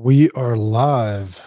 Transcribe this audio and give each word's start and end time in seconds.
we 0.00 0.30
are 0.30 0.56
live. 0.56 1.42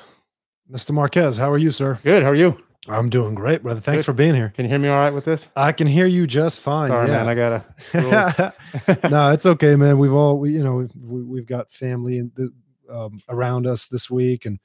Mr. 0.72 0.92
Marquez, 0.92 1.38
how 1.38 1.50
are 1.50 1.58
you, 1.58 1.72
sir? 1.72 2.00
Good. 2.04 2.22
How 2.22 2.30
are 2.30 2.36
you? 2.36 2.56
I'm 2.88 3.10
doing 3.10 3.34
great, 3.34 3.64
brother. 3.64 3.80
Thanks 3.80 4.04
Good. 4.04 4.06
for 4.06 4.14
being 4.14 4.36
here. 4.36 4.52
Can 4.56 4.66
you 4.66 4.70
hear 4.70 4.78
me 4.78 4.90
all 4.90 5.00
right 5.00 5.14
with 5.14 5.26
this? 5.26 5.50
I 5.56 5.72
can 5.72 5.88
hear 5.88 6.06
you 6.06 6.28
just 6.28 6.60
fine. 6.60 6.90
Sorry, 6.90 7.10
yeah. 7.10 7.24
man. 7.24 7.30
I 7.30 7.36
gotta. 7.36 8.54
no, 9.10 9.32
it's 9.32 9.48
okay, 9.48 9.76
man. 9.76 9.98
We've 9.98 10.14
all, 10.14 10.38
we, 10.38 10.52
you 10.52 10.64
know, 10.64 10.88
we, 10.96 11.24
we've 11.24 11.48
got 11.48 11.72
family 11.72 12.20
and 12.20 12.32
the, 12.36 12.54
um, 12.94 13.20
around 13.28 13.66
us 13.66 13.88
this 13.88 14.12
week, 14.12 14.46
and 14.46 14.60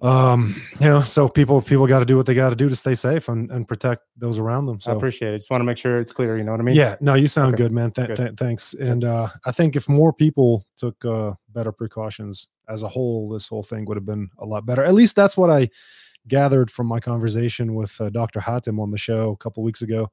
um, 0.00 0.60
you 0.80 0.86
know, 0.86 1.02
so 1.02 1.28
people 1.28 1.60
people 1.60 1.86
got 1.86 1.98
to 1.98 2.06
do 2.06 2.16
what 2.16 2.24
they 2.24 2.34
got 2.34 2.50
to 2.50 2.56
do 2.56 2.70
to 2.70 2.76
stay 2.76 2.94
safe 2.94 3.28
and, 3.28 3.50
and 3.50 3.68
protect 3.68 4.02
those 4.16 4.38
around 4.38 4.64
them. 4.64 4.80
So 4.80 4.92
I 4.92 4.96
appreciate 4.96 5.34
it. 5.34 5.38
Just 5.38 5.50
want 5.50 5.60
to 5.60 5.66
make 5.66 5.76
sure 5.76 5.98
it's 5.98 6.12
clear. 6.12 6.38
You 6.38 6.44
know 6.44 6.52
what 6.52 6.60
I 6.60 6.64
mean? 6.64 6.76
yeah, 6.76 6.96
no, 7.00 7.14
you 7.14 7.26
sound 7.26 7.54
Okay. 7.54 7.64
good, 7.64 7.72
man. 7.72 7.90
Th- 7.90 8.08
Good. 8.08 8.16
th- 8.16 8.34
thanks. 8.36 8.72
And 8.74 9.04
uh, 9.04 9.28
I 9.44 9.52
think 9.52 9.76
if 9.76 9.88
more 9.90 10.12
people 10.12 10.64
took 10.78 11.04
uh, 11.04 11.32
better 11.52 11.72
precautions 11.72 12.48
as 12.68 12.82
a 12.82 12.88
whole, 12.88 13.28
this 13.28 13.48
whole 13.48 13.62
thing 13.62 13.84
would 13.86 13.96
have 13.96 14.06
been 14.06 14.28
a 14.38 14.46
lot 14.46 14.66
better. 14.66 14.84
At 14.84 14.94
least 14.94 15.16
that's 15.16 15.36
what 15.36 15.50
I 15.50 15.68
gathered 16.28 16.70
from 16.70 16.86
my 16.86 17.00
conversation 17.00 17.74
with 17.74 18.00
uh, 18.00 18.10
Dr. 18.10 18.40
Hatem 18.40 18.80
on 18.80 18.90
the 18.90 18.98
show 18.98 19.32
a 19.32 19.36
couple 19.36 19.62
weeks 19.62 19.82
ago. 19.82 20.10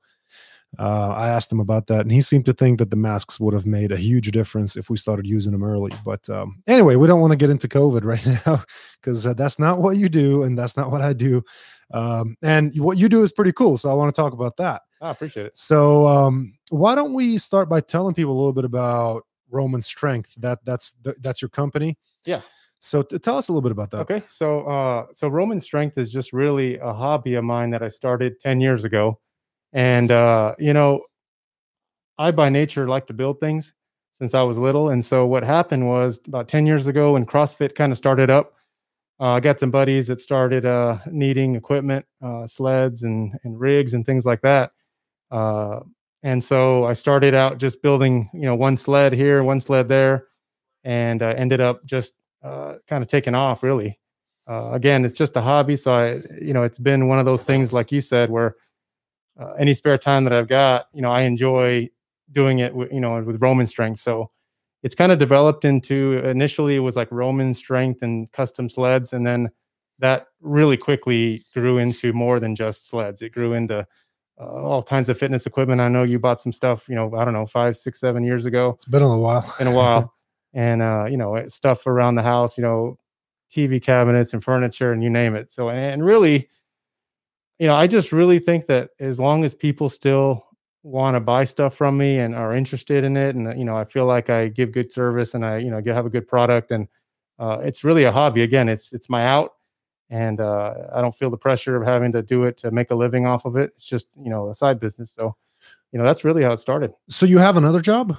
Uh, 0.78 1.08
I 1.10 1.30
asked 1.30 1.52
him 1.52 1.60
about 1.60 1.88
that, 1.88 2.02
and 2.02 2.12
he 2.12 2.22
seemed 2.22 2.46
to 2.46 2.54
think 2.54 2.78
that 2.78 2.92
the 2.92 2.96
masks 2.96 3.40
would 3.40 3.56
have 3.56 3.66
made 3.66 3.92
a 3.92 3.98
huge 3.98 4.32
difference 4.32 4.78
if 4.78 4.90
we 4.90 4.98
started 4.98 5.26
using 5.26 5.52
them 5.52 5.64
early. 5.64 5.92
But 6.06 6.30
um, 6.30 6.62
anyway, 6.68 6.96
we 6.96 7.08
don't 7.08 7.22
want 7.22 7.32
to 7.32 7.38
get 7.38 7.50
into 7.50 7.68
COVID 7.68 8.04
right 8.04 8.46
now 8.46 8.64
because 9.02 9.26
uh, 9.26 9.34
that's 9.34 9.58
not 9.58 9.80
what 9.80 9.98
you 9.98 10.10
do, 10.10 10.44
and 10.44 10.58
that's 10.58 10.78
not 10.78 10.92
what 10.92 11.02
I 11.02 11.14
do. 11.14 11.44
Um, 11.92 12.38
and 12.44 12.80
what 12.80 13.00
you 13.00 13.10
do 13.10 13.24
is 13.24 13.32
pretty 13.32 13.52
cool, 13.52 13.78
so 13.78 13.90
I 13.90 13.96
want 13.96 14.14
to 14.14 14.22
talk 14.22 14.34
about 14.34 14.58
that. 14.58 14.84
I 15.02 15.10
appreciate 15.10 15.48
it. 15.48 15.58
So 15.58 16.08
um, 16.08 16.54
why 16.70 16.94
don't 16.94 17.14
we 17.14 17.38
start 17.40 17.68
by 17.68 17.82
telling 17.82 18.14
people 18.14 18.34
a 18.34 18.38
little 18.38 18.54
bit 18.54 18.66
about 18.66 19.24
Roman 19.50 19.82
Strength? 19.82 20.36
That 20.36 20.60
that's 20.66 20.94
th- 21.04 21.18
that's 21.22 21.42
your 21.42 21.50
company. 21.50 21.98
Yeah. 22.26 22.42
So 22.80 23.04
t- 23.04 23.20
tell 23.20 23.38
us 23.38 23.50
a 23.50 23.52
little 23.52 23.62
bit 23.62 23.72
about 23.72 23.92
that. 23.92 24.00
Okay. 24.02 24.24
So, 24.28 24.62
uh, 24.62 25.06
so 25.14 25.28
Roman 25.28 25.60
strength 25.60 25.98
is 25.98 26.12
just 26.12 26.32
really 26.34 26.78
a 26.78 26.94
hobby 26.94 27.36
of 27.36 27.44
mine 27.44 27.72
that 27.72 27.84
I 27.84 27.90
started 27.90 28.40
10 28.40 28.62
years 28.62 28.86
ago. 28.86 29.20
And, 29.74 30.12
uh, 30.12 30.56
you 30.58 30.74
know, 30.74 31.02
I 32.18 32.32
by 32.32 32.50
nature 32.50 32.88
like 32.88 33.08
to 33.08 33.14
build 33.14 33.40
things 33.40 33.74
since 34.14 34.34
I 34.34 34.42
was 34.44 34.58
little. 34.58 34.90
And 34.90 35.04
so 35.04 35.26
what 35.26 35.44
happened 35.44 35.88
was 35.88 36.20
about 36.28 36.48
10 36.48 36.66
years 36.66 36.88
ago 36.88 37.14
when 37.14 37.26
CrossFit 37.26 37.76
kind 37.76 37.92
of 37.92 37.98
started 37.98 38.30
up, 38.30 38.54
uh, 39.20 39.32
I 39.32 39.40
got 39.42 39.60
some 39.60 39.72
buddies 39.72 40.08
that 40.08 40.22
started 40.22 40.66
uh, 40.66 40.98
needing 41.12 41.56
equipment, 41.56 42.06
uh, 42.22 42.48
sleds 42.48 43.04
and, 43.04 43.38
and 43.44 43.60
rigs 43.60 43.94
and 43.94 44.06
things 44.06 44.26
like 44.26 44.42
that. 44.42 44.72
Uh, 45.32 45.82
and 46.24 46.44
so 46.44 46.86
I 46.86 46.94
started 46.94 47.34
out 47.34 47.58
just 47.58 47.82
building, 47.82 48.30
you 48.34 48.42
know, 48.42 48.56
one 48.56 48.78
sled 48.78 49.14
here, 49.14 49.44
one 49.44 49.60
sled 49.60 49.88
there, 49.90 50.29
and 50.84 51.22
uh, 51.22 51.34
ended 51.38 51.60
up 51.62 51.86
just 51.86 52.14
uh, 52.44 52.76
kind 52.88 53.02
of 53.02 53.08
taking 53.08 53.36
off 53.36 53.64
really. 53.64 54.00
Uh, 54.48 54.72
again, 54.72 55.06
it's 55.06 55.18
just 55.18 55.38
a 55.38 55.42
hobby. 55.42 55.76
So 55.76 55.94
I, 55.94 56.22
you 56.42 56.54
know, 56.54 56.64
it's 56.64 56.80
been 56.80 57.08
one 57.08 57.20
of 57.20 57.26
those 57.26 57.44
things, 57.44 57.72
like 57.72 57.92
you 57.92 58.02
said, 58.02 58.32
where 58.32 58.56
uh, 59.40 59.52
any 59.60 59.74
spare 59.74 59.98
time 59.98 60.24
that 60.24 60.34
I've 60.34 60.48
got, 60.48 60.88
you 60.94 61.02
know, 61.02 61.12
I 61.12 61.22
enjoy 61.22 61.90
doing 62.32 62.60
it, 62.60 62.74
with, 62.74 62.92
you 62.92 63.00
know, 63.00 63.22
with 63.22 63.42
Roman 63.42 63.68
strength. 63.68 64.00
So 64.00 64.32
it's 64.82 64.96
kind 64.96 65.12
of 65.12 65.20
developed 65.20 65.66
into 65.66 66.20
initially 66.26 66.76
it 66.78 66.80
was 66.80 66.96
like 66.96 67.12
Roman 67.12 67.54
strength 67.54 68.02
and 68.02 68.32
custom 68.32 68.70
sleds, 68.70 69.14
and 69.14 69.26
then 69.26 69.50
that 70.00 70.28
really 70.42 70.78
quickly 70.78 71.44
grew 71.54 71.78
into 71.78 72.14
more 72.14 72.40
than 72.40 72.56
just 72.56 72.88
sleds. 72.90 73.22
It 73.22 73.34
grew 73.34 73.54
into 73.54 73.86
uh, 74.40 74.44
all 74.44 74.82
kinds 74.82 75.10
of 75.10 75.18
fitness 75.18 75.46
equipment. 75.46 75.82
I 75.82 75.90
know 75.90 76.04
you 76.04 76.18
bought 76.18 76.42
some 76.42 76.54
stuff, 76.54 76.88
you 76.88 76.96
know, 76.96 77.14
I 77.16 77.26
don't 77.26 77.34
know, 77.34 77.46
five, 77.46 77.76
six, 77.76 78.00
seven 78.00 78.24
years 78.24 78.46
ago 78.46 78.70
It's 78.70 78.86
been 78.86 79.02
a 79.02 79.08
little 79.08 79.22
while. 79.22 79.54
in 79.60 79.68
a 79.68 79.72
while 79.74 80.14
and 80.54 80.82
uh 80.82 81.06
you 81.10 81.18
know 81.18 81.48
stuff 81.48 81.86
around 81.86 82.16
the 82.16 82.24
house 82.24 82.58
you 82.58 82.64
know 82.64 82.98
tv 83.54 83.82
cabinets 83.82 84.34
and 84.34 84.44
furniture 84.44 84.92
and 84.92 85.04
you 85.04 85.10
name 85.10 85.36
it. 85.36 85.52
So 85.52 85.70
and 85.70 86.04
really 86.04 86.50
you 87.60 87.68
know 87.68 87.76
i 87.76 87.88
just 87.88 88.12
really 88.12 88.40
think 88.40 88.68
that 88.68 88.92
as 89.00 89.20
long 89.20 89.44
as 89.44 89.54
people 89.54 89.90
still 89.90 90.46
want 90.84 91.16
to 91.16 91.20
buy 91.20 91.44
stuff 91.44 91.76
from 91.76 91.98
me 91.98 92.20
and 92.20 92.34
are 92.34 92.56
interested 92.56 93.04
in 93.04 93.18
it 93.18 93.36
and 93.36 93.58
you 93.60 93.66
know 93.66 93.76
i 93.76 93.84
feel 93.84 94.06
like 94.06 94.30
i 94.30 94.48
give 94.48 94.72
good 94.72 94.92
service 94.92 95.34
and 95.34 95.46
i 95.46 95.58
you 95.58 95.70
know 95.70 95.82
have 95.94 96.06
a 96.06 96.10
good 96.10 96.28
product 96.28 96.72
and 96.72 96.88
uh, 97.40 97.58
it's 97.64 97.86
really 97.86 98.04
a 98.04 98.12
hobby. 98.12 98.44
Again 98.44 98.70
it's 98.70 98.92
it's 98.92 99.10
my 99.10 99.26
out 99.26 99.54
and 100.10 100.40
uh, 100.40 100.74
i 100.94 101.02
don't 101.02 101.16
feel 101.16 101.30
the 101.30 101.38
pressure 101.38 101.76
of 101.76 101.86
having 101.86 102.12
to 102.12 102.22
do 102.22 102.44
it 102.44 102.58
to 102.58 102.72
make 102.72 102.92
a 102.92 102.96
living 102.96 103.26
off 103.26 103.46
of 103.46 103.56
it. 103.56 103.72
It's 103.76 103.86
just 103.86 104.08
you 104.18 104.30
know 104.30 104.50
a 104.50 104.54
side 104.54 104.80
business. 104.80 105.12
So 105.12 105.36
you 105.92 106.00
know 106.00 106.06
that's 106.06 106.24
really 106.24 106.44
how 106.44 106.52
it 106.52 106.58
started. 106.60 106.94
So 107.10 107.26
you 107.26 107.38
have 107.40 107.58
another 107.58 107.80
job? 107.80 108.18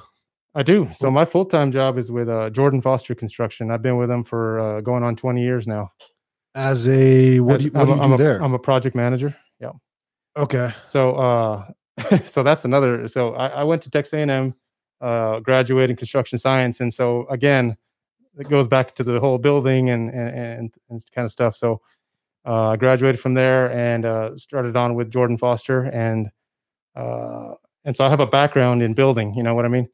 I 0.55 0.63
do. 0.63 0.89
So 0.95 1.11
my 1.11 1.25
full 1.25 1.45
time 1.45 1.71
job 1.71 1.97
is 1.99 2.11
with 2.11 2.29
uh, 2.29 2.51
Jordan 2.51 2.81
Foster 2.83 3.15
Construction. 3.15 3.71
I've 3.71 3.83
been 3.83 3.97
with 3.97 4.09
them 4.09 4.25
for 4.25 4.59
uh, 4.59 4.81
going 4.81 5.03
on 5.05 5.15
20 5.17 5.43
years 5.43 5.67
now. 5.69 5.93
As 6.55 6.89
a 6.89 7.39
what 7.41 7.57
As- 7.57 7.61
do 7.63 7.67
you, 7.69 7.73
what 7.73 7.81
I'm, 7.83 7.87
do 7.87 7.93
a- 7.93 7.97
you 7.97 8.03
I'm 8.03 8.17
there? 8.19 8.43
I'm 8.43 8.55
a 8.55 8.59
project 8.59 8.97
manager. 8.97 9.37
Yeah. 9.61 9.73
okay. 10.37 10.71
So 10.85 11.15
uh, 11.15 11.71
so 12.27 12.43
that's 12.43 12.65
another. 12.65 13.07
So 13.09 13.35
I, 13.35 13.49
I 13.49 13.65
went 13.65 13.83
to 13.83 13.91
Texas 13.91 14.15
A&M, 14.15 14.55
uh, 15.01 15.41
graduated 15.41 15.91
in 15.91 15.97
construction 15.97 16.39
science, 16.39 16.81
and 16.81 16.93
so 16.93 17.27
again, 17.29 17.77
it 18.39 18.49
goes 18.49 18.67
back 18.67 18.95
to 18.97 19.05
the 19.05 19.21
whole 19.21 19.39
building 19.39 19.91
and 19.91 20.09
and 20.11 20.29
and, 20.31 20.75
and 20.89 21.05
kind 21.15 21.25
of 21.27 21.31
stuff. 21.31 21.55
So 21.55 21.81
uh, 22.45 22.71
I 22.71 22.77
graduated 22.77 23.21
from 23.21 23.35
there 23.35 23.71
and 23.71 24.05
uh, 24.05 24.37
started 24.37 24.77
on 24.77 24.95
with 24.95 25.11
Jordan 25.13 25.39
Foster 25.39 25.83
and 25.85 26.31
uh, 26.97 27.55
and 27.85 27.95
so 27.97 28.05
I 28.05 28.09
have 28.09 28.21
a 28.21 28.27
background 28.27 28.83
in 28.83 28.95
building. 28.95 29.35
You 29.35 29.45
know 29.45 29.55
what 29.55 29.65
I 29.65 29.69
mean? 29.69 29.89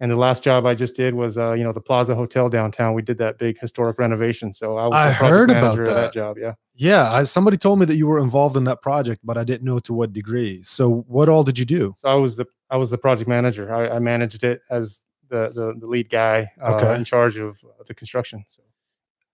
And 0.00 0.10
the 0.12 0.16
last 0.16 0.44
job 0.44 0.64
I 0.64 0.74
just 0.74 0.94
did 0.94 1.14
was, 1.14 1.38
uh, 1.38 1.52
you 1.52 1.64
know, 1.64 1.72
the 1.72 1.80
Plaza 1.80 2.14
Hotel 2.14 2.48
downtown. 2.48 2.94
We 2.94 3.02
did 3.02 3.18
that 3.18 3.36
big 3.38 3.58
historic 3.58 3.98
renovation. 3.98 4.52
So 4.52 4.76
I 4.76 4.86
was 4.86 4.94
I 4.94 5.10
heard 5.10 5.50
about 5.50 5.62
manager 5.76 5.82
of 5.82 5.88
that. 5.88 5.94
that 5.94 6.12
job. 6.12 6.36
Yeah. 6.38 6.54
Yeah, 6.74 7.12
I, 7.12 7.24
somebody 7.24 7.56
told 7.56 7.80
me 7.80 7.86
that 7.86 7.96
you 7.96 8.06
were 8.06 8.20
involved 8.20 8.56
in 8.56 8.62
that 8.64 8.80
project, 8.80 9.22
but 9.24 9.36
I 9.36 9.42
didn't 9.42 9.64
know 9.64 9.80
to 9.80 9.92
what 9.92 10.12
degree. 10.12 10.62
So 10.62 11.04
what 11.08 11.28
all 11.28 11.42
did 11.42 11.58
you 11.58 11.64
do? 11.64 11.94
So 11.96 12.08
I 12.08 12.14
was 12.14 12.36
the 12.36 12.46
I 12.70 12.76
was 12.76 12.90
the 12.90 12.98
project 12.98 13.28
manager. 13.28 13.74
I, 13.74 13.96
I 13.96 13.98
managed 13.98 14.44
it 14.44 14.60
as 14.70 15.00
the 15.28 15.50
the, 15.52 15.74
the 15.80 15.86
lead 15.86 16.08
guy 16.10 16.48
uh, 16.62 16.74
Okay. 16.74 16.94
in 16.94 17.04
charge 17.04 17.36
of 17.36 17.58
uh, 17.64 17.82
the 17.86 17.94
construction. 17.94 18.44
So 18.48 18.62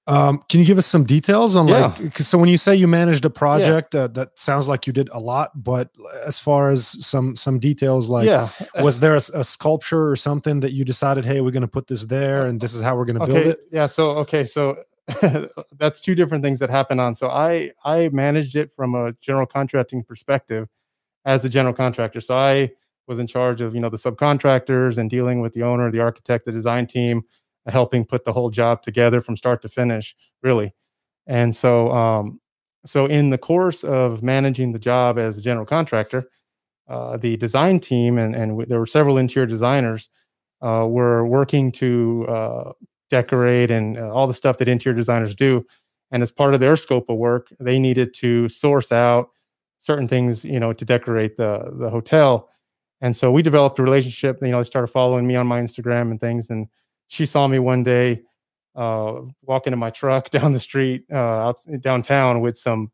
Um, 0.07 0.43
can 0.51 0.61
you 0.61 0.67
give 0.67 0.77
us 0.77 0.87
some 0.87 1.05
details 1.05 1.57
on 1.57 1.67
Yeah. 1.67 1.95
like? 1.99 2.19
So 2.19 2.37
when 2.37 2.51
you 2.51 2.59
say 2.59 2.75
you 2.75 2.87
managed 2.87 3.25
a 3.25 3.31
project, 3.31 3.95
uh, 3.95 4.09
that 4.09 4.39
sounds 4.39 4.69
like 4.69 4.87
you 4.87 4.93
did 4.93 5.09
a 5.13 5.19
lot. 5.19 5.63
But 5.63 5.91
as 6.27 6.39
far 6.39 6.71
as 6.71 7.05
some 7.05 7.37
some 7.37 7.59
details, 7.59 8.09
like 8.09 8.27
yeah. 8.27 8.51
was 8.83 9.01
there 9.01 9.15
a 9.15 9.21
sculpture 9.21 10.11
or 10.11 10.17
something 10.17 10.61
that 10.61 10.73
you 10.73 10.85
decided, 10.85 11.25
hey, 11.25 11.41
we're 11.41 11.53
going 11.53 11.63
to 11.63 11.69
put 11.69 11.87
this 11.87 12.05
there, 12.05 12.47
and 12.47 12.61
this 12.61 12.75
is 12.75 12.83
how 12.83 12.97
we're 12.97 13.07
going 13.07 13.21
to 13.21 13.27
build 13.27 13.47
it? 13.47 13.61
Yeah. 13.73 13.87
So 13.87 14.11
okay. 14.19 14.45
So 14.45 14.77
that's 15.79 16.01
two 16.01 16.15
different 16.15 16.45
things 16.45 16.59
that 16.59 16.71
happened 16.71 17.01
on. 17.01 17.15
So 17.15 17.29
I 17.29 17.73
I 17.85 18.11
managed 18.11 18.57
it 18.57 18.73
from 18.73 18.95
a 18.95 19.13
general 19.23 19.47
contracting 19.47 20.03
perspective 20.03 20.69
as 21.25 21.43
the 21.43 21.49
general 21.49 21.75
contractor. 21.75 22.21
So 22.21 22.37
I 22.37 22.71
was 23.07 23.19
in 23.19 23.27
charge 23.27 23.61
of 23.61 23.75
you 23.75 23.81
know 23.81 23.91
the 23.91 23.97
subcontractors 23.97 24.99
and 24.99 25.09
dealing 25.09 25.41
with 25.41 25.53
the 25.53 25.63
owner, 25.63 25.91
the 25.91 26.01
architect, 26.01 26.45
the 26.45 26.53
design 26.53 26.87
team, 26.87 27.23
helping 27.73 28.05
put 28.05 28.25
the 28.25 28.33
whole 28.33 28.51
job 28.51 28.83
together 28.83 29.21
from 29.21 29.37
start 29.37 29.63
to 29.63 29.69
finish, 29.69 30.15
really. 30.43 30.75
And 31.27 31.55
so 31.55 31.91
um, 31.93 32.41
so 32.87 33.07
in 33.07 33.31
the 33.31 33.39
course 33.39 33.85
of 33.85 34.23
managing 34.23 34.73
the 34.73 34.79
job 34.79 35.19
as 35.19 35.39
a 35.39 35.43
general 35.43 35.67
contractor, 35.67 36.29
uh, 36.89 37.17
the 37.17 37.37
design 37.39 37.81
team 37.81 38.19
and 38.19 38.35
and 38.35 38.53
w- 38.53 38.67
there 38.67 38.79
were 38.79 38.87
several 38.87 39.19
interior 39.19 39.47
designers 39.47 40.11
uh, 40.63 40.87
were 40.89 41.27
working 41.27 41.73
to 41.73 42.27
uh, 42.29 42.73
decorate 43.11 43.71
and 43.71 43.99
uh, 43.99 44.13
all 44.13 44.27
the 44.27 44.35
stuff 44.35 44.59
that 44.59 44.69
interior 44.69 44.97
designers 44.97 45.35
do. 45.35 45.65
And 46.11 46.23
as 46.23 46.31
part 46.31 46.55
of 46.55 46.61
their 46.61 46.77
scope 46.77 47.09
of 47.09 47.17
work, 47.17 47.49
they 47.59 47.79
needed 47.79 48.15
to 48.15 48.49
source 48.49 48.93
out 48.93 49.31
certain 49.79 50.09
things, 50.09 50.45
you 50.45 50.61
know, 50.61 50.73
to 50.73 50.85
decorate 50.85 51.37
the 51.37 51.73
the 51.79 51.91
hotel. 51.91 52.51
And 53.01 53.15
so 53.15 53.31
we 53.33 53.43
developed 53.43 53.79
a 53.79 53.83
relationship. 53.83 54.39
You 54.41 54.49
know, 54.49 54.59
they 54.59 54.65
started 54.65 54.89
following 54.89 55.27
me 55.27 55.37
on 55.37 55.47
my 55.47 55.61
Instagram 55.61 56.11
and 56.11 56.21
things. 56.21 56.51
And 56.51 56.69
she 57.09 57.27
saw 57.27 57.47
me 57.47 57.59
one 57.59 57.83
day 57.83 58.23
uh, 58.75 59.21
walking 59.43 59.73
in 59.73 59.79
my 59.79 59.91
truck 59.91 60.31
down 60.37 60.53
the 60.53 60.61
street 60.61 61.05
uh, 61.13 61.17
out 61.17 61.59
downtown 61.81 62.41
with 62.41 62.59
some. 62.59 62.91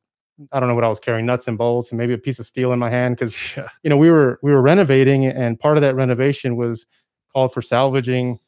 I 0.52 0.58
don't 0.58 0.70
know 0.70 0.74
what 0.74 0.84
I 0.84 0.88
was 0.88 1.00
carrying, 1.00 1.26
nuts 1.26 1.48
and 1.48 1.58
bolts, 1.58 1.90
and 1.90 1.98
maybe 1.98 2.14
a 2.14 2.18
piece 2.18 2.38
of 2.38 2.46
steel 2.46 2.72
in 2.72 2.78
my 2.78 2.88
hand 2.88 3.14
because 3.16 3.36
Yeah. 3.56 3.68
you 3.82 3.90
know 3.90 3.96
we 3.98 4.10
were 4.10 4.38
we 4.42 4.52
were 4.52 4.62
renovating, 4.62 5.26
and 5.26 5.58
part 5.58 5.76
of 5.76 5.82
that 5.82 5.94
renovation 5.94 6.56
was 6.56 6.86
called 7.32 7.52
for 7.52 7.60
salvaging 7.62 8.38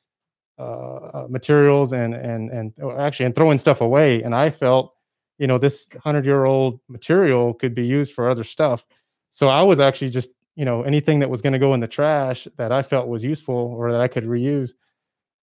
uh, 0.58 0.62
uh, 0.62 1.26
materials 1.30 1.92
and 1.92 2.14
and 2.14 2.50
and 2.50 2.72
actually 2.98 3.26
and 3.26 3.34
throwing 3.34 3.58
stuff 3.58 3.80
away. 3.80 4.22
And 4.22 4.34
I 4.34 4.50
felt, 4.50 4.94
you 5.38 5.46
know, 5.46 5.58
this 5.58 5.86
hundred 6.02 6.24
year 6.24 6.44
old 6.44 6.80
material 6.88 7.54
could 7.54 7.74
be 7.74 7.86
used 7.86 8.12
for 8.12 8.28
other 8.30 8.44
stuff. 8.44 8.84
So 9.30 9.48
I 9.48 9.62
was 9.62 9.80
actually 9.80 10.10
just, 10.10 10.30
you 10.56 10.64
know, 10.66 10.82
anything 10.82 11.20
that 11.20 11.30
was 11.30 11.40
going 11.40 11.54
to 11.54 11.58
go 11.58 11.72
in 11.74 11.80
the 11.80 11.88
trash 11.88 12.46
that 12.58 12.70
I 12.70 12.82
felt 12.82 13.08
was 13.08 13.24
useful 13.24 13.54
or 13.76 13.90
that 13.92 14.00
I 14.00 14.08
could 14.08 14.24
reuse, 14.24 14.72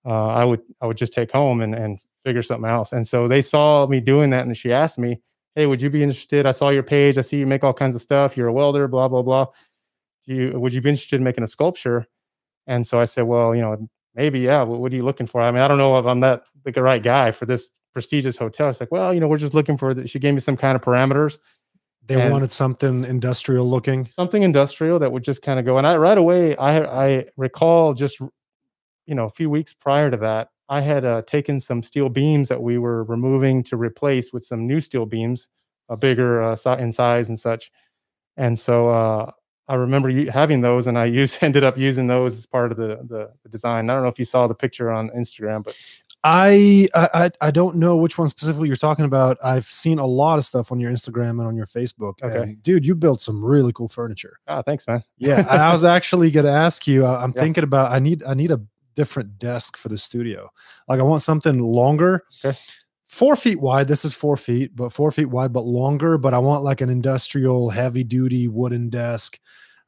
uh, 0.06 0.28
I 0.28 0.46
would 0.46 0.62
I 0.82 0.86
would 0.88 0.98
just 0.98 1.14
take 1.14 1.32
home 1.32 1.62
and 1.62 1.74
and 1.76 2.00
figure 2.26 2.44
something 2.44 2.70
else. 2.70 2.92
And 2.94 3.08
so 3.08 3.28
they 3.28 3.42
saw 3.42 3.88
me 3.88 4.00
doing 4.00 4.30
that, 4.32 4.46
and 4.46 4.56
she 4.58 4.72
asked 4.74 5.00
me, 5.00 5.20
"Hey, 5.56 5.66
would 5.66 5.82
you 5.82 5.90
be 5.90 6.04
interested? 6.04 6.46
I 6.46 6.52
saw 6.52 6.70
your 6.70 6.84
page. 6.84 7.18
I 7.18 7.22
see 7.22 7.38
you 7.38 7.48
make 7.48 7.64
all 7.64 7.74
kinds 7.74 7.96
of 7.96 8.02
stuff. 8.02 8.36
You're 8.38 8.48
a 8.50 8.54
welder. 8.54 8.88
Blah 8.88 9.08
blah 9.08 9.22
blah." 9.24 9.46
do 10.28 10.36
you 10.36 10.60
would 10.60 10.74
you 10.74 10.82
be 10.82 10.90
interested 10.90 11.16
in 11.16 11.24
making 11.24 11.44
a 11.44 11.48
sculpture? 11.48 12.06
And 12.68 12.86
so 12.86 13.00
I 13.00 13.06
said, 13.06 13.24
well, 13.24 13.56
you 13.56 13.62
know, 13.62 13.90
maybe 14.14 14.40
yeah. 14.42 14.62
What, 14.62 14.80
what 14.80 14.92
are 14.94 14.96
you 14.96 15.02
looking 15.04 15.26
for? 15.26 15.42
I 15.42 15.50
mean, 15.50 15.62
I 15.62 15.68
don't 15.68 15.80
know 15.80 15.98
if 15.98 16.06
I'm 16.06 16.20
that 16.20 16.44
the 16.66 16.84
right 16.84 17.02
guy 17.02 17.32
for 17.32 17.46
this 17.48 17.72
prestigious 17.94 18.38
hotel. 18.38 18.70
It's 18.70 18.80
like, 18.80 18.92
well, 18.92 19.12
you 19.14 19.20
know, 19.20 19.28
we're 19.28 19.40
just 19.40 19.56
looking 19.56 19.76
for. 19.78 19.94
The, 19.96 20.08
she 20.08 20.20
gave 20.20 20.36
me 20.36 20.40
some 20.40 20.56
kind 20.58 20.76
of 20.76 20.82
parameters. 20.82 21.40
They 22.06 22.22
And- 22.22 22.32
wanted 22.32 22.52
something 22.52 23.06
industrial 23.06 23.68
looking. 23.68 24.04
something 24.06 24.44
industrial 24.44 25.00
that 25.00 25.12
would 25.12 25.24
just 25.24 25.42
kind 25.42 25.60
of 25.60 25.66
go. 25.66 25.78
And 25.80 25.88
I 25.88 25.96
right 25.98 26.18
away, 26.18 26.56
I 26.58 27.08
I 27.08 27.26
recall 27.38 27.94
just 27.96 28.22
you 29.10 29.16
know 29.16 29.26
a 29.26 29.30
few 29.40 29.50
weeks 29.50 29.74
prior 29.74 30.10
to 30.12 30.18
that, 30.18 30.50
I 30.70 30.82
had 30.82 31.04
uh, 31.04 31.22
taken 31.24 31.60
some 31.60 31.82
steel 31.84 32.10
beams 32.10 32.48
that 32.50 32.62
we 32.62 32.78
were 32.78 33.04
removing 33.06 33.64
to 33.64 33.76
replace 33.78 34.32
with 34.34 34.44
some 34.46 34.68
new 34.68 34.80
steel 34.80 35.06
beams, 35.06 35.48
a 35.90 35.98
bigger 35.98 36.42
uh, 36.44 36.76
in 36.78 36.92
size 36.92 37.28
and 37.30 37.40
such. 37.40 37.72
And 38.38 38.58
so 38.58 38.88
uh, 38.90 39.32
I 39.68 39.76
remember 39.76 40.10
you 40.10 40.30
having 40.32 40.62
those, 40.62 40.88
and 40.88 40.98
I 40.98 41.06
used 41.22 41.40
ended 41.42 41.64
up 41.64 41.78
using 41.78 42.08
those 42.08 42.36
as 42.38 42.46
part 42.46 42.72
of 42.72 42.78
the, 42.78 43.00
the 43.10 43.32
the 43.44 43.50
design. 43.50 43.90
I 43.90 43.94
don't 43.94 44.04
know 44.04 44.10
if 44.10 44.20
you 44.20 44.26
saw 44.26 44.48
the 44.48 44.54
picture 44.56 44.92
on 44.92 45.10
Instagram, 45.10 45.64
but 45.64 45.76
I, 46.24 46.88
I 46.94 47.32
I- 47.42 47.52
don't 47.52 47.78
know 47.78 47.96
which 47.96 48.18
one 48.18 48.28
specifically 48.28 48.68
you're 48.68 48.76
talking 48.90 49.06
about. 49.06 49.38
I've 49.44 49.66
seen 49.66 50.00
a 50.00 50.06
lot 50.06 50.38
of 50.38 50.44
stuff 50.46 50.70
on 50.72 50.80
your 50.80 50.92
Instagram 50.92 51.32
and 51.40 51.42
on 51.48 51.56
your 51.56 51.66
Facebook. 51.66 52.22
Okay. 52.22 52.58
dude, 52.62 52.86
you 52.86 52.94
built 52.94 53.22
some 53.22 53.44
really 53.44 53.72
cool 53.74 53.88
furniture. 53.88 54.38
ah, 54.48 54.62
thanks, 54.62 54.86
man. 54.86 55.02
Yeah, 55.18 55.40
and 55.40 55.62
I 55.62 55.72
was 55.72 55.86
actually 55.98 56.30
going 56.30 56.46
to 56.46 56.52
ask 56.52 56.88
you. 56.88 57.06
I- 57.06 57.24
I'm 57.24 57.32
Yeah. 57.36 57.42
thinking 57.42 57.64
about. 57.64 57.92
I 57.92 58.00
need 58.00 58.22
I 58.24 58.34
need 58.34 58.52
a 58.52 58.60
different 58.96 59.40
desk 59.40 59.78
for 59.78 59.90
the 59.90 59.98
studio. 59.98 60.50
Like 60.88 61.00
I 61.00 61.04
want 61.04 61.22
something 61.22 61.60
longer. 61.60 62.24
Okay. 62.44 62.58
Four 63.08 63.36
feet 63.36 63.60
wide. 63.60 63.88
This 63.88 64.06
is 64.06 64.14
four 64.14 64.38
feet, 64.38 64.76
but 64.76 64.92
four 64.92 65.12
feet 65.12 65.26
wide, 65.26 65.52
but 65.52 65.66
longer. 65.66 66.18
But 66.18 66.34
I 66.36 66.38
want 66.38 66.64
like 66.64 66.82
an 66.82 66.90
industrial, 66.90 67.70
heavy 67.72 68.04
duty 68.04 68.48
wooden 68.48 68.90
desk 68.90 69.40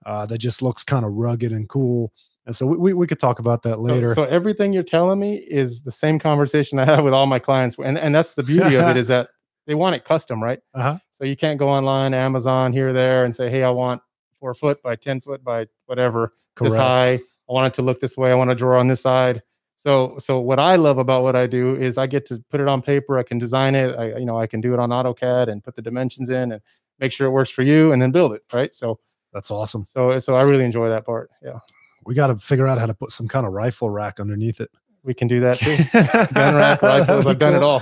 uh, 0.05 0.25
that 0.25 0.39
just 0.39 0.61
looks 0.63 0.83
kind 0.83 1.05
of 1.05 1.11
rugged 1.13 1.51
and 1.51 1.69
cool. 1.69 2.11
And 2.47 2.55
so 2.55 2.65
we, 2.65 2.77
we, 2.77 2.93
we 2.93 3.05
could 3.07 3.19
talk 3.19 3.37
about 3.37 3.61
that 3.63 3.75
So- 3.75 3.81
later. 3.81 4.09
So, 4.15 4.23
everything 4.23 4.73
you're 4.73 4.81
telling 4.81 5.19
me 5.19 5.35
is 5.35 5.81
the 5.81 5.91
same 5.91 6.17
conversation 6.17 6.79
I 6.79 6.85
have 6.85 7.03
with 7.03 7.13
all 7.13 7.27
my 7.27 7.37
clients, 7.37 7.75
and 7.77 7.99
and 7.99 8.13
that's 8.15 8.33
the 8.33 8.41
beauty 8.41 8.75
of 8.77 8.89
it 8.89 8.97
is 8.97 9.07
that 9.09 9.29
they 9.67 9.75
want 9.75 9.95
it 9.95 10.03
custom, 10.03 10.41
right? 10.41 10.59
uh-huh. 10.73 10.97
So 11.11 11.23
you 11.23 11.35
can't 11.35 11.59
go 11.59 11.69
online, 11.69 12.15
Amazon, 12.15 12.73
here, 12.73 12.91
there, 12.93 13.25
and 13.25 13.35
say, 13.35 13.51
"Hey, 13.51 13.61
I 13.61 13.69
want 13.69 14.01
four 14.39 14.55
foot 14.55 14.81
by 14.81 14.95
ten 14.95 15.21
foot 15.21 15.43
by 15.43 15.67
whatever 15.85 16.33
Correct. 16.55 16.71
this 16.73 16.75
high. 16.79 17.19
I 17.51 17.53
want 17.53 17.67
it 17.67 17.73
to 17.75 17.81
look 17.81 17.99
this 17.99 18.15
way. 18.17 18.31
I 18.31 18.35
want 18.35 18.49
to 18.49 18.55
draw 18.55 18.79
on 18.79 18.87
this 18.87 19.01
side." 19.01 19.43
So, 19.75 20.15
so 20.19 20.39
what 20.39 20.59
I 20.59 20.75
love 20.75 20.99
about 20.99 21.23
what 21.23 21.35
I 21.35 21.47
do 21.47 21.75
is 21.75 21.97
I 21.97 22.05
get 22.05 22.25
to 22.27 22.43
put 22.51 22.61
it 22.61 22.67
on 22.67 22.83
paper. 22.83 23.17
I 23.17 23.23
can 23.23 23.39
design 23.39 23.73
it. 23.73 23.95
I, 23.97 24.17
you 24.19 24.25
know, 24.25 24.39
I 24.39 24.45
can 24.45 24.61
do 24.61 24.73
it 24.75 24.79
on 24.79 24.91
AutoCAD 24.91 25.47
and 25.47 25.63
put 25.63 25.75
the 25.75 25.81
dimensions 25.81 26.29
in 26.29 26.51
and 26.51 26.61
make 26.99 27.11
sure 27.11 27.25
it 27.25 27.31
works 27.31 27.49
for 27.49 27.63
you, 27.63 27.91
and 27.91 27.99
then 28.01 28.11
build 28.11 28.33
it. 28.33 28.43
Right. 28.53 28.71
So, 28.75 28.99
That's 29.33 29.49
awesome. 29.49 29.85
so, 29.85 30.19
so 30.19 30.35
I 30.35 30.43
really 30.43 30.65
enjoy 30.65 30.89
that 30.89 31.03
part. 31.03 31.31
Yeah, 31.43 31.57
We 32.05 32.13
got 32.13 32.27
to 32.27 32.37
figure 32.37 32.67
out 32.67 32.77
how 32.77 32.85
to 32.85 32.93
put 32.93 33.09
some 33.11 33.27
kind 33.27 33.45
of 33.45 33.53
rifle 33.53 33.89
rack 33.89 34.19
underneath 34.19 34.61
it. 34.61 34.69
we 35.03 35.15
can 35.15 35.27
do 35.27 35.39
that 35.39 35.57
too. 35.57 35.75
Gun 36.35 36.55
rack, 36.55 36.81
rifles. 36.83 37.25
I've 37.25 37.39
done 37.39 37.55
it 37.55 37.63
all. 37.63 37.79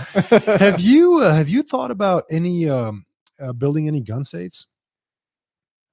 have 0.57 0.79
you 0.79 1.17
uh, 1.19 1.33
have 1.35 1.49
you 1.49 1.63
thought 1.63 1.91
about 1.91 2.23
any 2.31 2.69
um, 2.69 3.05
uh, 3.41 3.51
building 3.51 3.89
any 3.89 3.99
gun 3.99 4.23
safes? 4.23 4.67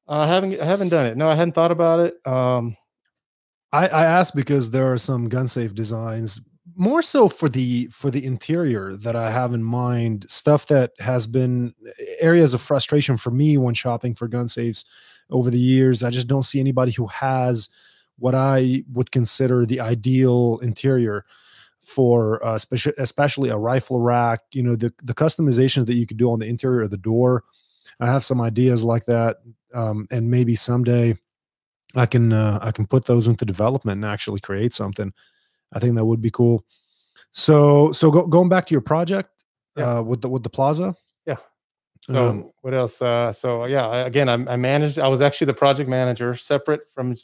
I 0.06 0.28
haven't, 0.28 0.60
I 0.60 0.64
haven't 0.64 0.90
done 0.90 1.06
it. 1.06 1.16
No, 1.16 1.28
I 1.28 1.34
hadn't 1.34 1.54
thought 1.56 1.72
about 1.72 1.98
it. 1.98 2.14
Um, 2.24 2.76
I, 3.72 3.88
I 3.88 4.24
because 4.34 4.70
there 4.70 4.90
are 4.92 4.98
some 4.98 5.28
gun 5.28 5.48
safe 5.48 5.74
designs 5.74 6.40
more 6.74 7.02
so 7.02 7.28
for 7.28 7.48
the 7.48 7.86
for 7.92 8.10
the 8.10 8.24
interior 8.24 8.96
that 8.96 9.16
I 9.16 9.30
have 9.30 9.54
in 9.54 9.62
mind 9.62 10.26
stuff 10.28 10.66
that 10.66 10.92
has 10.98 11.26
been 11.26 11.74
areas 12.20 12.54
of 12.54 12.60
frustration 12.60 13.16
for 13.16 13.30
me 13.30 13.56
when 13.56 13.74
shopping 13.74 14.14
for 14.14 14.28
gun 14.28 14.48
safes 14.48 14.84
over 15.30 15.50
the 15.50 15.58
years. 15.58 16.02
I 16.02 16.10
just 16.10 16.28
don't 16.28 16.42
see 16.42 16.60
anybody 16.60 16.92
who 16.92 17.06
has 17.06 17.68
what 18.18 18.34
I 18.34 18.84
would 18.92 19.10
consider 19.10 19.64
the 19.64 19.80
ideal 19.80 20.58
interior 20.62 21.24
for 21.80 22.44
uh, 22.44 22.54
especially 22.54 22.94
especially 22.98 23.48
a 23.48 23.56
rifle 23.56 24.00
rack 24.00 24.40
you 24.52 24.62
know 24.62 24.74
the 24.74 24.92
the 25.02 25.14
customizations 25.14 25.86
that 25.86 25.94
you 25.94 26.06
could 26.06 26.16
do 26.16 26.30
on 26.30 26.40
the 26.40 26.46
interior 26.46 26.82
of 26.82 26.90
the 26.90 26.96
door. 26.96 27.44
I 28.00 28.06
have 28.06 28.24
some 28.24 28.40
ideas 28.40 28.82
like 28.82 29.06
that 29.06 29.38
um, 29.72 30.08
and 30.10 30.30
maybe 30.30 30.54
someday 30.56 31.16
I 31.94 32.06
can 32.06 32.32
uh, 32.32 32.58
I 32.62 32.72
can 32.72 32.86
put 32.86 33.04
those 33.06 33.28
into 33.28 33.44
development 33.44 34.02
and 34.02 34.10
actually 34.12 34.40
create 34.40 34.74
something. 34.74 35.12
I 35.72 35.78
think 35.78 35.96
that 35.96 36.04
would 36.04 36.20
be 36.20 36.30
cool. 36.30 36.64
So 37.32 37.92
so 37.92 38.10
go, 38.10 38.26
going 38.26 38.48
back 38.48 38.66
to 38.66 38.74
your 38.74 38.82
project 38.82 39.30
Yeah. 39.76 39.98
uh, 39.98 40.02
with 40.02 40.20
the 40.22 40.28
with 40.28 40.42
the 40.42 40.50
plaza. 40.50 40.94
Yeah. 41.26 41.36
So 42.02 42.28
Um, 42.30 42.50
what 42.62 42.74
else? 42.74 43.00
Uh, 43.00 43.32
so 43.32 43.66
yeah, 43.66 43.86
I, 43.88 43.98
again, 44.06 44.28
I, 44.28 44.34
I 44.52 44.56
managed. 44.56 44.98
I 44.98 45.08
was 45.08 45.20
actually 45.20 45.46
the 45.46 45.54
project 45.54 45.88
manager, 45.88 46.36
separate 46.36 46.82
from 46.94 47.14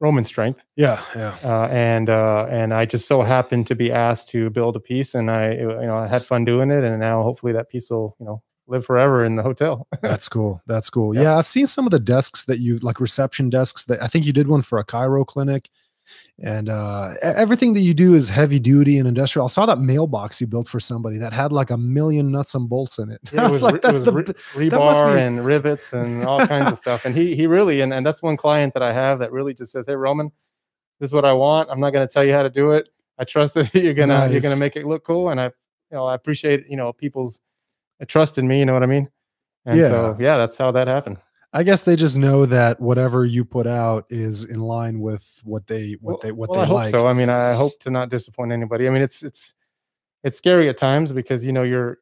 Roman 0.00 0.24
Strength, 0.24 0.64
Yeah, 0.76 0.98
yeah. 1.14 1.36
uh, 1.44 1.68
and 1.70 2.08
uh, 2.08 2.46
and 2.50 2.72
I 2.72 2.86
just 2.86 3.06
so 3.06 3.22
happened 3.22 3.66
to 3.66 3.74
be 3.74 3.92
asked 3.92 4.28
to 4.30 4.48
build 4.50 4.74
a 4.76 4.80
piece, 4.80 5.14
and 5.14 5.30
I 5.30 5.52
you 5.52 5.86
know 5.86 5.96
I 5.96 6.06
had 6.06 6.24
fun 6.24 6.44
doing 6.44 6.70
it, 6.70 6.84
and 6.84 6.98
now 7.00 7.22
hopefully 7.22 7.52
that 7.52 7.68
piece 7.68 7.90
will 7.90 8.16
you 8.18 8.26
know 8.26 8.42
live 8.70 8.86
forever 8.86 9.24
in 9.24 9.34
the 9.34 9.42
hotel. 9.42 9.86
That's 10.02 10.28
cool. 10.28 10.62
That's 10.66 10.88
cool. 10.88 11.14
Yeah. 11.14 11.22
Yeah. 11.22 11.36
I've 11.36 11.46
seen 11.46 11.66
some 11.66 11.86
of 11.86 11.90
the 11.90 12.00
desks 12.00 12.44
that 12.44 12.58
you 12.60 12.78
like 12.78 13.00
reception 13.00 13.50
desks 13.50 13.84
that 13.84 14.02
I 14.02 14.06
think 14.06 14.24
you 14.24 14.32
did 14.32 14.48
one 14.48 14.62
for 14.62 14.78
a 14.78 14.84
chiro 14.84 15.26
clinic. 15.26 15.68
And 16.42 16.68
uh, 16.68 17.14
everything 17.22 17.74
that 17.74 17.80
you 17.80 17.94
do 17.94 18.14
is 18.14 18.30
heavy 18.30 18.58
duty 18.58 18.98
and 18.98 19.06
industrial. 19.06 19.44
I 19.46 19.48
saw 19.48 19.64
that 19.66 19.78
mailbox 19.78 20.40
you 20.40 20.46
built 20.48 20.66
for 20.66 20.80
somebody 20.80 21.18
that 21.18 21.32
had 21.32 21.52
like 21.52 21.70
a 21.70 21.76
million 21.76 22.32
nuts 22.32 22.54
and 22.54 22.68
bolts 22.68 22.98
in 22.98 23.10
it. 23.10 23.20
Yeah, 23.32 23.46
it 23.46 23.50
was 23.50 23.62
like, 23.62 23.80
that's 23.82 24.00
the 24.00 24.12
re- 24.12 24.22
b- 24.24 24.32
that 24.70 24.78
must 24.78 25.02
rebar 25.02 25.14
be- 25.14 25.20
and 25.22 25.44
rivets 25.44 25.92
and 25.92 26.24
all 26.24 26.44
kinds 26.46 26.72
of 26.72 26.78
stuff. 26.78 27.04
And 27.04 27.14
he 27.14 27.36
he 27.36 27.46
really 27.46 27.80
and, 27.82 27.92
and 27.92 28.04
that's 28.04 28.22
one 28.22 28.36
client 28.36 28.74
that 28.74 28.82
I 28.82 28.92
have 28.92 29.18
that 29.20 29.30
really 29.30 29.54
just 29.54 29.70
says, 29.70 29.86
"Hey 29.86 29.94
Roman, 29.94 30.32
this 30.98 31.10
is 31.10 31.14
what 31.14 31.24
I 31.24 31.32
want. 31.32 31.68
I'm 31.70 31.78
not 31.78 31.90
going 31.90 32.06
to 32.06 32.12
tell 32.12 32.24
you 32.24 32.32
how 32.32 32.42
to 32.42 32.50
do 32.50 32.72
it. 32.72 32.88
I 33.18 33.24
trust 33.24 33.54
that 33.54 33.72
you're 33.74 33.94
gonna 33.94 34.28
you're 34.30 34.40
gonna 34.40 34.56
make 34.56 34.74
it 34.76 34.86
look 34.86 35.04
cool." 35.04 35.28
And 35.28 35.40
I 35.40 35.44
you 35.44 35.52
know 35.92 36.06
I 36.06 36.14
appreciate 36.14 36.66
you 36.68 36.76
know 36.76 36.92
people's 36.92 37.40
trust 38.08 38.38
in 38.38 38.46
me. 38.48 38.58
You 38.60 38.66
know 38.66 38.74
what 38.74 38.82
I 38.82 38.86
mean? 38.86 39.08
And 39.66 39.78
so 39.80 40.16
yeah, 40.18 40.36
that's 40.36 40.56
how 40.56 40.70
that 40.72 40.88
happened. 40.88 41.18
I 41.52 41.64
guess 41.64 41.82
they 41.82 41.96
just 41.96 42.16
know 42.16 42.46
that 42.46 42.80
whatever 42.80 43.24
you 43.24 43.44
put 43.44 43.66
out 43.66 44.06
is 44.08 44.44
in 44.44 44.60
line 44.60 45.00
with 45.00 45.40
what 45.44 45.66
they 45.66 45.96
what 46.00 46.12
Well- 46.12 46.18
they 46.22 46.32
what 46.32 46.50
well, 46.50 46.58
they 46.58 46.62
I 46.62 46.66
hope 46.66 46.74
like. 46.76 46.90
so. 46.90 47.06
I 47.08 47.12
mean, 47.12 47.28
I 47.28 47.52
hope 47.54 47.78
to 47.80 47.90
not 47.90 48.08
disappoint 48.08 48.52
anybody. 48.52 48.86
I 48.86 48.90
mean, 48.90 49.02
it's 49.02 49.22
it's 49.22 49.54
it's 50.22 50.38
scary 50.38 50.68
at 50.68 50.76
times 50.76 51.12
because 51.12 51.44
you 51.44 51.52
know 51.52 51.62
you're 51.64 51.98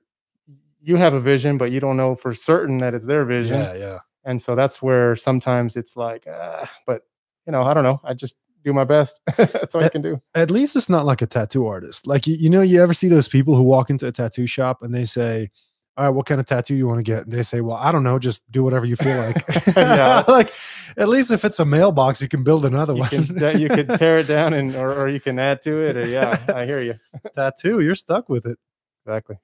you 0.81 0.97
have 0.97 1.14
a 1.14 1.21
vision, 1.21 1.59
but 1.59 1.71
you 1.73 1.81
don't 1.81 1.97
know 1.97 2.14
for 2.14 2.35
certain 2.35 2.78
that 2.78 2.95
it's 2.95 3.07
their 3.07 3.25
vision. 3.25 3.59
Yeah, 3.59 3.75
yeah. 3.75 3.99
and 4.25 4.40
so 4.40 4.55
that's 4.55 4.81
where 4.83 5.17
sometimes 5.17 5.76
it's 5.76 5.97
like 5.97 6.26
uh, 6.26 6.67
but 6.87 7.02
you 7.47 7.52
know 7.52 7.62
i 7.62 7.73
don't 7.73 7.85
know 7.85 7.99
i 8.05 8.12
just 8.12 8.37
do 8.64 8.73
my 8.75 8.85
best 8.85 9.21
that's 9.37 9.75
all 9.75 9.81
i 9.83 9.87
Eh, 9.87 9.88
can 9.88 10.02
do 10.02 10.21
At 10.35 10.50
least 10.50 10.76
it's 10.76 10.88
not 10.90 11.07
like 11.07 11.23
a 11.23 11.26
tattoo 11.26 11.67
artist. 11.67 12.07
Like 12.07 12.26
you, 12.26 12.35
you 12.35 12.50
know, 12.50 12.61
you 12.61 12.83
ever 12.83 12.93
see 12.93 13.09
those 13.09 13.28
people 13.28 13.55
who 13.57 13.62
walk 13.62 13.88
into 13.90 14.07
a 14.07 14.12
tattoo 14.12 14.47
shop 14.47 14.83
and 14.83 14.93
they 14.95 15.05
say, 15.05 15.50
"All 15.99 16.05
right, 16.07 16.11
what 16.14 16.25
kind 16.26 16.40
of 16.40 16.47
tattoo 16.47 16.75
you 16.75 16.87
want 16.87 16.99
to 16.99 17.02
get?" 17.02 17.25
And 17.25 17.33
they 17.33 17.43
say, 17.43 17.61
"Well, 17.61 17.76
I 17.76 17.93
don't 17.93 18.02
know, 18.05 18.19
just 18.19 18.49
do 18.50 18.62
whatever 18.64 18.87
you 18.87 18.97
feel 18.97 19.17
like." 19.17 19.45
Yeah. 19.76 20.25
like 20.28 20.52
at 20.97 21.09
least 21.09 21.31
if 21.31 21.45
it's 21.45 21.61
a 21.61 21.64
mailbox, 21.64 22.23
you 22.23 22.28
can 22.28 22.43
build 22.45 22.64
another 22.64 22.95
you 22.95 23.00
one. 23.00 23.09
can 23.11 23.37
that 23.37 23.61
you 23.61 23.69
could 23.69 23.88
tear 23.99 24.19
it 24.21 24.26
down 24.28 24.55
and 24.55 24.75
or, 24.76 24.93
or 24.93 25.09
you 25.09 25.21
can 25.21 25.38
add 25.38 25.61
to 25.62 25.81
it 25.81 25.97
or 25.97 26.07
yeah 26.07 26.38
i 26.55 26.64
hear 26.64 26.81
you 26.81 26.95
tattoo. 27.37 27.81
You're 27.81 27.95
stuck 27.95 28.28
with 28.28 28.47
it. 28.47 28.59
exactly 29.05 29.37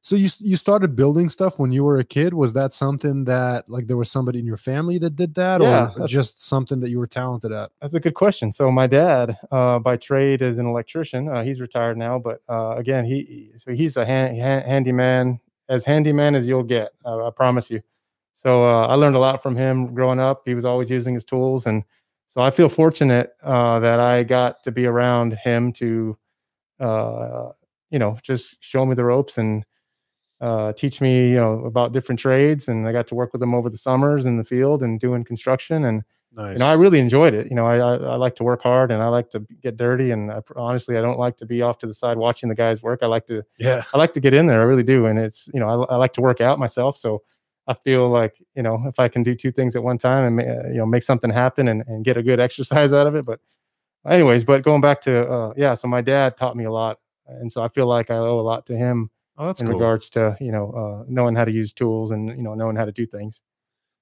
So 0.00 0.16
you 0.16 0.28
you 0.40 0.56
started 0.56 0.94
building 0.96 1.28
stuff 1.28 1.58
when 1.58 1.72
you 1.72 1.82
were 1.84 1.98
a 1.98 2.04
kid. 2.04 2.32
Was 2.34 2.52
that 2.52 2.72
something 2.72 3.24
that 3.24 3.68
like 3.68 3.86
there 3.88 3.96
was 3.96 4.10
somebody 4.10 4.38
in 4.38 4.46
your 4.46 4.56
family 4.70 4.96
that 4.98 5.16
did 5.16 5.34
that, 5.34 5.60
Yeah, 5.60 5.90
or 5.98 6.06
just 6.06 6.40
something 6.52 6.80
that 6.80 6.90
you 6.90 6.98
were 6.98 7.08
talented 7.08 7.52
at? 7.52 7.70
that's 7.80 7.94
a 7.94 8.00
good 8.00 8.14
question 8.14 8.52
so 8.52 8.70
my 8.70 8.86
dad 8.86 9.36
uh, 9.50 9.78
by 9.88 9.96
trade 9.96 10.40
is 10.42 10.58
an 10.58 10.66
electrician 10.66 11.28
uh, 11.28 11.42
he's 11.42 11.60
retired 11.60 11.96
now 11.98 12.18
but 12.18 12.40
uh, 12.48 12.74
again 12.82 13.04
he 13.04 13.16
he- 13.34 13.50
so 13.56 13.72
he's 13.72 13.96
a 13.96 14.04
hand, 14.06 14.36
hand, 14.38 14.64
handyman 14.72 15.40
as 15.68 15.84
handyman 15.84 16.34
as 16.34 16.48
you'll 16.48 16.62
get 16.62 16.92
uh, 17.04 17.26
i 17.26 17.30
promise 17.30 17.70
you. 17.70 17.80
So 18.32 18.64
uh, 18.64 18.86
i 18.86 18.94
learned 18.94 19.16
a 19.16 19.20
lot 19.20 19.42
from 19.42 19.56
him 19.56 19.94
growing 19.94 20.20
up. 20.20 20.42
He 20.44 20.54
was 20.54 20.64
always 20.64 20.90
using 20.90 21.14
his 21.14 21.24
tools 21.24 21.66
and 21.66 21.82
so 22.28 22.42
i 22.42 22.50
feel 22.50 22.68
fortunate 22.68 23.32
uh, 23.42 23.80
that 23.80 23.98
i 23.98 24.22
got 24.22 24.62
to 24.62 24.70
be 24.70 24.86
around 24.86 25.34
him 25.42 25.72
to 25.72 26.16
uh, 26.78 27.48
you 27.90 27.98
know 27.98 28.16
just 28.22 28.56
show 28.60 28.86
me 28.86 28.94
the 28.94 29.04
ropes 29.04 29.38
and 29.38 29.64
uh, 30.40 30.72
teach 30.74 31.00
me 31.00 31.30
you 31.30 31.36
know 31.36 31.64
about 31.64 31.92
different 31.92 32.20
trades 32.20 32.68
and 32.68 32.86
i 32.86 32.92
got 32.92 33.06
to 33.08 33.16
work 33.16 33.32
with 33.32 33.42
him 33.42 33.54
over 33.54 33.68
the 33.68 33.76
summers 33.76 34.26
in 34.26 34.36
the 34.36 34.44
field 34.44 34.82
and 34.84 35.00
doing 35.00 35.24
construction 35.24 35.86
and 35.86 36.04
Nice. 36.32 36.52
you 36.52 36.58
know, 36.58 36.66
I 36.66 36.74
really 36.74 36.98
enjoyed 36.98 37.34
it. 37.34 37.48
You 37.48 37.56
know, 37.56 37.66
I, 37.66 37.76
I 37.78 37.94
I 37.96 38.16
like 38.16 38.36
to 38.36 38.44
work 38.44 38.62
hard 38.62 38.90
and 38.90 39.02
I 39.02 39.08
like 39.08 39.30
to 39.30 39.40
get 39.62 39.76
dirty. 39.76 40.10
And 40.10 40.30
I, 40.30 40.40
honestly, 40.56 40.96
I 40.98 41.00
don't 41.00 41.18
like 41.18 41.36
to 41.38 41.46
be 41.46 41.62
off 41.62 41.78
to 41.78 41.86
the 41.86 41.94
side 41.94 42.16
watching 42.18 42.48
the 42.48 42.54
guys 42.54 42.82
work. 42.82 43.00
I 43.02 43.06
like 43.06 43.26
to 43.26 43.42
yeah. 43.58 43.82
I 43.94 43.98
like 43.98 44.12
to 44.14 44.20
get 44.20 44.34
in 44.34 44.46
there. 44.46 44.60
I 44.60 44.64
really 44.64 44.82
do. 44.82 45.06
And 45.06 45.18
it's 45.18 45.48
you 45.54 45.60
know 45.60 45.84
I, 45.84 45.94
I 45.94 45.96
like 45.96 46.12
to 46.14 46.20
work 46.20 46.40
out 46.40 46.58
myself. 46.58 46.96
So 46.96 47.22
I 47.66 47.74
feel 47.74 48.08
like 48.10 48.42
you 48.54 48.62
know 48.62 48.82
if 48.86 48.98
I 48.98 49.08
can 49.08 49.22
do 49.22 49.34
two 49.34 49.50
things 49.50 49.74
at 49.74 49.82
one 49.82 49.98
time 49.98 50.38
and 50.38 50.48
uh, 50.50 50.68
you 50.68 50.78
know 50.78 50.86
make 50.86 51.02
something 51.02 51.30
happen 51.30 51.68
and, 51.68 51.82
and 51.86 52.04
get 52.04 52.16
a 52.16 52.22
good 52.22 52.40
exercise 52.46 52.92
out 52.92 53.06
of 53.06 53.14
it. 53.14 53.24
But 53.24 53.40
anyways, 54.06 54.44
but 54.44 54.62
going 54.62 54.80
back 54.82 55.00
to 55.02 55.28
uh, 55.28 55.54
yeah, 55.56 55.74
so 55.74 55.88
my 55.88 56.00
dad 56.02 56.36
taught 56.36 56.56
me 56.56 56.64
a 56.64 56.72
lot, 56.72 56.98
and 57.26 57.50
so 57.50 57.62
I 57.62 57.68
feel 57.68 57.86
like 57.86 58.10
I 58.10 58.16
owe 58.16 58.38
a 58.38 58.42
lot 58.42 58.66
to 58.66 58.76
him 58.76 59.10
Oh, 59.38 59.46
that's 59.46 59.60
in 59.60 59.66
cool. 59.68 59.76
regards 59.76 60.10
to 60.10 60.36
you 60.40 60.52
know 60.52 60.70
uh, 60.72 61.04
knowing 61.08 61.34
how 61.36 61.44
to 61.44 61.52
use 61.52 61.72
tools 61.72 62.10
and 62.10 62.28
you 62.30 62.42
know 62.42 62.54
knowing 62.54 62.76
how 62.76 62.84
to 62.84 62.92
do 62.92 63.06
things. 63.06 63.42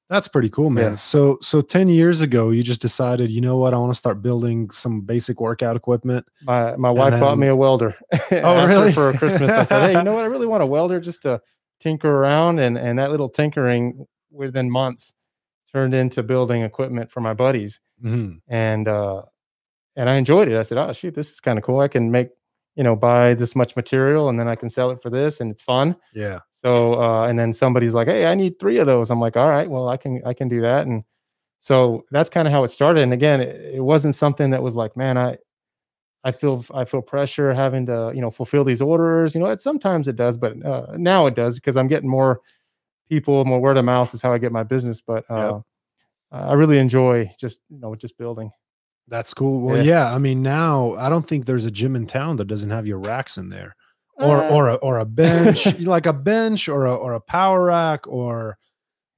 That's 0.08 0.28
pretty 0.28 0.48
cool, 0.50 0.70
man. 0.70 0.92
Yeah. 0.92 0.94
So 0.94 1.38
so 1.40 1.60
10 1.62 1.88
years 1.88 2.20
ago, 2.20 2.50
you 2.50 2.62
just 2.62 2.80
decided, 2.80 3.30
you 3.30 3.40
know 3.40 3.56
what, 3.56 3.74
I 3.74 3.78
want 3.78 3.90
to 3.90 3.98
start 3.98 4.22
building 4.22 4.70
some 4.70 5.00
basic 5.00 5.40
workout 5.40 5.74
equipment. 5.74 6.26
My 6.44 6.76
my 6.76 6.90
wife 6.90 7.18
bought 7.18 7.38
me 7.38 7.48
a 7.48 7.56
welder. 7.56 7.96
Oh, 8.30 8.66
really? 8.66 8.92
For 8.92 9.12
Christmas, 9.14 9.50
I 9.50 9.64
said, 9.64 9.90
"Hey, 9.90 9.98
you 9.98 10.04
know 10.04 10.14
what? 10.14 10.22
I 10.24 10.28
really 10.28 10.46
want 10.46 10.62
a 10.62 10.66
welder 10.66 11.00
just 11.00 11.22
to 11.22 11.40
tinker 11.80 12.08
around." 12.10 12.60
And 12.60 12.78
and 12.78 12.98
that 12.98 13.10
little 13.10 13.28
tinkering 13.28 14.06
within 14.30 14.70
months 14.70 15.12
turned 15.72 15.94
into 15.94 16.22
building 16.22 16.62
equipment 16.62 17.10
for 17.10 17.20
my 17.20 17.34
buddies. 17.34 17.80
Mhm. 18.04 18.40
And 18.48 18.86
uh, 18.86 19.22
and 19.96 20.08
I 20.08 20.14
enjoyed 20.16 20.46
it. 20.48 20.56
I 20.56 20.62
said, 20.62 20.78
"Oh 20.78 20.92
shoot, 20.92 21.14
this 21.14 21.32
is 21.32 21.40
kind 21.40 21.58
of 21.58 21.64
cool. 21.64 21.80
I 21.80 21.88
can 21.88 22.10
make 22.12 22.28
you 22.76 22.84
know 22.84 22.94
buy 22.96 23.34
this 23.34 23.56
much 23.56 23.74
material 23.76 24.28
and 24.28 24.38
then 24.38 24.48
I 24.48 24.54
can 24.54 24.70
sell 24.70 24.90
it 24.90 25.02
for 25.02 25.10
this, 25.10 25.40
and 25.40 25.50
it's 25.50 25.62
fun." 25.62 25.96
Yeah. 26.14 26.40
So 26.50 27.00
uh, 27.02 27.26
and 27.26 27.38
then 27.38 27.52
somebody's 27.52 27.94
like, 27.94 28.08
"Hey, 28.08 28.26
I 28.26 28.34
need 28.34 28.58
three 28.60 28.78
of 28.78 28.86
those." 28.86 29.10
I'm 29.10 29.20
like, 29.20 29.36
"All 29.36 29.48
right, 29.48 29.68
well, 29.68 29.88
I 29.88 29.96
can 29.96 30.22
I 30.26 30.34
can 30.34 30.48
do 30.48 30.60
that." 30.62 30.86
And 30.86 31.04
so 31.58 32.04
that's 32.10 32.30
kind 32.30 32.48
of 32.48 32.52
how 32.52 32.64
it 32.64 32.70
started. 32.70 33.02
And 33.02 33.12
again, 33.12 33.40
it, 33.40 33.76
it 33.76 33.82
wasn't 33.82 34.14
something 34.14 34.50
that 34.50 34.62
was 34.62 34.74
like, 34.74 34.96
"Man, 34.96 35.18
I 35.18 35.38
I 36.24 36.32
feel 36.32 36.64
I 36.74 36.84
feel 36.84 37.02
pressure 37.02 37.52
having 37.54 37.86
to 37.86 38.12
you 38.14 38.20
know 38.20 38.30
fulfill 38.30 38.64
these 38.64 38.82
orders." 38.82 39.34
You 39.34 39.40
know, 39.40 39.46
it 39.46 39.60
sometimes 39.60 40.08
it 40.08 40.16
does, 40.16 40.36
but 40.38 40.64
uh, 40.64 40.86
now 40.96 41.26
it 41.26 41.34
does 41.34 41.56
because 41.56 41.76
I'm 41.76 41.88
getting 41.88 42.10
more 42.10 42.40
people, 43.08 43.44
more 43.44 43.60
word 43.60 43.76
of 43.78 43.84
mouth 43.84 44.14
is 44.14 44.22
how 44.22 44.32
I 44.32 44.38
get 44.38 44.52
my 44.52 44.64
business. 44.64 45.00
But 45.00 45.24
uh, 45.30 45.60
I 46.32 46.54
really 46.54 46.78
enjoy 46.78 47.30
just 47.38 47.60
you 47.70 47.78
know 47.78 47.94
just 47.94 48.18
building. 48.18 48.50
That's 49.08 49.32
cool. 49.34 49.60
Well, 49.60 49.76
Yeah. 49.76 49.82
yeah. 49.82 50.14
I 50.14 50.18
mean, 50.18 50.42
now 50.42 50.94
I 50.94 51.08
don't 51.08 51.24
think 51.26 51.44
there's 51.46 51.64
a 51.64 51.70
gym 51.70 51.94
in 51.96 52.06
town 52.06 52.36
that 52.36 52.46
doesn't 52.46 52.70
have 52.70 52.86
your 52.86 52.98
racks 52.98 53.38
in 53.38 53.48
there, 53.50 53.76
or 54.16 54.38
Uh, 54.38 54.48
or 54.50 54.68
a 54.70 54.74
or 54.76 54.98
a 54.98 55.04
bench, 55.04 55.78
like 55.80 56.06
a 56.06 56.12
bench, 56.12 56.68
or 56.68 56.86
a 56.86 56.94
or 56.94 57.14
a 57.14 57.20
power 57.20 57.64
rack, 57.66 58.06
or 58.08 58.58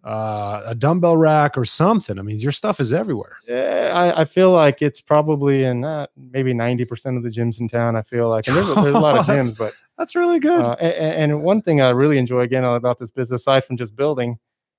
uh, 0.05 0.63
a 0.67 0.75
dumbbell 0.75 1.17
rack, 1.17 1.59
or 1.59 1.65
something. 1.65 2.19
I 2.19 2.23
mean, 2.23 2.39
your 2.39 2.53
stuff 2.53 2.81
is 2.81 2.93
everywhere. 2.93 3.37
Yeah, 3.49 3.91
I, 3.95 4.21
I 4.23 4.25
feel 4.27 4.53
like 4.53 4.81
it's 4.81 5.01
probably 5.01 5.65
in 5.65 5.85
uh, 5.85 6.07
maybe 6.17 6.55
ninety 6.55 6.85
percent 6.85 7.17
of 7.17 7.23
the 7.23 7.31
gyms 7.31 7.59
in 7.61 7.69
town. 7.69 7.97
I 7.97 8.03
feel 8.03 8.29
like, 8.29 8.47
and 8.47 8.57
there's, 8.57 8.69
a- 8.69 8.75
there's 8.75 8.95
a 8.95 8.99
lot 8.99 9.19
of 9.19 9.27
gyms, 9.33 9.57
but 9.59 9.73
That's 9.97 10.15
really 10.15 10.39
good. 10.39 10.65
uh, 10.65 10.77
and, 10.81 11.33
and 11.33 11.43
one 11.43 11.63
thing 11.63 11.81
I 11.81 11.91
really 11.91 12.19
enjoy 12.19 12.41
again 12.41 12.63
about 12.65 12.99
this 12.99 13.11
business, 13.11 13.41
aside 13.43 13.65
from 13.65 13.77
just 13.77 13.97
building, 13.97 14.39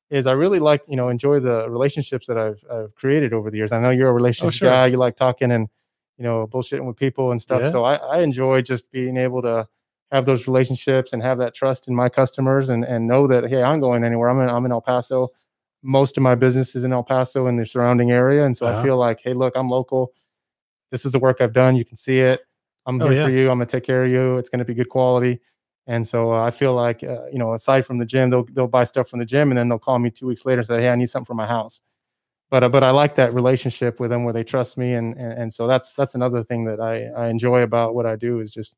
is 0.10 0.26
I 0.28 0.32
really 0.34 0.60
like 0.60 0.84
you 0.88 0.96
know 0.96 1.10
enjoy 1.10 1.40
the 1.40 1.70
relationships 1.70 2.28
that 2.28 2.38
I've, 2.38 2.64
I've 2.72 2.96
created 2.96 3.34
over 3.34 3.50
the 3.52 3.58
years. 3.58 3.72
I 3.72 3.80
know 3.80 3.90
you're 3.90 4.10
a 4.10 4.14
relationship 4.14 4.60
sure. 4.60 4.70
guy. 4.70 4.88
You 4.88 4.98
like 4.98 5.16
talking 5.16 5.52
and 5.52 5.68
you 6.18 6.24
know 6.24 6.48
bullshitting 6.48 6.86
with 6.86 6.98
people 6.98 7.32
and 7.32 7.42
stuff. 7.42 7.62
Yeah. 7.62 7.72
So 7.72 7.84
I, 7.84 7.96
I 7.96 8.20
enjoy 8.22 8.62
just 8.62 8.92
being 8.92 9.18
able 9.18 9.42
to 9.44 9.68
have 10.12 10.26
those 10.26 10.48
relationships 10.48 11.14
and 11.14 11.22
have 11.22 11.38
that 11.38 11.54
trust 11.54 11.88
in 11.88 11.96
my 11.96 12.10
customers 12.10 12.70
and 12.70 12.84
and 12.84 13.08
know 13.08 13.28
that 13.28 13.46
hey, 13.50 13.62
I'm 13.64 13.80
going 13.80 14.04
anywhere. 14.04 14.30
I'm 14.30 14.40
in 14.42 14.50
I'm 14.50 14.66
in 14.66 14.72
El 14.72 14.82
Paso. 14.82 15.30
Most 15.82 16.18
of 16.18 16.24
my 16.24 16.36
business 16.36 16.76
is 16.76 16.84
in 16.84 16.92
El 16.92 17.04
Paso 17.04 17.46
and 17.48 17.58
the 17.58 17.66
surrounding 17.66 18.12
area, 18.12 18.46
and 18.46 18.58
so 18.58 18.66
Uh-huh. 18.66 18.80
I 18.80 18.84
feel 18.84 18.98
like 18.98 19.22
hey, 19.22 19.34
look, 19.34 19.54
I'm 19.56 19.70
local. 19.70 20.12
This 20.92 21.06
is 21.06 21.12
the 21.12 21.20
work 21.20 21.38
I've 21.40 21.54
done. 21.54 21.76
You 21.76 21.86
can 21.86 21.98
see 21.98 22.20
it. 22.20 22.42
I'm 22.88 23.00
Oh, 23.02 23.08
here 23.08 23.20
yeah. 23.20 23.26
for 23.26 23.32
you. 23.32 23.52
I'm 23.52 23.58
gonna 23.60 23.68
take 23.68 23.84
care 23.84 24.04
of 24.04 24.10
you. 24.12 24.38
It's 24.38 24.50
gonna 24.50 24.66
be 24.66 24.74
good 24.74 24.90
quality. 24.90 25.40
And 25.90 26.08
so 26.08 26.34
uh, 26.34 26.44
I 26.46 26.52
feel 26.52 26.76
like 26.76 27.04
uh, 27.04 27.28
you 27.34 27.40
know, 27.40 27.56
aside 27.56 27.86
from 27.86 28.00
the 28.00 28.06
gym, 28.08 28.32
they'll 28.32 28.46
they'll 28.54 28.70
buy 28.70 28.86
stuff 28.86 29.10
from 29.10 29.20
the 29.20 29.26
gym, 29.26 29.52
and 29.52 29.60
then 29.60 29.70
they'll 29.70 29.80
call 29.80 30.00
me 30.00 30.12
two 30.12 30.28
weeks 30.28 30.46
later 30.48 30.60
and 30.62 30.68
say, 30.68 30.82
"Hey, 30.84 30.90
I 30.92 30.96
need 30.96 31.08
something 31.10 31.28
for 31.28 31.36
my 31.36 31.48
house." 31.48 31.82
But 32.52 32.64
uh, 32.64 32.70
but 32.70 32.84
I 32.84 32.92
like 32.92 33.16
that 33.16 33.34
relationship 33.34 34.00
with 34.00 34.12
them 34.12 34.24
where 34.26 34.34
they 34.34 34.44
trust 34.44 34.78
me, 34.78 34.94
and 34.96 35.16
and, 35.18 35.34
and 35.34 35.54
so 35.54 35.68
that's 35.68 35.96
that's 35.96 36.16
another 36.16 36.44
thing 36.44 36.66
that 36.66 36.80
I 36.82 37.06
I 37.26 37.30
enjoy 37.30 37.62
about 37.64 37.96
what 37.96 38.06
I 38.08 38.16
do 38.18 38.40
is 38.42 38.54
just 38.54 38.76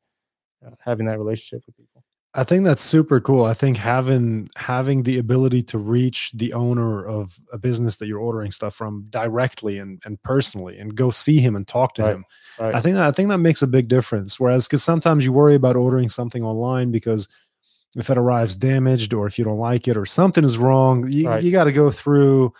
uh, 0.66 0.70
having 0.84 1.06
that 1.06 1.18
relationship 1.18 1.64
with 1.66 1.76
people. 1.76 1.91
I 2.34 2.44
think 2.44 2.64
that's 2.64 2.82
super 2.82 3.20
cool. 3.20 3.44
I 3.44 3.52
think 3.52 3.76
having 3.76 4.48
having 4.56 5.02
the 5.02 5.18
ability 5.18 5.62
to 5.64 5.78
reach 5.78 6.32
the 6.32 6.54
owner 6.54 7.04
of 7.06 7.38
a 7.52 7.58
business 7.58 7.96
that 7.96 8.06
you're 8.06 8.20
ordering 8.20 8.50
stuff 8.50 8.74
from 8.74 9.04
directly 9.10 9.78
and, 9.78 10.00
and 10.06 10.22
personally 10.22 10.78
and 10.78 10.94
go 10.94 11.10
see 11.10 11.40
him 11.40 11.54
and 11.56 11.68
talk 11.68 11.92
to 11.96 12.02
Right, 12.02 12.14
him. 12.14 12.24
Right. 12.58 12.74
I 12.74 12.80
think 12.80 12.94
that 12.96 13.06
I 13.06 13.12
think 13.12 13.28
that 13.28 13.38
makes 13.38 13.60
a 13.60 13.66
big 13.66 13.88
difference. 13.88 14.40
Whereas 14.40 14.66
because 14.66 14.82
sometimes 14.82 15.26
you 15.26 15.32
worry 15.32 15.54
about 15.54 15.76
ordering 15.76 16.08
something 16.08 16.42
online 16.42 16.90
because 16.90 17.28
if 17.96 18.08
it 18.08 18.16
arrives 18.16 18.56
damaged 18.56 19.12
or 19.12 19.26
if 19.26 19.38
you 19.38 19.44
don't 19.44 19.58
like 19.58 19.86
it 19.86 19.98
or 19.98 20.06
something 20.06 20.42
is 20.44 20.56
wrong, 20.56 21.06
you, 21.10 21.28
Right. 21.28 21.42
you 21.42 21.52
got 21.52 21.64
to 21.64 21.72
go 21.72 21.90
through 21.90 22.54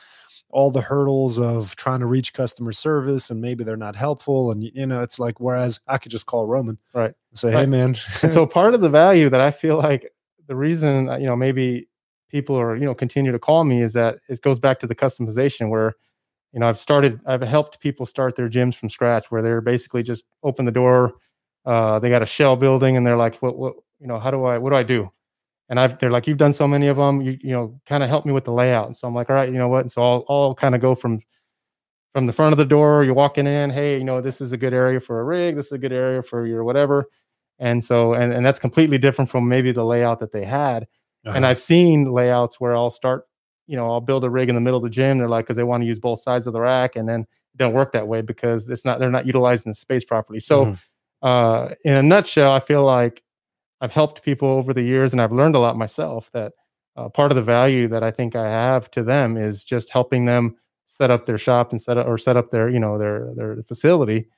all 0.52 0.70
the 0.70 0.80
hurdles 0.82 1.40
of 1.40 1.74
trying 1.76 2.00
to 2.00 2.06
reach 2.06 2.32
customer 2.34 2.72
service 2.72 3.30
and 3.30 3.40
maybe 3.40 3.64
they're 3.64 3.76
not 3.76 3.96
helpful. 3.96 4.50
And 4.52 4.62
you 4.62 4.86
know, 4.86 5.02
it's 5.02 5.18
like 5.18 5.40
whereas 5.40 5.80
I 5.88 5.98
could 5.98 6.12
just 6.12 6.26
call 6.26 6.46
Roman 6.46 6.78
Right. 6.94 7.14
and 7.30 7.38
say, 7.38 7.50
Hey 7.50 7.66
man. 7.66 7.96
and 8.22 8.30
so 8.32 8.46
part 8.58 8.74
of 8.74 8.80
the 8.82 8.88
value 8.90 9.28
that 9.30 9.40
I 9.40 9.50
feel 9.50 9.78
like 9.78 10.12
the 10.46 10.54
reason 10.56 11.08
uh, 11.08 11.16
you 11.16 11.26
know 11.26 11.36
maybe 11.36 11.88
people 12.30 12.54
are 12.58 12.76
you 12.76 12.84
know 12.84 12.94
continue 12.94 13.32
to 13.32 13.38
call 13.38 13.64
me 13.64 13.82
is 13.82 13.92
that 13.94 14.18
it 14.28 14.40
goes 14.42 14.58
back 14.58 14.78
to 14.80 14.86
the 14.86 14.94
customization 14.94 15.70
where 15.70 15.94
you 16.52 16.60
know 16.60 16.68
I've 16.68 16.78
started 16.78 17.18
I've 17.26 17.40
helped 17.42 17.80
people 17.80 18.04
start 18.06 18.36
their 18.36 18.48
gyms 18.50 18.74
from 18.74 18.90
scratch 18.90 19.30
where 19.30 19.40
they're 19.42 19.60
basically 19.62 20.02
just 20.02 20.24
open 20.42 20.64
the 20.66 20.72
door 20.72 21.14
uh, 21.64 21.98
they 22.00 22.10
got 22.10 22.22
a 22.22 22.26
shell 22.26 22.56
building 22.56 22.96
and 22.96 23.06
they're 23.06 23.16
like 23.16 23.36
what 23.40 23.56
what 23.56 23.74
you 24.00 24.06
know 24.06 24.18
how 24.18 24.30
do 24.30 24.44
I 24.44 24.58
what 24.58 24.70
do 24.70 24.76
I 24.76 24.82
do 24.82 25.10
and 25.68 25.80
I've 25.80 25.98
they're 25.98 26.10
like 26.10 26.26
you've 26.26 26.38
done 26.38 26.52
so 26.52 26.66
many 26.68 26.88
of 26.88 26.96
them 26.96 27.22
you 27.22 27.38
you 27.42 27.52
know 27.52 27.80
kind 27.86 28.02
of 28.02 28.08
help 28.08 28.26
me 28.26 28.32
with 28.32 28.44
the 28.44 28.52
layout. 28.52 28.86
And 28.86 28.96
so 28.96 29.08
I'm 29.08 29.14
like 29.14 29.30
all 29.30 29.36
right 29.36 29.50
you 29.50 29.58
know 29.58 29.68
what? 29.68 29.80
And 29.82 29.92
so 29.92 30.02
I'll, 30.02 30.24
I'll 30.28 30.54
kind 30.54 30.74
of 30.74 30.80
go 30.80 30.94
from 30.94 31.20
from 32.12 32.26
the 32.26 32.32
front 32.32 32.52
of 32.52 32.58
the 32.58 32.64
door 32.64 33.04
you're 33.04 33.14
walking 33.14 33.46
in 33.46 33.70
hey 33.70 33.96
you 33.98 34.04
know 34.04 34.20
this 34.20 34.40
is 34.40 34.52
a 34.52 34.56
good 34.56 34.74
area 34.74 35.00
for 35.00 35.20
a 35.20 35.24
rig 35.24 35.56
this 35.56 35.66
is 35.66 35.72
a 35.72 35.78
good 35.78 35.92
area 35.92 36.22
for 36.22 36.46
your 36.46 36.64
whatever. 36.64 37.06
And 37.58 37.82
so 37.84 38.14
and, 38.14 38.32
and 38.32 38.44
that's 38.44 38.58
completely 38.60 38.98
different 38.98 39.30
from 39.30 39.48
maybe 39.48 39.72
the 39.72 39.84
layout 39.84 40.20
that 40.20 40.32
they 40.32 40.44
had. 40.44 40.86
And 41.26 41.44
Uh-huh. 41.44 41.46
i've 41.50 41.58
seen 41.60 42.12
layouts 42.12 42.60
where 42.60 42.74
i'll 42.76 42.90
start 42.90 43.24
you 43.68 43.76
know 43.76 43.90
i'll 43.90 44.00
build 44.00 44.24
a 44.24 44.30
rig 44.30 44.48
in 44.48 44.54
the 44.56 44.60
middle 44.60 44.78
of 44.78 44.82
the 44.84 44.90
gym 44.90 45.18
they're 45.18 45.28
like 45.28 45.44
because 45.46 45.56
they 45.56 45.64
want 45.64 45.82
to 45.82 45.86
use 45.86 46.00
both 46.00 46.20
sides 46.20 46.46
of 46.48 46.52
the 46.52 46.60
rack 46.60 46.96
and 46.96 47.08
then 47.08 47.20
it 47.22 47.58
don't 47.58 47.72
work 47.74 47.92
that 47.92 48.08
way 48.08 48.20
because 48.22 48.68
it's 48.70 48.84
not 48.84 48.98
they're 48.98 49.10
not 49.10 49.26
utilizing 49.26 49.70
the 49.70 49.74
space 49.74 50.04
properly. 50.04 50.40
So 50.40 50.66
Mhm. 50.66 50.78
uh 51.22 51.68
in 51.84 51.94
a 51.94 52.02
nutshell 52.02 52.52
i 52.52 52.58
feel 52.60 52.84
like 52.84 53.22
i've 53.82 53.92
helped 53.92 54.22
people 54.22 54.48
over 54.48 54.72
the 54.72 54.82
years 54.82 55.12
and 55.12 55.20
i've 55.20 55.32
learned 55.32 55.54
a 55.54 55.58
lot 55.58 55.76
myself 55.76 56.30
that 56.32 56.52
uh, 56.96 57.08
part 57.08 57.30
of 57.30 57.36
the 57.36 57.42
value 57.42 57.86
that 57.86 58.02
i 58.02 58.10
think 58.10 58.34
i 58.34 58.50
have 58.50 58.90
to 58.90 59.02
them 59.02 59.36
is 59.36 59.64
just 59.64 59.90
helping 59.90 60.24
them 60.24 60.56
set 60.92 61.10
up 61.10 61.24
their 61.24 61.38
shop 61.38 61.70
and 61.70 61.80
set 61.80 61.96
up 61.96 62.06
or 62.06 62.18
set 62.18 62.36
up 62.36 62.50
their 62.50 62.68
you 62.68 62.78
know 62.78 62.98
their 62.98 63.32
their 63.34 63.62
facility. 63.62 64.28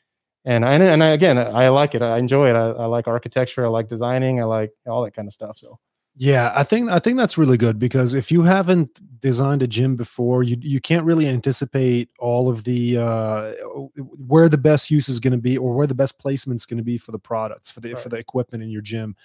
And 0.46 0.64
I, 0.66 0.74
and 0.74 1.02
I, 1.02 1.08
again 1.08 1.38
i 1.38 1.68
like 1.68 1.94
it. 1.94 2.02
I 2.02 2.18
enjoy 2.18 2.50
it. 2.50 2.54
I, 2.54 2.70
I 2.70 2.84
like 2.86 3.08
architecture. 3.08 3.64
I 3.64 3.68
like 3.68 3.88
designing. 3.88 4.40
I 4.40 4.44
like 4.44 4.70
all 4.86 5.02
that 5.04 5.14
kind 5.14 5.26
of 5.26 5.32
stuff 5.32 5.56
so 5.56 5.78
Yeah, 6.16 6.52
I 6.54 6.62
think 6.62 6.90
I 6.90 7.00
think 7.00 7.18
that's 7.18 7.36
really 7.36 7.56
good 7.56 7.78
because 7.78 8.14
if 8.14 8.30
you 8.30 8.42
haven't 8.42 9.00
designed 9.20 9.62
a 9.64 9.66
gym 9.66 9.96
before, 9.96 10.44
you 10.44 10.56
you 10.60 10.80
can't 10.80 11.04
really 11.04 11.26
anticipate 11.26 12.08
all 12.20 12.48
of 12.48 12.62
the 12.62 12.98
uh, 12.98 13.52
where 13.96 14.48
the 14.48 14.58
best 14.58 14.92
use 14.92 15.08
is 15.08 15.18
going 15.18 15.32
to 15.32 15.38
be 15.38 15.58
or 15.58 15.74
where 15.74 15.88
the 15.88 15.94
best 15.94 16.20
placement 16.20 16.60
is 16.60 16.66
going 16.66 16.78
to 16.78 16.84
be 16.84 16.98
for 16.98 17.10
the 17.10 17.18
products 17.18 17.70
for 17.70 17.80
the 17.80 17.96
for 17.96 18.10
the 18.10 18.16
equipment 18.16 18.62
in 18.62 18.70
your 18.70 18.80
gym. 18.80 19.16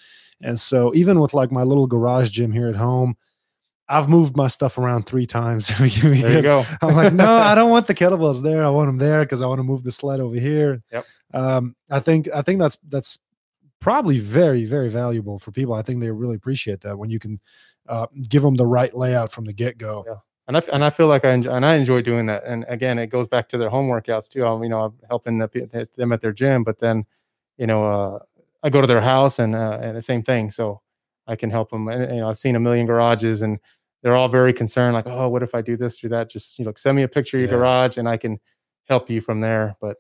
And 0.41 0.59
so 0.59 0.91
even 0.95 1.19
with 1.19 1.35
like 1.35 1.51
my 1.51 1.61
little 1.61 1.85
garage 1.85 2.31
gym 2.31 2.51
here 2.51 2.67
at 2.67 2.75
home, 2.75 3.17
I've 3.87 4.09
moved 4.09 4.35
my 4.35 4.47
stuff 4.47 4.79
around 4.79 5.05
three 5.05 5.27
times 5.27 5.67
there 5.77 5.87
you 5.87 6.41
go 6.41 6.65
I'm 6.81 6.95
like, 6.95 7.13
no, 7.13 7.37
I 7.37 7.53
don't 7.53 7.69
want 7.69 7.85
the 7.85 7.93
kettlebells 7.95 8.41
there. 8.41 8.65
I 8.65 8.69
want 8.69 8.87
them 8.87 8.97
there 8.97 9.21
because 9.21 9.43
I 9.43 9.45
want 9.47 9.59
to 9.59 9.63
move 9.63 9.83
the 9.83 9.91
sled 9.91 10.21
over 10.21 10.39
here. 10.39 10.81
Yep. 10.91 11.05
Um, 11.35 11.75
I 11.91 11.99
think 11.99 12.29
I 12.33 12.41
think 12.41 12.59
that's 12.59 12.79
that's 12.87 13.19
probably 13.79 14.19
very 14.19 14.65
very 14.65 14.89
valuable 14.89 15.39
for 15.39 15.51
people. 15.51 15.73
I 15.73 15.81
think 15.81 16.01
they 16.01 16.11
really 16.11 16.35
appreciate 16.35 16.81
that 16.81 16.97
when 16.97 17.09
you 17.09 17.19
can 17.19 17.37
uh, 17.87 18.07
give 18.29 18.41
them 18.41 18.55
the 18.55 18.65
right 18.67 18.93
layout 18.95 19.31
from 19.31 19.45
the 19.45 19.53
get 19.53 19.77
go. 19.77 20.03
Yeah. 20.07 20.15
and 20.47 20.57
I, 20.57 20.61
and 20.73 20.83
I 20.83 20.89
feel 20.89 21.07
like 21.07 21.25
I 21.25 21.31
enjoy, 21.31 21.51
and 21.51 21.65
I 21.65 21.75
enjoy 21.75 22.01
doing 22.01 22.25
that. 22.27 22.43
And 22.45 22.65
again, 22.67 22.99
it 22.99 23.07
goes 23.07 23.27
back 23.27 23.47
to 23.49 23.57
their 23.57 23.69
home 23.69 23.87
workouts 23.87 24.29
too. 24.29 24.45
I'm, 24.45 24.61
you 24.63 24.69
know, 24.69 24.81
I'm 24.85 24.93
helping 25.07 25.37
the, 25.39 25.87
them 25.95 26.11
at 26.11 26.21
their 26.21 26.33
gym, 26.33 26.63
but 26.63 26.79
then, 26.79 27.05
you 27.57 27.67
know, 27.67 27.85
uh, 27.85 28.19
I 28.63 28.69
go 28.69 28.81
to 28.81 28.87
their 28.87 29.01
house 29.01 29.39
and, 29.39 29.55
uh, 29.55 29.79
and 29.81 29.95
the 29.95 30.01
same 30.01 30.21
thing. 30.23 30.51
So 30.51 30.81
I 31.27 31.35
can 31.35 31.49
help 31.49 31.69
them. 31.71 31.87
And, 31.87 32.13
you 32.13 32.21
know, 32.21 32.29
I've 32.29 32.37
seen 32.39 32.55
a 32.55 32.59
million 32.59 32.85
garages 32.85 33.41
and 33.43 33.59
they're 34.03 34.15
all 34.15 34.27
very 34.29 34.53
concerned. 34.53 34.93
Like, 34.93 35.07
oh, 35.07 35.29
what 35.29 35.43
if 35.43 35.55
I 35.55 35.61
do 35.61 35.77
this, 35.77 35.97
do 35.97 36.09
that? 36.09 36.29
Just, 36.29 36.59
you 36.59 36.65
know, 36.65 36.73
send 36.77 36.95
me 36.95 37.03
a 37.03 37.07
picture 37.07 37.37
of 37.37 37.41
your 37.41 37.49
Yeah. 37.51 37.57
garage 37.57 37.97
and 37.97 38.09
I 38.09 38.17
can 38.17 38.39
help 38.87 39.09
you 39.09 39.21
from 39.21 39.39
there. 39.41 39.75
But 39.81 39.97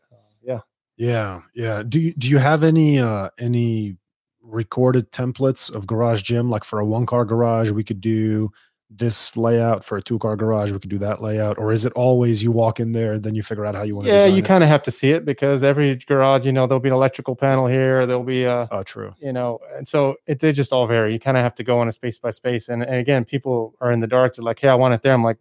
yeah. 0.99 1.41
Yeah. 1.55 1.81
Do 1.81 1.99
you 1.99 2.13
do 2.13 2.27
you 2.29 2.37
have 2.37 2.61
any 2.61 2.99
uh 2.99 3.29
any 3.39 3.95
recorded 4.43 5.11
templates 5.11 5.73
of 5.73 5.87
garage 5.87 6.23
gym 6.23 6.49
like 6.49 6.63
for 6.63 6.79
a 6.79 6.85
one 6.85 7.05
car 7.05 7.23
garage 7.23 7.69
we 7.71 7.83
could 7.83 8.01
do 8.01 8.51
this 8.89 9.37
layout 9.37 9.83
for 9.83 9.97
a 9.99 10.01
two 10.01 10.17
car 10.17 10.35
garage 10.35 10.71
we 10.71 10.79
could 10.79 10.89
do 10.89 10.97
that 10.97 11.21
layout 11.21 11.59
or 11.59 11.71
is 11.71 11.85
it 11.85 11.93
always 11.93 12.41
you 12.41 12.51
walk 12.51 12.79
in 12.79 12.91
there 12.91 13.13
and 13.13 13.23
then 13.23 13.35
you 13.35 13.43
figure 13.43 13.63
out 13.63 13.75
how 13.75 13.83
you 13.83 13.93
want 13.95 14.07
to 14.07 14.11
Yeah. 14.11 14.25
You 14.25 14.41
kind 14.41 14.63
of 14.63 14.69
have 14.69 14.81
to 14.83 14.91
see 14.91 15.11
it 15.11 15.23
because 15.23 15.61
every 15.61 15.95
garage, 15.97 16.47
you 16.47 16.51
know, 16.51 16.65
there'll 16.65 16.79
be 16.79 16.89
an 16.89 16.95
electrical 16.95 17.35
panel 17.35 17.67
here. 17.67 18.07
There'll 18.07 18.23
be 18.23 18.45
a, 18.45 18.67
oh 18.71 18.81
true 18.83 19.13
you 19.19 19.31
know 19.31 19.59
and 19.77 19.87
so 19.87 20.15
it 20.25 20.39
they 20.39 20.51
just 20.51 20.73
all 20.73 20.87
vary 20.87 21.13
you 21.13 21.19
kind 21.19 21.37
of 21.37 21.43
have 21.43 21.55
to 21.55 21.63
go 21.63 21.79
on 21.79 21.87
a 21.87 21.91
space 21.91 22.17
by 22.19 22.31
space 22.31 22.67
and, 22.67 22.81
and 22.81 22.95
again 22.95 23.23
people 23.23 23.75
are 23.79 23.91
in 23.91 23.99
the 23.99 24.07
dark 24.07 24.35
they're 24.35 24.43
like 24.43 24.59
hey 24.59 24.67
i 24.67 24.75
want 24.75 24.93
it 24.93 25.01
there 25.03 25.13
i'm 25.13 25.23
like 25.23 25.37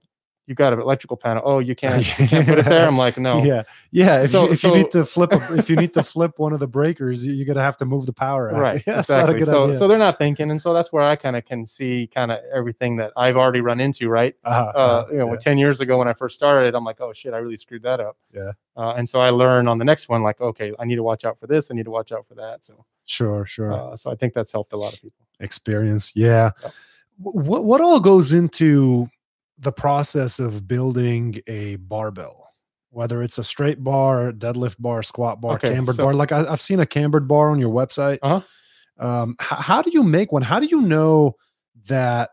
you 0.48 0.54
got 0.54 0.72
an 0.72 0.80
electrical 0.80 1.16
panel. 1.18 1.42
Oh, 1.44 1.58
you 1.58 1.74
can't, 1.76 1.98
you 2.18 2.26
can't 2.26 2.46
put 2.48 2.58
it 2.58 2.64
there. 2.64 2.88
I'm 2.88 2.96
like, 2.96 3.18
no. 3.18 3.44
Yeah, 3.44 3.64
yeah. 3.90 4.22
If, 4.22 4.30
So- 4.30 4.46
you, 4.46 4.52
if 4.52 4.58
so- 4.60 4.68
you 4.74 4.82
need 4.82 4.90
to 4.92 5.04
flip, 5.04 5.30
a, 5.32 5.54
if 5.58 5.68
you 5.68 5.76
need 5.76 5.92
to 5.94 6.02
flip 6.14 6.38
one 6.38 6.54
of 6.54 6.58
the 6.60 6.66
breakers, 6.66 7.24
you, 7.26 7.34
you're 7.34 7.44
gonna 7.46 7.60
have 7.62 7.76
to 7.76 7.84
move 7.84 8.06
the 8.06 8.12
power. 8.14 8.50
out. 8.50 8.58
Right. 8.60 8.82
Yeah, 8.86 8.94
that's 8.96 9.10
not 9.10 9.28
a 9.28 9.32
exactly. 9.34 9.44
so, 9.44 9.62
idea. 9.64 9.74
so 9.78 9.86
they're 9.88 9.98
not 9.98 10.16
thinking, 10.16 10.50
and 10.50 10.60
so 10.60 10.72
that's 10.72 10.90
where 10.92 11.02
I 11.02 11.14
kind 11.16 11.36
of 11.36 11.44
can 11.44 11.66
see 11.66 12.06
kind 12.12 12.32
of 12.32 12.38
everything 12.52 12.96
that 12.96 13.12
I've 13.16 13.36
already 13.36 13.60
run 13.60 13.78
into. 13.78 14.08
Right. 14.08 14.34
uh-huh, 14.44 14.72
uh, 14.74 14.78
uh-huh, 14.78 15.12
you 15.12 15.18
know, 15.18 15.30
yeah. 15.30 15.36
ten 15.38 15.58
years 15.58 15.80
ago 15.80 15.98
when 15.98 16.08
I 16.08 16.14
first 16.14 16.34
started, 16.34 16.74
I'm 16.74 16.84
like, 16.84 17.00
oh 17.02 17.12
shit, 17.12 17.34
I 17.34 17.38
really 17.38 17.58
screwed 17.58 17.82
that 17.82 18.00
up. 18.00 18.16
Yeah. 18.32 18.52
Uh, 18.74 18.94
and 18.96 19.06
so 19.06 19.20
I 19.20 19.28
learned 19.30 19.68
on 19.68 19.76
the 19.78 19.84
next 19.84 20.08
one, 20.08 20.22
like, 20.22 20.40
okay, 20.40 20.72
I 20.78 20.86
need 20.86 20.96
to 20.96 21.02
watch 21.02 21.24
out 21.26 21.38
for 21.38 21.46
this. 21.46 21.70
I 21.70 21.74
need 21.74 21.84
to 21.84 21.90
watch 21.90 22.10
out 22.12 22.26
for 22.26 22.34
that. 22.36 22.64
So, 22.64 22.84
sure, 23.04 23.44
sure. 23.44 23.72
uh, 23.74 23.94
so 23.96 24.10
I 24.10 24.14
think 24.14 24.32
that's 24.32 24.50
helped 24.52 24.72
a 24.72 24.76
lot 24.78 24.94
of 24.94 25.02
people. 25.02 25.26
experience 25.40 26.12
yeah 26.16 26.50
Yep. 26.62 26.72
what 27.18 27.64
what 27.64 27.80
all 27.80 28.00
goes 28.00 28.32
into 28.32 29.08
the 29.58 29.72
process 29.72 30.38
of 30.38 30.66
building 30.68 31.34
a 31.46 31.76
barbell 31.76 32.44
whether 32.90 33.22
it's 33.22 33.36
a 33.38 33.44
straight 33.44 33.84
bar 33.84 34.32
deadlift 34.32 34.76
bar 34.80 35.02
squat 35.02 35.40
bar 35.40 35.54
Okay, 35.56 35.70
cambered 35.70 35.96
so- 35.96 36.04
bar 36.04 36.14
like 36.14 36.32
I, 36.32 36.46
i've 36.50 36.60
seen 36.60 36.80
a 36.80 36.86
cambered 36.86 37.26
bar 37.28 37.50
on 37.50 37.58
your 37.58 37.70
website 37.72 38.18
Uh-huh. 38.22 38.40
um 39.04 39.36
h- 39.40 39.46
how 39.58 39.82
do 39.82 39.90
you 39.90 40.02
make 40.02 40.32
one 40.32 40.42
how 40.42 40.58
do 40.60 40.66
you 40.66 40.80
know 40.82 41.34
that 41.88 42.30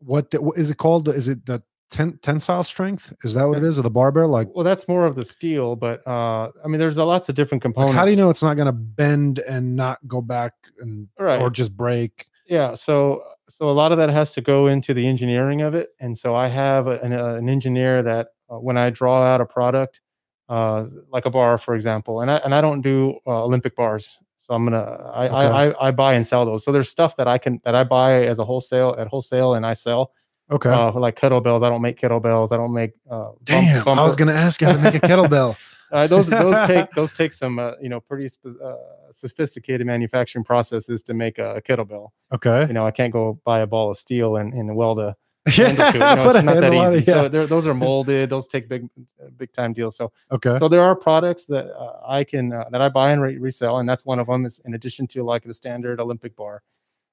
what, 0.00 0.30
the, 0.30 0.40
what 0.42 0.58
is 0.58 0.70
it 0.70 0.76
called 0.78 1.08
is 1.08 1.28
it 1.28 1.44
the 1.46 1.62
ten, 1.90 2.18
tensile 2.22 2.64
strength 2.64 3.14
is 3.24 3.34
that 3.34 3.46
what 3.48 3.56
it 3.58 3.64
is 3.64 3.78
of 3.78 3.84
the 3.84 3.90
barbell 3.90 4.28
like, 4.28 4.48
Well, 4.54 4.64
that's 4.64 4.86
more 4.88 5.06
of 5.06 5.14
the 5.14 5.24
steel, 5.24 5.76
but 5.76 6.06
uh, 6.06 6.50
I 6.64 6.68
mean, 6.68 6.78
there's 6.80 6.96
a 6.96 7.04
lots 7.04 7.28
of 7.28 7.34
different 7.36 7.62
like, 7.64 7.72
components. 7.74 7.96
how 7.96 8.04
do 8.04 8.10
you 8.10 8.16
know 8.16 8.28
it's 8.30 8.42
not 8.42 8.54
going 8.54 8.66
to 8.66 8.72
bend 8.72 9.38
and 9.40 9.76
not 9.76 9.98
go 10.06 10.20
back 10.20 10.52
and 10.80 11.08
Right. 11.18 11.40
or 11.40 11.50
just 11.50 11.76
break 11.76 12.26
Yeah. 12.46 12.74
So, 12.74 13.22
so 13.48 13.68
a 13.68 13.72
lot 13.72 13.92
of 13.92 13.98
that 13.98 14.10
has 14.10 14.32
to 14.34 14.40
go 14.40 14.66
into 14.66 14.94
the 14.94 15.06
engineering 15.06 15.62
of 15.62 15.74
it. 15.74 15.90
And 16.00 16.16
so 16.16 16.34
I 16.34 16.48
have 16.48 16.86
a- 16.86 17.00
an, 17.00 17.12
uh, 17.12 17.34
an 17.34 17.48
engineer 17.48 18.02
that 18.02 18.28
uh, 18.50 18.56
when 18.58 18.76
I 18.76 18.90
draw 18.90 19.22
out 19.22 19.40
a 19.40 19.46
product, 19.46 20.00
uh, 20.48 20.86
like 21.10 21.24
a 21.26 21.30
bar, 21.30 21.56
for 21.56 21.74
example, 21.74 22.20
and 22.20 22.30
I, 22.30 22.36
and 22.38 22.54
I 22.54 22.60
don't 22.60 22.82
do 22.82 23.18
uh, 23.26 23.44
Olympic 23.44 23.74
bars. 23.76 24.18
So 24.36 24.52
I'm 24.54 24.68
to, 24.70 24.76
I, 24.76 25.26
Okay. 25.26 25.34
I, 25.34 25.64
I, 25.70 25.88
I 25.88 25.90
buy 25.90 26.14
and 26.14 26.26
sell 26.26 26.44
those. 26.44 26.64
So 26.64 26.70
there's 26.72 26.90
stuff 26.90 27.16
that 27.16 27.26
I 27.26 27.38
can, 27.38 27.60
that 27.64 27.74
I 27.74 27.82
buy 27.84 28.24
as 28.24 28.38
a 28.38 28.44
wholesale 28.44 28.94
at 28.98 29.06
wholesale 29.08 29.54
and 29.54 29.64
I 29.64 29.72
sell 29.72 30.12
okay 30.50 30.68
uh, 30.68 30.92
like 30.92 31.18
kettlebells. 31.18 31.62
I 31.62 31.70
don't 31.70 31.80
make 31.80 31.98
kettlebells. 31.98 32.52
I 32.52 32.58
don't 32.58 32.74
make, 32.74 32.92
uh, 33.10 33.30
damn 33.44 33.88
i 33.88 34.04
was 34.04 34.16
going 34.16 34.28
to 34.28 34.34
ask 34.34 34.60
you 34.60 34.66
how 34.66 34.74
to 34.74 34.78
make 34.78 34.94
a 34.94 35.00
kettlebell 35.00 35.56
uh, 35.94 36.06
those 36.06 36.28
those 36.28 36.66
take 36.72 36.90
those 36.90 37.12
take 37.12 37.32
some 37.32 37.58
uh, 37.58 37.72
you 37.80 37.88
know 37.88 38.00
pretty 38.00 38.28
sp- 38.28 38.60
uh, 38.62 38.74
sophisticated 39.10 39.86
manufacturing 39.86 40.44
processes 40.44 41.02
to 41.04 41.14
make 41.14 41.38
a, 41.38 41.56
a 41.56 41.62
kettlebell. 41.62 42.08
okay 42.32 42.66
You 42.68 42.74
know, 42.74 42.86
I 42.86 42.90
can't 42.90 43.12
go 43.12 43.40
buy 43.44 43.60
a 43.60 43.66
ball 43.66 43.90
of 43.90 43.96
steel 43.96 44.36
and, 44.36 44.52
and 44.52 44.74
weld 44.76 44.98
a 44.98 45.16
Yeah, 45.58 45.70
it. 45.72 45.94
You 45.94 46.00
know, 46.00 46.30
it's 46.30 46.42
not 46.44 46.60
that 46.60 46.72
easy. 46.72 47.04
yeah. 47.10 47.28
So 47.30 47.46
those 47.46 47.66
are 47.68 47.74
molded. 47.88 48.30
Those 48.30 48.46
take 48.48 48.66
big 48.66 48.88
uh, 49.22 49.28
big 49.36 49.52
time 49.52 49.72
deals. 49.74 49.94
So 49.96 50.10
okay. 50.32 50.56
so 50.58 50.68
there 50.68 50.80
are 50.82 50.96
products 50.96 51.44
that 51.46 51.66
uh, 51.78 52.00
I 52.18 52.24
can 52.24 52.52
uh, 52.52 52.64
that 52.72 52.80
I 52.80 52.88
buy 52.88 53.10
and 53.12 53.20
re- 53.20 53.36
resell, 53.38 53.78
and 53.78 53.86
that's 53.88 54.06
one 54.06 54.18
of 54.18 54.26
them. 54.26 54.46
Is 54.46 54.60
in 54.64 54.72
addition 54.74 55.06
to 55.08 55.22
like 55.22 55.42
the 55.44 55.52
standard 55.52 56.00
Olympic 56.00 56.34
bar, 56.34 56.62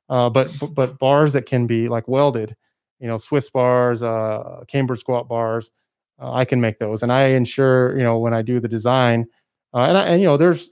uh, 0.10 0.30
but 0.30 0.48
but- 0.60 0.74
but 0.74 0.98
bars 0.98 1.34
that 1.34 1.46
can 1.46 1.68
be 1.68 1.90
like 1.90 2.08
welded, 2.08 2.56
you 3.02 3.08
know, 3.10 3.18
Swiss 3.18 3.50
bars, 3.50 4.02
uh, 4.02 4.64
cambered 4.66 5.00
squat 5.00 5.28
bars, 5.28 5.72
uh, 6.22 6.32
I 6.34 6.46
can 6.46 6.62
make 6.62 6.80
those, 6.80 7.04
and 7.04 7.12
I 7.12 7.26
ensure 7.28 7.98
you 7.98 8.04
know 8.04 8.20
when 8.20 8.34
I 8.34 8.42
do 8.42 8.60
the 8.60 8.68
design, 8.68 9.28
uh, 9.74 9.80
and 9.82 9.98
I, 9.98 10.04
and 10.06 10.22
you 10.22 10.28
know 10.28 10.38
there's 10.38 10.72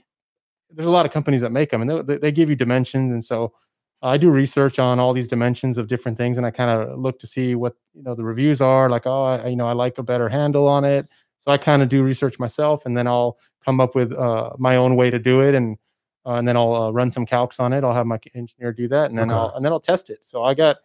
there's 0.71 0.87
a 0.87 0.91
lot 0.91 1.05
of 1.05 1.11
companies 1.11 1.41
that 1.41 1.51
make 1.51 1.71
them, 1.71 1.81
and 1.81 2.07
they, 2.07 2.17
they 2.17 2.31
give 2.31 2.49
you 2.49 2.55
dimensions, 2.55 3.11
and 3.11 3.23
so. 3.23 3.53
I 4.01 4.15
do 4.15 4.29
research 4.31 4.79
on 4.79 4.97
all 4.97 5.11
these 5.11 5.27
dimensions 5.27 5.77
of 5.77 5.87
different 5.87 6.17
things, 6.17 6.37
and 6.37 6.45
I 6.45 6.51
kind 6.51 6.69
of 6.71 6.97
look 6.97 7.19
to 7.19 7.27
see 7.27 7.55
what 7.55 7.75
you 7.93 8.01
know 8.01 8.15
the 8.15 8.23
reviews 8.23 8.61
are. 8.61 8.89
Like, 8.89 9.05
oh, 9.05 9.23
I, 9.25 9.47
you 9.49 9.57
know, 9.57 9.67
I 9.67 9.73
like 9.73 9.97
a 9.97 10.03
better 10.03 10.29
handle 10.29 10.69
on 10.69 10.85
it, 10.85 11.05
so 11.37 11.51
I 11.51 11.57
kind 11.57 11.81
of 11.81 11.89
do 11.89 12.01
research 12.01 12.39
myself, 12.39 12.85
and 12.85 12.95
then 12.95 13.07
I'll 13.07 13.37
come 13.65 13.81
up 13.81 13.95
with 13.95 14.13
uh, 14.13 14.51
my 14.57 14.77
own 14.77 14.95
way 14.95 15.09
to 15.09 15.19
do 15.19 15.41
it, 15.41 15.53
and 15.53 15.77
uh, 16.25 16.35
and 16.35 16.47
then 16.47 16.55
I'll 16.55 16.73
uh, 16.75 16.91
run 16.91 17.11
some 17.11 17.25
calcs 17.25 17.59
on 17.59 17.73
it. 17.73 17.83
I'll 17.83 17.93
have 17.93 18.05
my 18.05 18.19
engineer 18.35 18.71
do 18.71 18.87
that, 18.87 19.09
and 19.09 19.19
then 19.19 19.29
Okay. 19.29 19.35
I'll 19.35 19.53
and 19.55 19.65
then 19.65 19.73
I'll 19.73 19.81
test 19.81 20.09
it. 20.09 20.23
So 20.23 20.43
I 20.43 20.53
got 20.53 20.77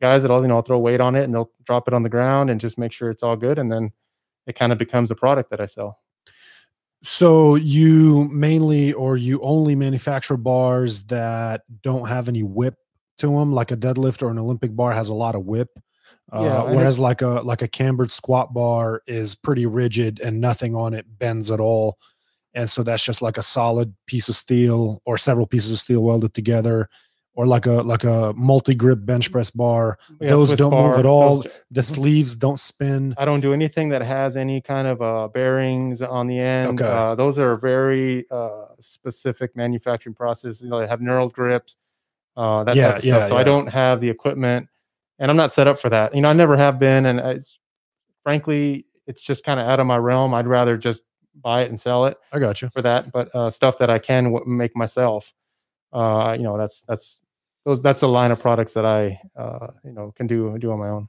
guys 0.00 0.22
that 0.22 0.30
I'll 0.30 0.42
you 0.42 0.46
know 0.48 0.56
I'll 0.56 0.62
throw 0.62 0.78
weight 0.78 1.00
on 1.00 1.16
it, 1.16 1.24
and 1.24 1.34
they'll 1.34 1.50
drop 1.64 1.88
it 1.88 1.94
on 1.94 2.04
the 2.04 2.08
ground 2.08 2.50
and 2.50 2.60
just 2.60 2.78
make 2.78 2.92
sure 2.92 3.10
it's 3.10 3.24
all 3.24 3.36
good, 3.36 3.58
and 3.58 3.72
then 3.72 3.90
it 4.46 4.54
kind 4.54 4.72
of 4.72 4.78
becomes 4.78 5.10
a 5.10 5.14
product 5.14 5.50
that 5.50 5.60
I 5.60 5.66
sell. 5.66 5.98
So 7.02 7.56
you 7.56 8.28
mainly 8.28 8.92
or 8.92 9.16
you 9.16 9.40
only 9.40 9.74
manufacture 9.74 10.36
bars 10.36 11.02
that 11.04 11.62
don't 11.82 12.08
have 12.08 12.28
any 12.28 12.42
whip 12.44 12.76
to 13.18 13.26
them, 13.26 13.52
like 13.52 13.72
a 13.72 13.76
deadlift 13.76 14.22
or 14.22 14.30
an 14.30 14.38
Olympic 14.38 14.74
bar 14.74 14.92
has 14.92 15.08
a 15.08 15.14
lot 15.14 15.34
of 15.34 15.44
whip. 15.44 15.68
Uh, 16.32 16.42
Yeah, 16.42 16.64
and 16.66 16.76
whereas 16.76 16.98
like 16.98 17.20
a 17.22 17.40
like 17.42 17.62
a 17.62 17.68
cambered 17.68 18.12
squat 18.12 18.54
bar 18.54 19.02
is 19.06 19.34
pretty 19.34 19.66
rigid 19.66 20.20
and 20.20 20.40
nothing 20.40 20.74
on 20.76 20.94
it 20.94 21.06
bends 21.18 21.50
at 21.50 21.60
all. 21.60 21.98
And 22.54 22.70
so 22.70 22.82
that's 22.82 23.04
just 23.04 23.22
like 23.22 23.38
a 23.38 23.42
solid 23.42 23.94
piece 24.06 24.28
of 24.28 24.34
steel 24.34 25.00
or 25.04 25.18
several 25.18 25.46
pieces 25.46 25.72
of 25.72 25.78
steel 25.78 26.04
welded 26.04 26.34
together, 26.34 26.88
or 27.34 27.46
like 27.46 27.64
a 27.66 27.72
like 27.82 28.04
a 28.04 28.32
multi 28.36 28.74
grip 28.74 28.98
bench 29.06 29.32
press 29.32 29.50
bar. 29.50 29.98
Yeah, 30.20 30.30
Those 30.30 30.50
Swiss 30.50 30.58
don't 30.60 30.72
move 30.74 30.98
at 30.98 31.06
all. 31.06 31.36
those- 31.36 31.52
The 31.70 31.80
Mhm. 31.80 31.94
sleeves 31.94 32.36
don't 32.36 32.58
spin. 32.58 33.14
I 33.16 33.24
don't 33.24 33.40
do 33.40 33.54
anything 33.54 33.88
that 33.90 34.02
has 34.02 34.36
any 34.36 34.60
kind 34.60 34.86
of 34.86 35.00
uh, 35.00 35.28
bearings 35.28 36.02
on 36.02 36.26
the 36.26 36.38
end. 36.38 36.80
Okay. 36.80 36.90
Uh, 36.90 37.14
those 37.14 37.38
are 37.38 37.56
very 37.56 38.26
uh, 38.30 38.66
specific 38.80 39.56
manufacturing 39.56 40.14
process. 40.14 40.60
You 40.60 40.68
know, 40.68 40.78
they 40.80 40.86
have 40.86 41.00
knurled 41.00 41.32
grips, 41.32 41.76
uh, 42.36 42.64
that 42.64 42.76
Yeah, 42.76 42.88
type 42.88 42.98
of 42.98 43.04
yeah, 43.04 43.14
stuff. 43.16 43.28
So 43.28 43.34
yeah. 43.36 43.40
I 43.40 43.44
don't 43.44 43.66
have 43.68 44.00
the 44.00 44.10
equipment, 44.10 44.68
and 45.18 45.30
I'm 45.30 45.36
not 45.38 45.52
set 45.52 45.66
up 45.66 45.78
for 45.78 45.88
that. 45.88 46.14
You 46.14 46.20
know, 46.20 46.28
I 46.28 46.34
never 46.34 46.56
have 46.56 46.78
been, 46.78 47.06
and 47.06 47.18
it's, 47.18 47.58
frankly, 48.22 48.86
it's 49.06 49.22
just 49.22 49.42
kind 49.44 49.58
of 49.58 49.66
out 49.66 49.80
of 49.80 49.86
my 49.86 49.96
realm. 49.96 50.34
I'd 50.34 50.46
rather 50.46 50.76
just 50.76 51.00
buy 51.40 51.62
it 51.62 51.70
and 51.70 51.80
sell 51.80 52.04
it 52.06 52.18
I 52.32 52.38
got 52.38 52.60
you. 52.62 52.68
for 52.70 52.82
that. 52.82 53.10
But 53.10 53.34
uh, 53.34 53.48
stuff 53.50 53.78
that 53.78 53.88
I 53.90 53.98
can 53.98 54.24
w- 54.24 54.44
make 54.46 54.76
myself, 54.76 55.32
uh, 55.92 56.34
you 56.36 56.44
know, 56.44 56.58
that's 56.58 56.82
that's 56.82 57.22
those 57.64 57.80
that's 57.82 58.02
a 58.02 58.06
line 58.06 58.30
of 58.30 58.40
products 58.40 58.74
that 58.74 58.84
I, 58.86 59.20
uh, 59.36 59.68
you 59.84 59.92
know, 59.92 60.12
can 60.16 60.26
do 60.26 60.56
do 60.58 60.72
on 60.72 60.78
my 60.78 60.88
own. 60.88 61.08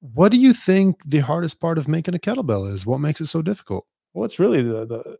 What 0.00 0.30
do 0.30 0.38
you 0.38 0.52
think 0.54 1.02
the 1.04 1.18
hardest 1.20 1.60
part 1.60 1.76
of 1.78 1.88
making 1.88 2.14
a 2.14 2.18
kettlebell 2.18 2.72
is? 2.72 2.86
What 2.86 2.98
makes 2.98 3.20
it 3.20 3.26
so 3.26 3.42
difficult? 3.42 3.86
well 4.14 4.24
it's 4.24 4.38
really 4.38 4.62
the 4.62 4.86
the 4.86 5.18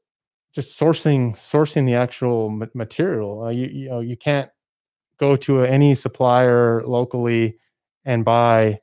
just 0.53 0.79
sourcing 0.79 1.33
sourcing 1.35 1.87
the 1.87 1.95
actual 1.95 2.51
material 2.75 3.45
uh, 3.45 3.49
you 3.51 3.67
you 3.67 3.89
know 3.89 4.01
you 4.01 4.17
can't 4.17 4.51
go 5.19 5.37
to 5.37 5.63
any 5.65 5.95
supplier 5.95 6.83
locally 6.87 7.59
and 8.05 8.25
buy 8.25 8.79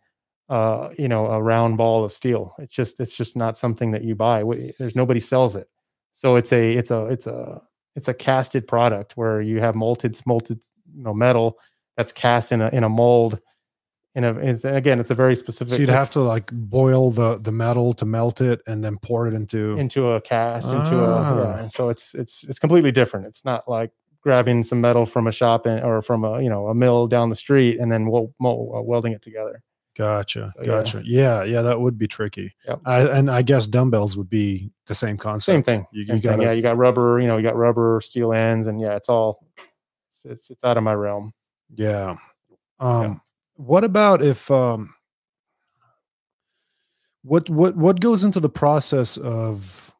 uh 0.49 0.89
you 0.97 1.07
know 1.07 1.25
a 1.27 1.41
round 1.41 1.77
ball 1.77 2.05
of 2.05 2.13
steel 2.13 2.53
it's 2.59 2.73
just 2.73 2.99
it's 2.99 3.17
just 3.17 3.35
not 3.35 3.57
something 3.57 3.91
that 3.91 4.03
you 4.03 4.15
buy 4.15 4.43
there's 4.79 4.95
nobody 4.95 5.19
sells 5.19 5.55
it 5.55 5.67
so 6.13 6.35
it's 6.35 6.53
a 6.53 6.73
it's 6.75 6.91
a 6.91 7.05
it's 7.07 7.27
a 7.27 7.61
it's 7.95 8.07
a 8.07 8.13
casted 8.13 8.67
product 8.67 9.15
where 9.17 9.41
you 9.41 9.59
have 9.59 9.75
molted 9.75 10.21
molted 10.23 10.61
you 10.95 11.03
know 11.03 11.13
metal 11.13 11.57
that's 11.97 12.11
cast 12.11 12.51
in 12.51 12.61
a 12.61 12.69
in 12.69 12.83
a 12.83 12.89
mold 12.89 13.39
in 14.15 14.23
a 14.23 14.33
it's, 14.37 14.63
and 14.63 14.75
again 14.77 14.99
it's 14.99 15.11
a 15.11 15.15
very 15.15 15.35
specific 15.35 15.73
So 15.73 15.79
you'd 15.79 15.89
have 15.89 16.09
to 16.11 16.21
like 16.21 16.51
boil 16.51 17.11
the 17.11 17.37
the 17.39 17.51
metal 17.51 17.93
to 17.95 18.05
melt 18.05 18.41
it 18.41 18.61
and 18.67 18.83
then 18.83 18.97
pour 19.01 19.27
it 19.27 19.33
into. 19.33 19.77
into 19.77 20.07
a 20.09 20.21
cast 20.21 20.71
into 20.71 21.03
a 21.03 21.15
Ah. 21.15 21.37
yeah 21.43 21.59
and 21.59 21.71
so 21.71 21.89
it's 21.89 22.13
it's 22.15 22.43
it's 22.45 22.59
completely 22.59 22.91
different 22.91 23.25
it's 23.27 23.43
not 23.45 23.67
like 23.67 23.91
grabbing 24.21 24.63
some 24.63 24.81
metal 24.81 25.05
from 25.05 25.27
a 25.27 25.31
shop 25.31 25.65
and, 25.65 25.83
or 25.83 26.01
from 26.01 26.23
a 26.23 26.41
you 26.41 26.49
know 26.49 26.67
a 26.67 26.73
mill 26.73 27.07
down 27.07 27.29
the 27.29 27.35
street 27.35 27.79
and 27.79 27.91
then 27.91 28.07
wel- 28.07 28.33
uh, 28.43 28.81
welding 28.81 29.11
it 29.13 29.21
together 29.21 29.61
Gotcha, 29.97 30.49
So, 30.57 30.63
gotcha. 30.65 31.01
Yeah. 31.05 31.43
yeah, 31.43 31.61
that 31.61 31.79
would 31.79 31.97
be 31.97 32.07
tricky. 32.07 32.53
Yep. 32.67 32.81
I, 32.85 33.01
and 33.07 33.31
I 33.31 33.41
guess 33.41 33.65
dumbbells 33.67 34.17
would 34.17 34.29
be 34.29 34.71
the 34.87 34.93
same 34.95 35.15
concept. 35.17 35.45
same 35.55 35.63
thing 35.63 35.87
You, 35.91 36.03
same 36.03 36.15
you 36.17 36.21
thing. 36.21 36.31
gotta, 36.31 36.43
yeah 36.43 36.51
you 36.51 36.61
got 36.61 36.77
rubber 36.77 37.19
you 37.21 37.27
know 37.27 37.37
you 37.37 37.43
got 37.43 37.55
rubber 37.55 38.01
steel 38.03 38.33
ends 38.33 38.67
and 38.67 38.79
yeah 38.81 38.95
it's 38.95 39.07
all 39.09 39.45
it's 40.09 40.25
it's, 40.25 40.49
it's 40.49 40.63
out 40.65 40.75
of 40.77 40.83
my 40.83 40.93
realm 40.93 41.33
yeah. 41.75 42.15
Um, 42.79 43.19
what 43.55 43.83
about 43.85 44.21
if 44.21 44.51
um, 44.51 44.93
what 47.23 47.49
what 47.49 47.75
what 47.75 47.99
goes 47.99 48.23
into 48.23 48.39
the 48.39 48.49
process 48.49 49.17
of 49.17 49.91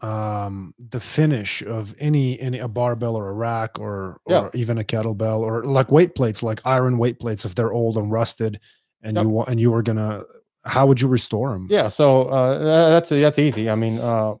um 0.00 0.72
the 0.78 0.98
finish 0.98 1.62
of 1.62 1.94
any 2.00 2.40
any 2.40 2.58
a 2.58 2.66
barbell 2.68 3.16
or 3.16 3.28
a 3.28 3.32
rack 3.34 3.78
or 3.78 4.18
or 4.24 4.32
Yeah. 4.32 4.48
even 4.54 4.78
a 4.78 4.84
kettlebell 4.84 5.40
or 5.40 5.62
like 5.64 5.92
weight 5.92 6.14
plates 6.14 6.42
like 6.42 6.60
iron 6.64 6.96
weight 6.96 7.20
plates 7.20 7.44
if 7.44 7.54
they're 7.54 7.72
old 7.72 7.96
and 7.98 8.10
rusted 8.10 8.58
and 9.02 9.16
Yep. 9.16 9.24
you 9.24 9.30
want 9.30 9.48
and 9.48 9.60
you 9.60 9.70
were 9.70 9.82
gonna 9.82 10.22
how 10.64 10.86
would 10.86 11.00
you 11.00 11.08
restore 11.08 11.52
them 11.52 11.66
yeah 11.70 11.88
so 11.88 12.24
uh 12.24 12.90
that's 12.90 13.08
that's 13.10 13.38
easy. 13.38 13.70
I 13.70 13.74
mean 13.74 13.98
uh 13.98 14.34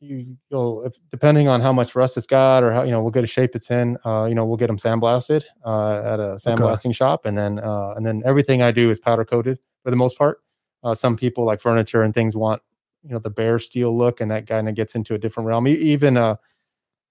you, 0.00 0.36
you'll 0.50 0.84
if, 0.84 0.94
depending 1.10 1.48
on 1.48 1.60
how 1.62 1.72
much 1.72 1.94
rust 1.94 2.16
it's 2.16 2.26
got 2.26 2.62
or 2.62 2.72
how 2.72 2.82
you 2.82 2.90
know 2.90 3.02
what 3.02 3.14
good 3.14 3.24
a 3.24 3.26
shape 3.26 3.56
it's 3.56 3.70
in 3.70 3.96
uh 4.04 4.24
you 4.26 4.34
know 4.34 4.44
we'll 4.44 4.56
get 4.58 4.66
them 4.66 4.76
sandblasted 4.76 5.44
uh 5.64 6.02
at 6.04 6.20
a 6.20 6.36
sandblasting 6.36 6.94
shop 6.94 7.24
and 7.26 7.36
then 7.38 7.58
uh 7.60 7.94
and 7.96 8.04
then 8.04 8.22
everything 8.26 8.60
i 8.62 8.70
do 8.70 8.90
is 8.90 9.00
powder 9.00 9.24
coated 9.24 9.58
for 9.82 9.90
the 9.90 9.96
most 9.96 10.16
part. 10.18 10.38
Uh 10.82 10.94
some 10.94 11.16
people 11.16 11.44
like 11.44 11.60
furniture 11.60 12.02
and 12.02 12.12
things 12.14 12.36
want 12.36 12.60
you 13.02 13.10
know 13.12 13.18
the 13.18 13.30
bare 13.30 13.58
steel 13.58 13.96
look 13.96 14.20
and 14.20 14.30
that 14.30 14.46
kind 14.46 14.68
of 14.68 14.74
gets 14.74 14.94
into 14.94 15.14
a 15.14 15.18
different 15.18 15.46
realm. 15.46 15.66
Even 15.66 16.16
uh 16.16 16.36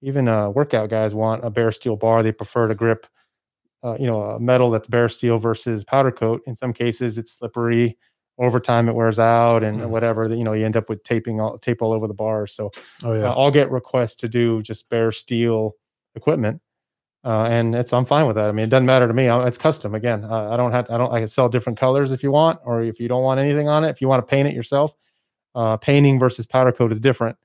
even 0.01 0.27
uh 0.27 0.49
workout 0.49 0.89
guys 0.89 1.15
want 1.15 1.43
a 1.43 1.49
bare 1.49 1.71
steel 1.71 1.95
bar. 1.95 2.21
They 2.23 2.31
prefer 2.31 2.67
to 2.67 2.75
grip 2.75 3.07
uh, 3.83 3.97
you 3.99 4.07
know 4.07 4.21
a 4.21 4.39
metal 4.39 4.71
that's 4.71 4.87
bare 4.87 5.09
steel 5.09 5.37
versus 5.37 5.83
powder 5.83 6.11
coat 6.11 6.41
in 6.47 6.55
some 6.55 6.71
cases 6.73 7.17
it's 7.17 7.33
slippery 7.33 7.97
over 8.39 8.59
time 8.59 8.89
it 8.89 8.95
wears 8.95 9.19
out 9.19 9.63
and 9.63 9.79
Mm. 9.81 9.89
whatever. 9.89 10.27
You 10.27 10.43
know, 10.43 10.53
you 10.53 10.65
end 10.65 10.75
up 10.75 10.89
with 10.89 11.03
taping 11.03 11.39
all 11.39 11.59
tape 11.59 11.81
all 11.83 11.93
over 11.93 12.07
the 12.07 12.15
bar. 12.15 12.47
So 12.47 12.71
Oh 13.03 13.13
uh. 13.13 13.33
I'll 13.37 13.51
get 13.51 13.69
requests 13.69 14.15
to 14.15 14.27
do 14.27 14.63
just 14.63 14.89
bare 14.89 15.11
steel 15.11 15.73
equipment, 16.15 16.59
uh, 17.23 17.43
and 17.43 17.75
it's 17.75 17.93
I'm 17.93 18.05
fine 18.05 18.25
with 18.25 18.35
that. 18.37 18.49
I 18.49 18.51
mean, 18.51 18.63
it 18.65 18.69
doesn't 18.69 18.87
matter 18.87 19.07
to 19.07 19.13
me. 19.13 19.27
I, 19.29 19.45
it's 19.47 19.57
custom 19.59 19.93
again. 19.93 20.23
Uh, 20.25 20.49
I 20.49 20.57
don't 20.57 20.71
have 20.71 20.89
I 20.89 20.97
don't 20.97 21.11
I 21.13 21.19
can 21.19 21.27
sell 21.27 21.47
different 21.47 21.77
colors 21.79 22.11
if 22.11 22.23
you 22.23 22.31
want, 22.31 22.59
or 22.65 22.81
if 22.81 22.99
you 22.99 23.07
don't 23.07 23.21
want 23.23 23.39
anything 23.39 23.67
on 23.69 23.83
it. 23.83 23.89
If 23.89 24.01
you 24.01 24.07
want 24.07 24.25
to 24.25 24.29
paint 24.29 24.47
it 24.47 24.55
yourself, 24.55 24.95
uh, 25.53 25.77
painting 25.77 26.19
versus 26.19 26.45
powder 26.47 26.71
coat 26.71 26.91
is 26.91 26.99
different. 26.99 27.37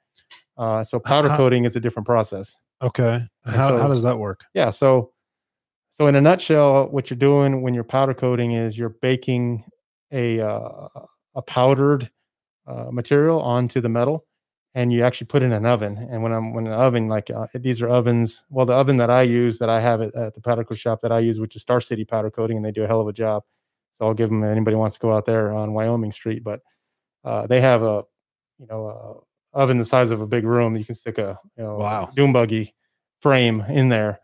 Uh, 0.56 0.82
so 0.84 0.98
powder 0.98 1.28
how- 1.28 1.36
coating 1.36 1.64
is 1.66 1.76
a 1.76 1.80
different 1.80 2.06
process. 2.06 2.56
Okay. 2.80 3.22
How, 3.44 3.68
so- 3.68 3.76
how 3.78 3.88
does 3.88 4.02
that 4.02 4.18
work? 4.18 4.44
Yeah. 4.54 4.70
So, 4.70 5.12
so 5.98 6.06
in 6.06 6.14
a 6.14 6.20
nutshell, 6.20 6.86
what 6.90 7.10
you're 7.10 7.18
doing 7.18 7.60
when 7.60 7.74
you're 7.74 7.82
powder 7.82 8.14
coating 8.14 8.52
is 8.52 8.78
you're 8.78 8.94
baking 9.02 9.64
a 10.12 10.40
uh, 10.40 10.86
a 11.34 11.42
powdered 11.42 12.08
uh, 12.68 12.86
material 12.92 13.40
onto 13.42 13.80
the 13.80 13.88
metal, 13.88 14.24
and 14.76 14.92
you 14.92 15.02
actually 15.02 15.26
put 15.26 15.42
it 15.42 15.46
in 15.46 15.52
an 15.52 15.66
oven. 15.66 15.96
And 16.08 16.22
when 16.22 16.30
I'm 16.32 16.54
when 16.54 16.68
an 16.68 16.72
oven 16.72 17.08
like 17.08 17.30
uh, 17.30 17.48
these 17.52 17.82
are 17.82 17.88
ovens, 17.88 18.44
well, 18.48 18.64
the 18.64 18.74
oven 18.74 18.96
that 18.98 19.10
I 19.10 19.22
use 19.22 19.58
that 19.58 19.68
I 19.68 19.80
have 19.80 20.00
at, 20.00 20.14
at 20.14 20.34
the 20.34 20.40
powder 20.40 20.62
coat 20.62 20.78
shop 20.78 21.00
that 21.02 21.10
I 21.10 21.18
use, 21.18 21.40
which 21.40 21.56
is 21.56 21.62
Star 21.62 21.80
City 21.80 22.04
Powder 22.04 22.30
Coating, 22.30 22.56
and 22.58 22.64
they 22.64 22.70
do 22.70 22.84
a 22.84 22.86
hell 22.86 23.00
of 23.00 23.08
a 23.08 23.12
job. 23.12 23.42
So 23.92 24.06
I'll 24.06 24.14
give 24.14 24.28
them 24.28 24.44
anybody 24.44 24.76
wants 24.76 24.94
to 24.98 25.00
go 25.00 25.12
out 25.12 25.26
there 25.26 25.52
on 25.52 25.72
Wyoming 25.72 26.12
Street, 26.12 26.44
but 26.44 26.60
uh, 27.24 27.48
they 27.48 27.60
have 27.60 27.82
a 27.82 28.04
you 28.60 28.68
know 28.68 28.86
a 28.86 29.60
oven 29.60 29.78
the 29.78 29.84
size 29.84 30.12
of 30.12 30.20
a 30.20 30.28
big 30.28 30.44
room. 30.44 30.76
You 30.76 30.84
can 30.84 30.94
stick 30.94 31.18
a 31.18 31.40
you 31.56 31.64
know 31.64 31.74
Wow. 31.78 32.08
dune 32.14 32.32
buggy 32.32 32.72
frame 33.20 33.62
in 33.68 33.88
there 33.88 34.20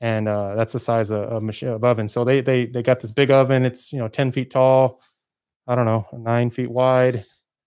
and 0.00 0.28
uh, 0.28 0.54
that's 0.54 0.72
the 0.72 0.78
size 0.80 1.10
of, 1.10 1.22
of 1.24 1.42
machine 1.42 1.70
of 1.70 1.84
oven. 1.84 2.08
So 2.08 2.24
they 2.24 2.40
they 2.40 2.66
they 2.66 2.82
got 2.82 3.00
this 3.00 3.12
big 3.12 3.30
oven. 3.30 3.64
It's 3.64 3.92
you 3.92 3.98
know 3.98 4.08
ten 4.08 4.30
feet 4.32 4.50
tall, 4.50 5.00
I 5.66 5.74
don't 5.74 5.86
know 5.86 6.06
nine 6.12 6.50
feet 6.50 6.70
wide, 6.70 7.24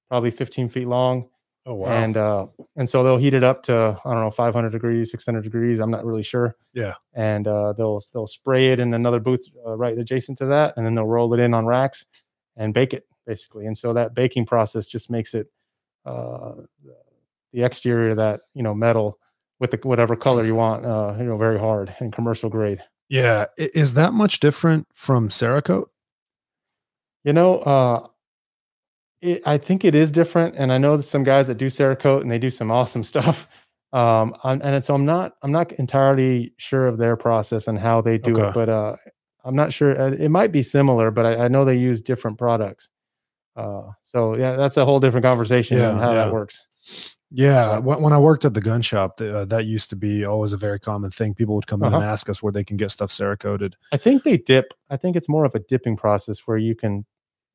probably 0.09 0.31
fifteen 0.31 0.69
feet 0.69 0.87
long, 0.87 1.29
Oh 1.65 1.73
wow. 1.75 1.87
and 1.87 2.17
uh, 2.17 2.47
and 2.75 2.87
so 2.87 3.03
they'll 3.03 3.17
heat 3.17 3.33
it 3.33 3.43
up 3.43 3.63
to 3.63 3.99
I 4.05 4.13
don't 4.13 4.23
know 4.23 4.31
five 4.31 4.53
hundred 4.53 4.71
degrees, 4.71 5.11
six 5.11 5.25
hundred 5.25 5.43
degrees. 5.43 5.79
I'm 5.79 5.91
not 5.91 6.05
really 6.05 6.23
sure. 6.23 6.55
Yeah. 6.73 6.95
And 7.13 7.47
uh, 7.47 7.73
they'll 7.73 8.01
they'll 8.13 8.27
spray 8.27 8.71
it 8.71 8.79
in 8.79 8.93
another 8.93 9.19
booth 9.19 9.45
uh, 9.65 9.75
right 9.75 9.97
adjacent 9.97 10.37
to 10.39 10.45
that, 10.47 10.75
and 10.77 10.85
then 10.85 10.95
they'll 10.95 11.05
roll 11.07 11.33
it 11.33 11.39
in 11.39 11.53
on 11.53 11.65
racks 11.65 12.05
and 12.57 12.73
bake 12.73 12.93
it 12.93 13.05
basically. 13.27 13.67
And 13.67 13.77
so 13.77 13.93
that 13.93 14.15
baking 14.15 14.45
process 14.47 14.87
just 14.87 15.11
makes 15.11 15.33
it 15.35 15.47
uh, 16.05 16.53
the 17.53 17.63
exterior 17.63 18.11
of 18.11 18.17
that 18.17 18.41
you 18.53 18.63
know 18.63 18.73
metal 18.73 19.19
with 19.59 19.71
the 19.71 19.77
whatever 19.83 20.15
color 20.15 20.45
you 20.45 20.55
want, 20.55 20.85
uh, 20.85 21.13
you 21.17 21.25
know, 21.25 21.37
very 21.37 21.59
hard 21.59 21.93
and 21.99 22.13
commercial 22.13 22.49
grade. 22.49 22.81
yeah. 23.09 23.45
Is 23.57 23.93
that 23.95 24.13
much 24.13 24.39
different 24.39 24.87
from 24.93 25.29
Cerakote? 25.29 25.87
You 27.23 27.33
know, 27.33 27.57
uh, 27.59 28.07
it, 29.21 29.41
I 29.45 29.57
think 29.57 29.83
it 29.83 29.95
is 29.95 30.11
different, 30.11 30.55
and 30.57 30.71
I 30.71 30.77
know 30.77 31.01
some 31.01 31.23
guys 31.25 31.47
that 31.47 31.55
do 31.57 31.65
Cerakote 31.65 32.21
and 32.21 32.31
they 32.31 32.39
do 32.39 32.49
some 32.49 32.71
awesome 32.71 33.03
stuff. 33.13 33.47
Um, 33.91 34.35
I'm- 34.43 34.61
and 34.63 34.83
so 34.83 34.93
I'm 34.95 35.05
not 35.05 35.33
I'm 35.41 35.51
not 35.51 35.71
entirely 35.73 36.53
sure 36.57 36.87
of 36.87 36.97
their 36.97 37.17
process 37.17 37.67
and 37.67 37.77
how 37.79 38.01
they 38.01 38.17
do 38.17 38.33
Okay. 38.33 38.47
it, 38.49 38.53
but 38.53 38.69
uh, 38.69 38.95
I'm 39.43 39.55
not 39.55 39.73
sure. 39.73 39.99
uh, 39.99 40.11
It 40.11 40.29
might 40.29 40.51
be 40.51 40.63
similar, 40.63 41.11
but 41.11 41.25
I, 41.25 41.45
I 41.45 41.47
know 41.49 41.65
they 41.65 41.75
use 41.75 42.01
different 42.01 42.37
products. 42.37 42.89
Uh, 43.55 43.89
so 44.01 44.37
yeah, 44.37 44.55
that's 44.55 44.77
a 44.77 44.85
whole 44.85 44.99
different 44.99 45.25
conversation 45.25 45.77
Yeah, 45.77 45.89
on 45.91 45.97
how 45.97 46.13
yeah. 46.13 46.25
that 46.25 46.31
works. 46.33 46.63
Yeah, 47.31 47.77
when, 47.77 48.01
when 48.01 48.13
I 48.13 48.17
worked 48.17 48.43
at 48.45 48.53
the 48.55 48.61
gun 48.61 48.81
shop, 48.81 49.21
uh, 49.21 49.45
that 49.45 49.65
used 49.65 49.89
to 49.91 49.95
be 49.95 50.25
always 50.25 50.51
a 50.51 50.57
very 50.57 50.79
common 50.79 51.11
thing. 51.11 51.35
People 51.35 51.55
would 51.55 51.67
come 51.67 51.81
in 51.83 51.87
and 51.87 51.97
Uh-huh. 51.97 52.11
ask 52.11 52.27
us 52.29 52.41
where 52.41 52.51
they 52.51 52.63
can 52.63 52.75
get 52.77 52.89
stuff 52.91 53.11
Cerakoted. 53.11 53.73
I 53.91 53.97
think 53.97 54.23
they 54.23 54.37
dip. 54.37 54.73
I 54.89 54.97
think 54.97 55.15
it's 55.15 55.29
more 55.29 55.45
of 55.45 55.53
a 55.53 55.59
dipping 55.59 55.95
process 55.95 56.39
where 56.47 56.57
you 56.57 56.75
can 56.75 57.05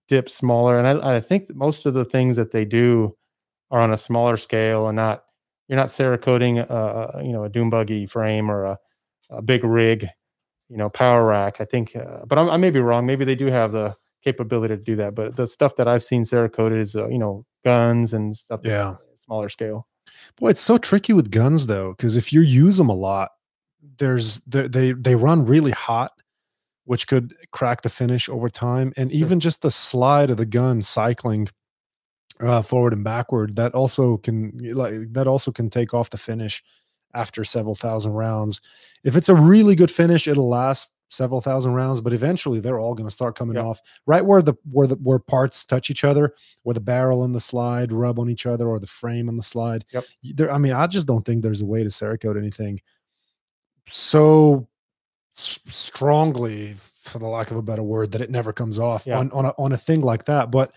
dip 0.07 0.29
smaller. 0.29 0.79
And 0.79 0.87
I, 0.87 1.17
I 1.17 1.21
think 1.21 1.49
that 1.49 1.57
most 1.57 1.87
of 1.87 1.95
the 1.95 2.05
things 2.05 2.37
that 2.37 2.53
they 2.53 2.65
do 2.65 3.17
are 3.71 3.81
on 3.81 3.93
a 3.93 3.97
smaller 3.97 4.37
scale 4.37 4.87
and 4.89 4.97
not 4.97 5.25
you're 5.67 5.77
not 5.79 5.89
cerakoting 5.89 6.59
a, 6.61 7.23
you 7.25 7.33
know 7.33 7.45
a 7.45 7.49
dune 7.49 7.71
buggy 7.71 8.07
frame 8.07 8.51
or 8.51 8.65
a, 8.65 8.79
a 9.31 9.43
big 9.43 9.65
rig, 9.65 10.07
you 10.69 10.77
know, 10.77 10.91
power 10.91 11.25
rack. 11.25 11.61
I 11.61 11.65
think, 11.65 11.97
uh, 11.97 12.25
but 12.27 12.39
I'm, 12.39 12.51
I 12.51 12.59
may 12.59 12.71
be 12.71 12.81
wrong. 12.81 13.07
Maybe 13.07 13.25
they 13.25 13.35
do 13.35 13.47
have 13.47 13.73
the 13.73 13.97
capability 14.25 14.77
to 14.77 14.83
do 14.83 14.97
that. 14.97 15.15
But 15.15 15.37
the 15.37 15.47
stuff 15.47 15.77
that 15.77 15.87
I've 15.87 16.03
seen 16.03 16.23
cerakoted 16.23 16.79
is 16.79 16.97
uh, 16.97 17.09
you 17.09 17.19
know 17.19 17.45
guns 17.65 18.13
and 18.13 18.37
stuff. 18.37 18.61
Yeah. 18.65 18.97
smaller 19.15 19.49
scale. 19.49 19.87
Boy, 20.39 20.51
it's 20.51 20.61
so 20.61 20.79
tricky 20.79 21.13
with 21.13 21.31
guns 21.31 21.67
though, 21.67 21.91
because 21.91 22.17
if 22.17 22.33
you 22.33 22.41
use 22.41 22.77
them 22.77 22.89
a 22.89 22.95
lot, 22.95 23.31
there's 23.99 24.41
they 24.41 24.69
they 24.69 24.93
they 24.93 25.15
run 25.15 25.47
really 25.47 25.73
hot, 25.73 26.13
which 26.85 27.07
could 27.07 27.35
crack 27.53 27.83
the 27.83 27.91
finish 27.91 28.29
over 28.29 28.49
time, 28.49 28.93
and 28.97 29.13
even 29.13 29.41
just 29.41 29.63
the 29.63 29.71
slide 29.71 30.31
of 30.31 30.37
the 30.37 30.47
gun 30.47 30.83
cycling 30.83 31.49
uh, 32.41 32.63
forward 32.63 32.93
and 32.93 33.05
backward 33.05 33.55
that 33.57 33.75
also 33.75 34.17
can 34.19 34.53
like 34.73 35.13
that 35.13 35.27
also 35.27 35.53
can 35.53 35.71
take 35.71 35.95
off 35.95 36.11
the 36.11 36.19
finish 36.19 36.63
after 37.15 37.45
several 37.45 37.75
thousand 37.75 38.13
rounds. 38.13 38.61
If 39.05 39.17
it's 39.17 39.29
a 39.29 39.35
really 39.35 39.75
good 39.75 39.91
finish, 39.91 40.27
it'll 40.27 40.49
last 40.49 40.91
several 41.15 41.41
thousand 41.41 41.73
rounds, 41.75 42.01
but 42.01 42.13
eventually 42.13 42.61
they're 42.61 42.79
all 42.79 42.95
going 42.95 43.07
to 43.07 43.11
start 43.13 43.37
coming 43.37 43.57
Yep. 43.57 43.65
off 43.65 43.81
right 44.07 44.25
where 44.25 44.43
the 44.43 44.55
where 44.71 44.87
the 44.87 44.97
where 44.97 45.19
parts 45.19 45.65
touch 45.65 45.91
each 45.91 46.05
other, 46.05 46.35
where 46.65 46.75
the 46.75 46.81
barrel 46.81 47.25
and 47.25 47.35
the 47.35 47.41
slide 47.41 47.93
rub 47.93 48.19
on 48.19 48.29
each 48.29 48.47
other, 48.47 48.69
or 48.69 48.79
the 48.79 48.87
frame 48.87 49.29
and 49.29 49.39
the 49.39 49.43
slide. 49.43 49.85
Yep. 49.93 50.05
There, 50.35 50.53
I 50.53 50.59
mean, 50.59 50.73
I 50.73 50.87
just 50.87 51.07
don't 51.07 51.25
think 51.25 51.43
there's 51.43 51.63
a 51.63 51.67
way 51.67 51.83
to 51.83 51.89
Cerakote 51.89 52.39
anything 52.39 52.81
so 53.89 54.69
s- 55.37 55.59
strongly, 55.67 56.75
for 57.03 57.19
the 57.19 57.27
lack 57.27 57.51
of 57.51 57.57
a 57.57 57.63
better 57.63 57.83
word, 57.83 58.13
that 58.13 58.21
it 58.21 58.31
never 58.31 58.53
comes 58.53 58.79
off 58.79 59.07
Yeah. 59.07 59.19
on 59.19 59.31
on 59.33 59.47
a, 59.47 59.55
on 59.59 59.73
a 59.73 59.77
thing 59.79 60.01
like 60.01 60.25
that. 60.27 60.51
But 60.51 60.73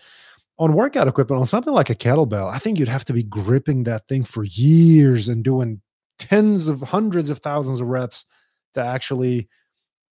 on 0.58 0.74
workout 0.74 1.06
equipment, 1.08 1.40
on 1.40 1.46
something 1.46 1.72
like 1.72 1.88
a 1.90 1.94
kettlebell, 1.94 2.52
I 2.52 2.58
think 2.58 2.78
you'd 2.78 2.88
have 2.88 3.04
to 3.06 3.12
be 3.12 3.22
gripping 3.22 3.84
that 3.84 4.08
thing 4.08 4.24
for 4.24 4.44
years 4.44 5.28
and 5.28 5.44
doing 5.44 5.80
tens 6.18 6.66
of 6.66 6.80
hundreds 6.80 7.30
of 7.30 7.38
thousands 7.38 7.80
of 7.80 7.86
reps 7.86 8.26
to 8.74 8.84
actually 8.84 9.48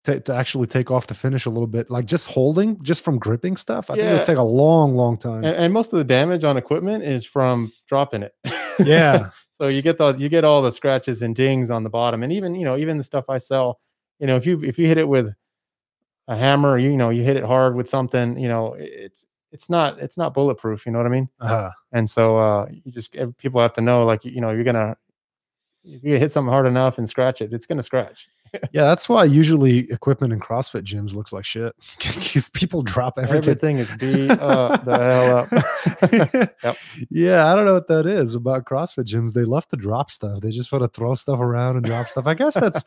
to, 0.07 0.21
to 0.21 0.35
actually 0.35 0.67
take 0.67 0.91
off 0.91 1.07
the 1.07 1.15
finish 1.15 1.47
a 1.47 1.51
little 1.51 1.67
bit. 1.67 1.91
Like 1.91 2.07
just 2.07 2.27
holding, 2.27 2.83
just 2.83 3.05
from 3.05 3.19
gripping 3.19 3.57
stuff, 3.57 3.91
I 3.91 3.95
think 3.95 4.05
it 4.05 4.11
Yeah. 4.11 4.19
would 4.19 4.27
take 4.27 4.39
a 4.39 4.43
long, 4.43 4.95
long 4.95 5.17
time. 5.17 5.45
And, 5.45 5.57
and 5.57 5.73
most 5.73 5.93
of 5.93 5.99
the 5.99 6.05
damage 6.05 6.43
on 6.45 6.57
equipment 6.57 7.05
is 7.05 7.25
from 7.25 7.73
dropping 7.89 8.23
it. 8.23 8.35
yeah, 8.85 9.31
so 9.51 9.69
you 9.69 9.81
get 9.83 9.97
those 9.99 10.19
you 10.21 10.29
get 10.29 10.45
all 10.45 10.61
the 10.61 10.71
scratches 10.71 11.23
and 11.23 11.35
dings 11.35 11.71
on 11.71 11.83
the 11.83 11.89
bottom 11.89 12.23
and 12.23 12.31
even 12.33 12.55
you 12.55 12.65
know 12.65 12.77
even 12.77 12.99
the 12.99 13.03
stuff 13.03 13.25
i 13.31 13.39
sell 13.39 13.81
you 14.19 14.27
know 14.27 14.37
if 14.37 14.45
you 14.45 14.61
if 14.63 14.79
you 14.79 14.87
hit 14.87 14.99
it 14.99 15.09
with 15.09 15.33
a 16.29 16.37
hammer 16.37 16.77
you, 16.77 16.91
you 16.91 16.97
know 16.99 17.09
you 17.09 17.23
hit 17.23 17.37
it 17.39 17.45
hard 17.45 17.75
with 17.75 17.89
something 17.89 18.39
you 18.39 18.49
know 18.49 18.77
it's 18.79 19.27
it's 19.53 19.71
not 19.71 19.99
it's 19.99 20.19
not 20.19 20.35
bulletproof 20.35 20.85
you 20.85 20.93
know 20.93 20.99
what 20.99 21.07
i 21.07 21.11
mean 21.11 21.27
uh-huh. 21.41 21.71
and 21.93 22.09
so 22.11 22.37
uh 22.37 22.67
you 22.71 22.93
just 22.93 23.17
people 23.39 23.59
have 23.59 23.73
to 23.73 23.81
know 23.81 24.05
like 24.05 24.27
you 24.27 24.43
know 24.43 24.51
you're 24.51 24.63
gonna 24.63 24.95
if 25.85 26.05
you 26.05 26.19
hit 26.19 26.31
something 26.31 26.53
hard 26.53 26.67
enough 26.67 26.99
and 26.99 27.09
scratch 27.09 27.41
it 27.41 27.55
it's 27.55 27.65
gonna 27.65 27.83
scratch 27.83 28.29
yeah. 28.73 28.83
That's 28.83 29.09
why 29.09 29.25
usually 29.25 29.91
equipment 29.91 30.33
in 30.33 30.41
CrossFit 30.41 30.83
gyms 30.85 31.15
looks 31.15 31.33
like 31.33 31.45
shit 31.45 31.75
because 31.99 32.49
people 32.49 32.83
drop 32.83 33.19
everything. 33.19 33.39
everything 33.39 33.79
is 33.79 33.97
beat 33.97 34.31
uh, 34.31 34.77
the 34.79 34.99
hell 34.99 35.37
up 35.39 36.53
Yep. 36.65 36.77
Yeah, 37.11 37.53
I 37.53 37.55
don't 37.55 37.67
know 37.67 37.75
what 37.75 37.89
that 37.89 38.07
is 38.07 38.35
about 38.35 38.65
CrossFit 38.65 39.05
gyms. 39.05 39.33
They 39.33 39.45
love 39.45 39.67
to 39.69 39.77
drop 39.77 40.11
stuff. 40.11 40.41
They 40.41 40.51
just 40.51 40.73
want 40.73 40.83
to 40.85 40.89
throw 40.89 41.15
stuff 41.15 41.41
around 41.41 41.77
and 41.77 41.85
drop 41.85 42.09
stuff. 42.09 42.27
I 42.27 42.35
guess 42.35 42.55
that's 42.61 42.85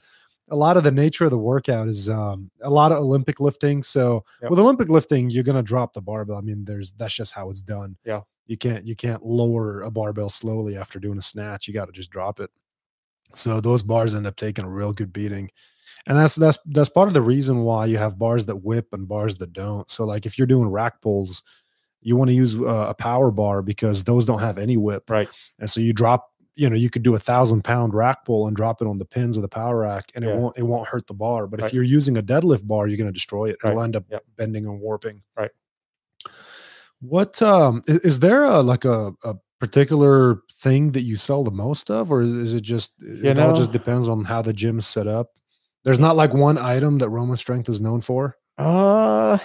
a 0.50 0.56
lot 0.56 0.78
of 0.78 0.84
the 0.84 0.92
nature 0.92 1.26
of 1.26 1.32
the 1.32 1.38
workout 1.38 1.88
is 1.88 2.10
um, 2.10 2.50
a 2.62 2.70
lot 2.70 2.92
of 2.92 2.98
Olympic 3.00 3.40
lifting. 3.40 3.84
So 3.84 4.26
Yep. 4.42 4.50
with 4.52 4.60
Olympic 4.60 4.90
lifting, 4.90 5.30
you're 5.30 5.44
gonna 5.44 5.62
drop 5.64 5.94
the 5.94 6.02
barbell. 6.02 6.38
I 6.38 6.42
mean, 6.42 6.66
there's 6.66 6.92
that's 6.94 7.14
just 7.14 7.34
how 7.34 7.50
it's 7.50 7.62
done. 7.62 7.98
Yeah. 8.04 8.22
You 8.48 8.58
can't 8.58 8.84
you 8.86 8.96
can't 8.96 9.24
lower 9.24 9.82
a 9.82 9.92
barbell 9.92 10.30
slowly 10.30 10.76
after 10.76 10.98
doing 11.00 11.20
a 11.20 11.22
snatch. 11.22 11.68
You 11.68 11.74
got 11.76 11.86
to 11.86 11.92
just 11.92 12.10
drop 12.10 12.40
it. 12.40 12.50
So 13.36 13.62
those 13.62 13.84
bars 13.84 14.16
end 14.16 14.28
up 14.28 14.36
taking 14.36 14.66
a 14.66 14.70
real 14.70 14.94
good 14.94 15.14
beating. 15.14 15.50
And 16.08 16.18
that's 16.18 16.36
that's 16.36 16.58
that's 16.66 16.90
part 16.90 17.08
of 17.08 17.14
the 17.14 17.22
reason 17.22 17.60
why 17.64 17.86
you 17.86 17.98
have 17.98 18.18
bars 18.18 18.46
that 18.46 18.56
whip 18.58 18.88
and 18.94 19.08
bars 19.08 19.36
that 19.36 19.54
don't. 19.54 19.90
So 19.92 20.06
like 20.06 20.26
if 20.26 20.38
you're 20.38 20.48
doing 20.48 20.70
rack 20.70 21.02
pulls, 21.02 21.44
you 22.02 22.16
want 22.16 22.30
to 22.30 22.34
use 22.34 22.56
uh, 22.56 22.88
a 22.90 22.94
power 22.94 23.30
bar 23.32 23.62
because 23.62 24.04
those 24.04 24.26
don't 24.26 24.40
have 24.40 24.58
any 24.58 24.78
whip. 24.78 25.10
Right. 25.10 25.28
And 25.60 25.70
so 25.70 25.82
you 25.82 25.92
drop, 25.94 26.32
you 26.56 26.70
know, 26.70 26.76
you 26.78 26.90
could 26.90 27.04
do 27.04 27.14
a 27.14 27.20
thousand 27.20 27.64
pound 27.64 27.94
rack 27.94 28.24
pull 28.26 28.48
and 28.48 28.56
drop 28.56 28.82
it 28.82 28.88
on 28.88 28.98
the 28.98 29.06
pins 29.06 29.36
of 29.38 29.42
the 29.42 29.50
power 29.50 29.80
rack 29.80 30.06
and 30.16 30.24
Yeah. 30.24 30.32
it 30.32 30.38
won't 30.40 30.58
it 30.58 30.64
won't 30.64 30.88
hurt 30.88 31.06
the 31.08 31.14
bar. 31.14 31.46
But 31.46 31.60
Right. 31.62 31.68
if 31.68 31.74
you're 31.74 31.84
using 31.84 32.18
a 32.18 32.24
deadlift 32.24 32.66
bar, 32.66 32.88
you're 32.88 32.98
going 32.98 33.08
to 33.08 33.14
destroy 33.14 33.50
it. 33.50 33.58
It'll 33.64 33.82
end 33.82 33.96
up 33.98 34.06
Yep. 34.10 34.24
bending 34.38 34.66
and 34.66 34.80
warping. 34.80 35.22
Right. 35.38 35.52
What 37.02 37.42
um 37.42 37.82
is, 37.88 38.20
there 38.20 38.44
a 38.44 38.62
like 38.62 38.86
a, 38.86 39.14
a 39.24 39.36
particular 39.60 40.42
thing 40.54 40.92
that 40.94 41.02
you 41.02 41.16
sell 41.18 41.44
the 41.44 41.52
most 41.52 41.90
of, 41.92 42.12
or 42.12 42.22
is 42.22 42.54
it 42.54 42.62
just 42.62 42.94
it 43.02 43.38
all 43.40 43.56
just 43.56 43.72
depends 43.72 44.08
on 44.10 44.24
how 44.26 44.42
the 44.42 44.54
gym's 44.54 44.86
set 44.88 45.08
up? 45.08 45.32
There's 45.84 46.00
not 46.00 46.16
like 46.16 46.34
one 46.34 46.58
item 46.58 46.98
that 47.00 47.10
Roman 47.10 47.38
Strength 47.38 47.70
is 47.70 47.80
known 47.82 48.02
for. 48.02 48.38
Uh, 48.58 49.38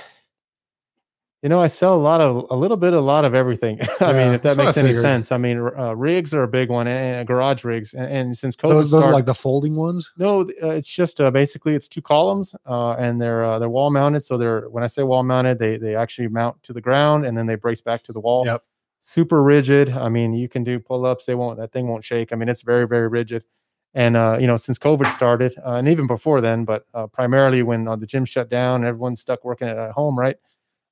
You 1.43 1.51
know, 1.51 1.61
I 1.61 1.67
sell 1.67 1.95
a 1.95 2.01
lot 2.01 2.23
of 2.23 2.47
a 2.49 2.57
little 2.57 2.79
bit, 2.79 2.95
a 2.95 3.01
lot 3.01 3.27
of 3.27 3.35
everything. 3.35 3.79
I 4.01 4.13
Yeah, 4.13 4.13
mean, 4.13 4.35
if 4.35 4.43
that 4.43 4.57
makes 4.57 4.79
any 4.79 4.95
sense. 4.95 5.31
I 5.31 5.37
mean, 5.37 5.59
uh, 5.59 5.95
rigs 5.95 6.33
are 6.33 6.43
a 6.43 6.49
big 6.49 6.71
one, 6.71 6.87
and, 6.87 7.17
and 7.17 7.29
garage 7.29 7.65
rigs. 7.65 7.93
And, 7.93 8.07
and 8.07 8.39
since 8.39 8.57
COVID 8.57 8.71
Those 8.71 8.91
those 8.91 9.05
are 9.05 9.13
like 9.13 9.27
the 9.27 9.35
folding 9.35 9.77
ones. 9.77 10.11
no, 10.17 10.41
uh, 10.41 10.71
it's 10.71 10.91
just 10.91 11.21
uh, 11.21 11.31
basically 11.31 11.75
it's 11.75 11.87
two 11.87 12.01
columns, 12.01 12.57
uh, 12.65 12.93
and 12.93 13.21
they're 13.21 13.45
uh, 13.45 13.59
they're 13.59 13.69
wall 13.69 13.91
mounted. 13.91 14.21
So 14.21 14.39
they're 14.39 14.71
when 14.71 14.83
I 14.83 14.87
say 14.87 15.03
wall 15.03 15.23
mounted, 15.23 15.59
they 15.59 15.77
they 15.77 15.95
actually 15.95 16.29
mount 16.29 16.63
to 16.63 16.73
the 16.73 16.81
ground, 16.81 17.27
and 17.27 17.37
then 17.37 17.45
they 17.47 17.57
brace 17.57 17.83
back 17.83 18.03
to 18.05 18.13
the 18.15 18.21
wall. 18.21 18.47
Yep. 18.47 18.63
Super 19.07 19.43
rigid. 19.43 19.91
I 19.91 20.09
mean, 20.09 20.33
you 20.33 20.49
can 20.49 20.65
do 20.65 20.81
pull 20.81 21.05
ups. 21.05 21.27
They 21.27 21.35
won't. 21.35 21.59
That 21.59 21.73
thing 21.73 21.89
won't 21.89 22.05
shake. 22.05 22.33
I 22.33 22.37
mean, 22.37 22.49
it's 22.49 22.63
very 22.63 22.87
very 22.87 23.09
rigid. 23.09 23.45
And 23.93 24.17
uh, 24.17 24.39
you 24.41 24.47
know, 24.47 24.57
since 24.57 24.79
COVID 24.79 25.11
started, 25.13 25.55
uh, 25.65 25.75
and 25.75 25.89
even 25.89 26.07
before 26.07 26.41
then, 26.41 26.65
but 26.65 26.87
uh, 26.95 27.07
primarily 27.07 27.63
when 27.63 27.87
uh, 27.87 27.97
the 27.97 28.07
gym 28.07 28.25
shut 28.25 28.49
down, 28.49 28.77
and 28.81 28.87
everyone's 28.87 29.21
stuck 29.21 29.45
working 29.45 29.69
at 29.69 29.91
home, 29.93 30.19
right? 30.19 30.37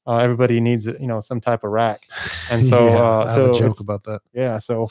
Uh, 0.07 0.19
everybody 0.19 0.61
needs 0.61 0.87
you 0.87 1.07
know 1.07 1.21
some 1.21 1.41
type 1.41 1.65
of 1.65 1.71
rack. 1.71 2.07
And 2.51 2.65
so, 2.65 2.89
Yeah, 2.89 3.01
uh, 3.01 3.19
I 3.19 3.27
have 3.27 3.35
so 3.35 3.51
a 3.51 3.55
joke 3.55 3.81
about 3.81 4.03
that. 4.05 4.21
yeah 4.35 4.59
so 4.59 4.91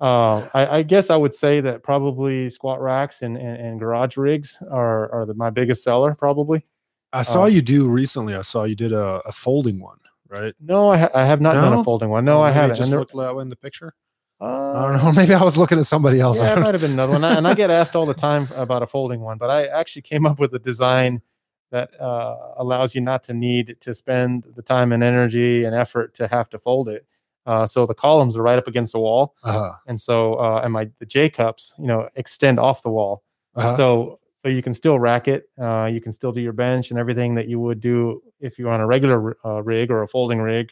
uh, 0.00 0.46
I, 0.52 0.78
I 0.78 0.82
guess 0.82 1.08
i 1.08 1.16
would 1.16 1.32
say 1.32 1.60
that 1.60 1.82
probably 1.82 2.50
squat 2.50 2.80
racks 2.80 3.22
and, 3.22 3.38
and, 3.38 3.56
and 3.56 3.80
garage 3.80 4.16
rigs 4.16 4.60
are, 4.70 5.10
are 5.12 5.24
the, 5.24 5.34
my 5.34 5.50
biggest 5.50 5.82
seller 5.84 6.14
probably 6.14 6.66
I 7.14 7.22
saw 7.22 7.46
you 7.46 7.62
do 7.62 7.86
recently. 7.88 8.34
I 8.34 8.40
saw 8.42 8.64
you 8.64 8.74
did 8.74 8.92
a, 8.92 9.22
a 9.24 9.30
folding 9.30 9.78
one, 9.80 9.98
right? 10.28 10.54
no 10.60 10.90
i, 10.90 10.96
ha- 10.98 11.10
I 11.14 11.24
have 11.24 11.40
not 11.40 11.54
done 11.54 11.72
a 11.74 11.84
folding 11.84 12.08
one 12.10 12.24
no 12.24 12.40
Or 12.40 12.46
i 12.46 12.50
haven't 12.50 12.76
Just 12.76 12.90
looked 12.92 13.14
that 13.16 13.34
way 13.34 13.42
in 13.42 13.48
the 13.48 13.56
picture. 13.56 13.94
I 14.40 14.46
uh, 14.46 14.92
don't 14.92 15.04
know. 15.04 15.12
Maybe 15.20 15.32
I 15.32 15.42
was 15.42 15.56
looking 15.56 15.78
at 15.78 15.86
somebody 15.86 16.20
else. 16.20 16.40
I 16.40 16.46
yeah, 16.48 16.58
it 16.58 16.60
might 16.60 16.74
have 16.74 16.80
been 16.80 16.92
another 16.92 17.12
one. 17.12 17.24
And 17.24 17.46
I 17.46 17.54
get 17.54 17.70
asked 17.70 17.94
all 17.94 18.04
the 18.04 18.12
time 18.14 18.48
about 18.56 18.82
a 18.82 18.86
folding 18.86 19.20
one, 19.20 19.38
but 19.38 19.48
I 19.48 19.66
actually 19.68 20.02
came 20.02 20.26
up 20.26 20.38
with 20.40 20.52
a 20.54 20.58
design 20.58 21.22
that 21.70 21.98
uh, 22.00 22.52
allows 22.56 22.94
you 22.96 23.00
not 23.00 23.22
to 23.24 23.32
need 23.32 23.76
to 23.80 23.94
spend 23.94 24.48
the 24.56 24.60
time 24.60 24.92
and 24.92 25.02
energy 25.04 25.64
and 25.64 25.74
effort 25.74 26.14
to 26.14 26.26
have 26.26 26.50
to 26.50 26.58
fold 26.58 26.88
it. 26.88 27.06
Uh, 27.46 27.64
so 27.64 27.86
the 27.86 27.94
columns 27.94 28.36
are 28.36 28.42
right 28.42 28.58
up 28.58 28.66
against 28.66 28.92
the 28.92 28.98
wall, 28.98 29.34
Uh-huh. 29.44 29.70
and 29.86 30.00
so 30.00 30.34
uh, 30.34 30.60
and 30.64 30.72
my 30.72 30.90
the 30.98 31.06
J 31.06 31.30
cups, 31.30 31.74
you 31.78 31.86
know, 31.86 32.08
extend 32.16 32.58
off 32.58 32.82
the 32.82 32.90
wall. 32.90 33.22
Uh-huh. 33.54 33.76
So 33.76 34.18
so 34.44 34.50
you 34.50 34.62
can 34.62 34.74
still 34.74 34.98
rack 34.98 35.26
it. 35.26 35.48
Uh, 35.58 35.88
you 35.90 36.02
can 36.02 36.12
still 36.12 36.30
do 36.30 36.42
your 36.42 36.52
bench 36.52 36.90
and 36.90 36.98
everything 36.98 37.34
that 37.34 37.48
you 37.48 37.58
would 37.60 37.80
do 37.80 38.22
if 38.40 38.58
you're 38.58 38.70
on 38.70 38.80
a 38.80 38.86
regular 38.86 39.38
uh, 39.42 39.62
rig 39.62 39.90
or 39.90 40.02
a 40.02 40.08
folding 40.08 40.42
rig. 40.42 40.70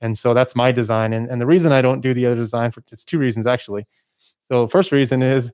And 0.00 0.18
so 0.18 0.34
that's 0.34 0.56
my 0.56 0.72
design. 0.72 1.12
And, 1.12 1.30
and 1.30 1.40
the 1.40 1.46
reason 1.46 1.70
I 1.70 1.80
don't 1.80 2.00
do 2.00 2.12
the 2.12 2.26
other 2.26 2.34
design 2.34 2.72
for 2.72 2.82
it's 2.90 3.04
two 3.04 3.18
reasons 3.18 3.46
actually. 3.46 3.86
So 4.42 4.64
the 4.64 4.70
first 4.70 4.90
reason 4.90 5.22
is 5.22 5.52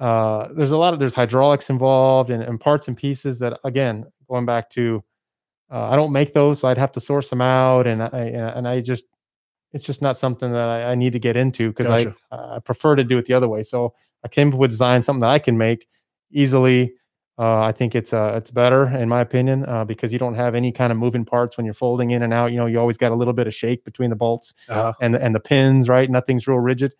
uh, 0.00 0.48
there's 0.56 0.70
a 0.70 0.78
lot 0.78 0.94
of 0.94 0.98
there's 0.98 1.12
hydraulics 1.12 1.68
involved 1.68 2.30
and, 2.30 2.42
and 2.42 2.58
parts 2.58 2.88
and 2.88 2.96
pieces 2.96 3.38
that 3.40 3.58
again 3.64 4.06
going 4.26 4.46
back 4.46 4.70
to 4.70 5.04
uh, 5.70 5.90
I 5.90 5.96
don't 5.96 6.12
make 6.12 6.32
those, 6.32 6.60
so 6.60 6.68
I'd 6.68 6.78
have 6.78 6.92
to 6.92 7.00
source 7.00 7.28
them 7.28 7.42
out, 7.42 7.86
and 7.86 8.02
I 8.02 8.32
and 8.56 8.66
I 8.66 8.80
just 8.80 9.04
it's 9.72 9.84
just 9.84 10.00
not 10.00 10.18
something 10.18 10.50
that 10.50 10.66
I, 10.66 10.92
I 10.92 10.94
need 10.94 11.12
to 11.12 11.18
get 11.18 11.36
into 11.36 11.68
because 11.68 11.88
Gotcha. 11.88 12.14
I 12.30 12.56
I 12.56 12.58
prefer 12.60 12.96
to 12.96 13.04
do 13.04 13.18
it 13.18 13.26
the 13.26 13.34
other 13.34 13.48
way. 13.48 13.62
So 13.62 13.92
I 14.24 14.28
came 14.28 14.50
up 14.50 14.58
with 14.58 14.70
design 14.70 15.02
something 15.02 15.20
that 15.20 15.28
I 15.28 15.38
can 15.38 15.58
make 15.58 15.86
easily. 16.30 16.94
Uh, 17.40 17.60
I 17.60 17.70
think 17.70 17.94
it's 17.94 18.12
uh, 18.12 18.32
it's 18.36 18.50
better 18.50 18.88
in 18.88 19.08
my 19.08 19.20
opinion 19.20 19.64
uh, 19.68 19.84
because 19.84 20.12
you 20.12 20.18
don't 20.18 20.34
have 20.34 20.56
any 20.56 20.72
kind 20.72 20.90
of 20.90 20.98
moving 20.98 21.24
parts 21.24 21.56
when 21.56 21.64
you're 21.64 21.72
folding 21.74 22.10
in 22.10 22.22
and 22.24 22.32
out. 22.32 22.50
You 22.50 22.56
know, 22.58 22.66
you 22.66 22.80
always 22.80 22.98
got 22.98 23.12
a 23.12 23.14
little 23.14 23.32
bit 23.32 23.46
of 23.46 23.54
shake 23.54 23.84
between 23.84 24.10
the 24.10 24.16
bolts 24.16 24.54
Uh-huh. 24.68 24.92
and 25.00 25.14
the, 25.14 25.22
and 25.22 25.32
the 25.34 25.40
pins, 25.40 25.88
right? 25.88 26.10
Nothing's 26.10 26.48
real 26.48 26.58
rigid, 26.58 26.94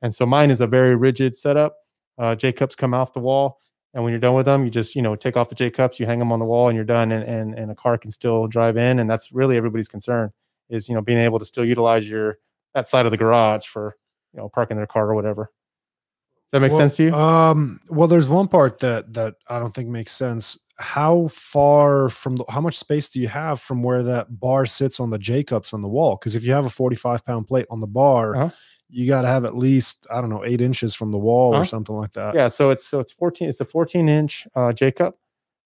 and 0.00 0.14
so 0.14 0.24
mine 0.24 0.50
is 0.50 0.62
a 0.62 0.66
very 0.66 0.96
rigid 0.96 1.36
setup. 1.36 1.76
Uh, 2.18 2.34
J 2.34 2.52
cups 2.52 2.74
come 2.74 2.94
off 2.94 3.12
the 3.12 3.20
wall, 3.20 3.58
and 3.92 4.02
when 4.02 4.12
you're 4.14 4.20
done 4.20 4.34
with 4.34 4.46
them, 4.46 4.64
you 4.64 4.70
just 4.70 4.96
you 4.96 5.02
know 5.02 5.14
take 5.14 5.36
off 5.36 5.50
the 5.50 5.54
J 5.54 5.68
cups, 5.70 6.00
you 6.00 6.06
hang 6.06 6.18
them 6.18 6.32
on 6.32 6.38
the 6.38 6.46
wall, 6.46 6.68
and 6.68 6.76
you're 6.76 6.86
done. 6.86 7.12
And 7.12 7.24
and 7.24 7.54
and 7.58 7.70
a 7.70 7.74
car 7.74 7.98
can 7.98 8.10
still 8.10 8.46
drive 8.46 8.78
in, 8.78 8.98
and 8.98 9.10
that's 9.10 9.30
really 9.30 9.58
everybody's 9.58 9.88
concern 9.88 10.32
is 10.70 10.88
you 10.88 10.94
know 10.94 11.02
being 11.02 11.18
able 11.18 11.38
to 11.38 11.44
still 11.44 11.66
utilize 11.66 12.08
your 12.08 12.38
that 12.74 12.88
side 12.88 13.04
of 13.04 13.12
the 13.12 13.18
garage 13.18 13.66
for 13.66 13.94
you 14.32 14.40
know 14.40 14.48
parking 14.48 14.78
their 14.78 14.86
car 14.86 15.10
or 15.10 15.14
whatever. 15.14 15.50
That 16.52 16.60
make 16.60 16.70
Well, 16.70 16.80
sense 16.80 16.96
to 16.96 17.04
you? 17.04 17.14
Um, 17.14 17.80
well, 17.88 18.08
there's 18.08 18.28
one 18.28 18.46
part 18.48 18.78
that 18.80 19.14
that 19.14 19.36
I 19.48 19.58
don't 19.58 19.74
think 19.74 19.88
makes 19.88 20.12
sense. 20.12 20.58
How 20.78 21.28
far 21.28 22.08
from 22.08 22.36
the, 22.36 22.44
how 22.48 22.60
much 22.60 22.76
space 22.78 23.08
do 23.08 23.20
you 23.20 23.28
have 23.28 23.60
from 23.60 23.82
where 23.82 24.02
that 24.02 24.38
bar 24.40 24.66
sits 24.66 25.00
on 25.00 25.10
the 25.10 25.18
J 25.18 25.44
cups 25.44 25.72
on 25.72 25.80
the 25.80 25.88
wall? 25.88 26.16
Because 26.16 26.34
if 26.34 26.44
you 26.44 26.52
have 26.52 26.64
a 26.66 26.70
45 26.70 27.24
pound 27.24 27.46
plate 27.46 27.66
on 27.70 27.80
the 27.80 27.86
bar, 27.86 28.36
Uh-huh. 28.36 28.50
you 28.90 29.06
got 29.06 29.22
to 29.22 29.28
have 29.28 29.44
at 29.46 29.56
least 29.56 30.06
I 30.10 30.20
don't 30.20 30.28
know 30.30 30.44
eight 30.44 30.60
inches 30.60 30.94
from 30.94 31.10
the 31.10 31.18
wall 31.18 31.52
Uh-huh. 31.52 31.60
or 31.62 31.64
something 31.64 31.94
like 31.96 32.12
that. 32.12 32.34
yeah 32.34 32.48
so 32.48 32.68
it's 32.70 32.86
so 32.86 32.98
it's 33.00 33.12
14 33.12 33.48
it's 33.48 33.60
a 33.60 33.64
14 33.64 34.08
inch 34.08 34.46
uh 34.54 34.72
j 34.72 34.90
cup 34.92 35.16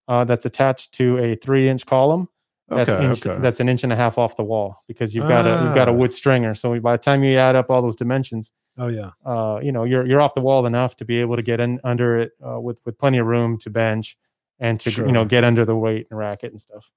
uh 0.07 0.23
that's 0.25 0.45
attached 0.47 0.93
to 0.93 1.19
a 1.19 1.35
three 1.37 1.69
inch 1.69 1.85
column 1.87 2.29
that's 2.69 2.91
Okay. 2.91 3.05
inch, 3.05 3.27
okay. 3.27 3.41
that's 3.43 3.59
an 3.61 3.69
inch 3.69 3.83
and 3.85 3.93
a 3.93 3.97
half 3.97 4.19
off 4.19 4.37
the 4.37 4.45
wall 4.45 4.79
because 4.87 5.15
you've 5.15 5.27
got 5.29 5.45
a 5.47 5.65
you've 5.65 5.75
got 5.75 5.89
a 5.89 5.93
Ah. 5.93 5.95
wood 5.95 6.13
stringer 6.13 6.55
so 6.55 6.79
by 6.81 6.93
the 6.93 7.03
time 7.03 7.25
you 7.25 7.37
add 7.37 7.57
up 7.57 7.71
all 7.71 7.83
those 7.83 7.97
dimensions 7.97 8.53
oh 8.79 8.89
yeah. 8.89 9.11
uh 9.25 9.59
you 9.63 9.73
know 9.73 9.85
you're 9.85 10.07
you're 10.07 10.21
off 10.21 10.35
the 10.35 10.41
wall 10.41 10.67
enough 10.67 10.97
to 10.97 11.05
be 11.05 11.21
able 11.21 11.37
to 11.37 11.43
get 11.43 11.61
in 11.61 11.81
under 11.85 12.19
it 12.19 12.33
uh, 12.47 12.61
with 12.61 12.81
with 12.85 12.99
plenty 12.99 13.19
of 13.19 13.27
room 13.27 13.59
to 13.59 13.71
bench 13.71 14.17
and 14.59 14.81
to 14.81 14.91
you 15.07 15.13
know 15.13 15.25
get 15.25 15.45
under 15.45 15.65
the 15.65 15.77
weight 15.77 16.07
and 16.11 16.19
rack 16.19 16.45
it 16.45 16.51
and 16.53 16.61
stuff 16.61 16.91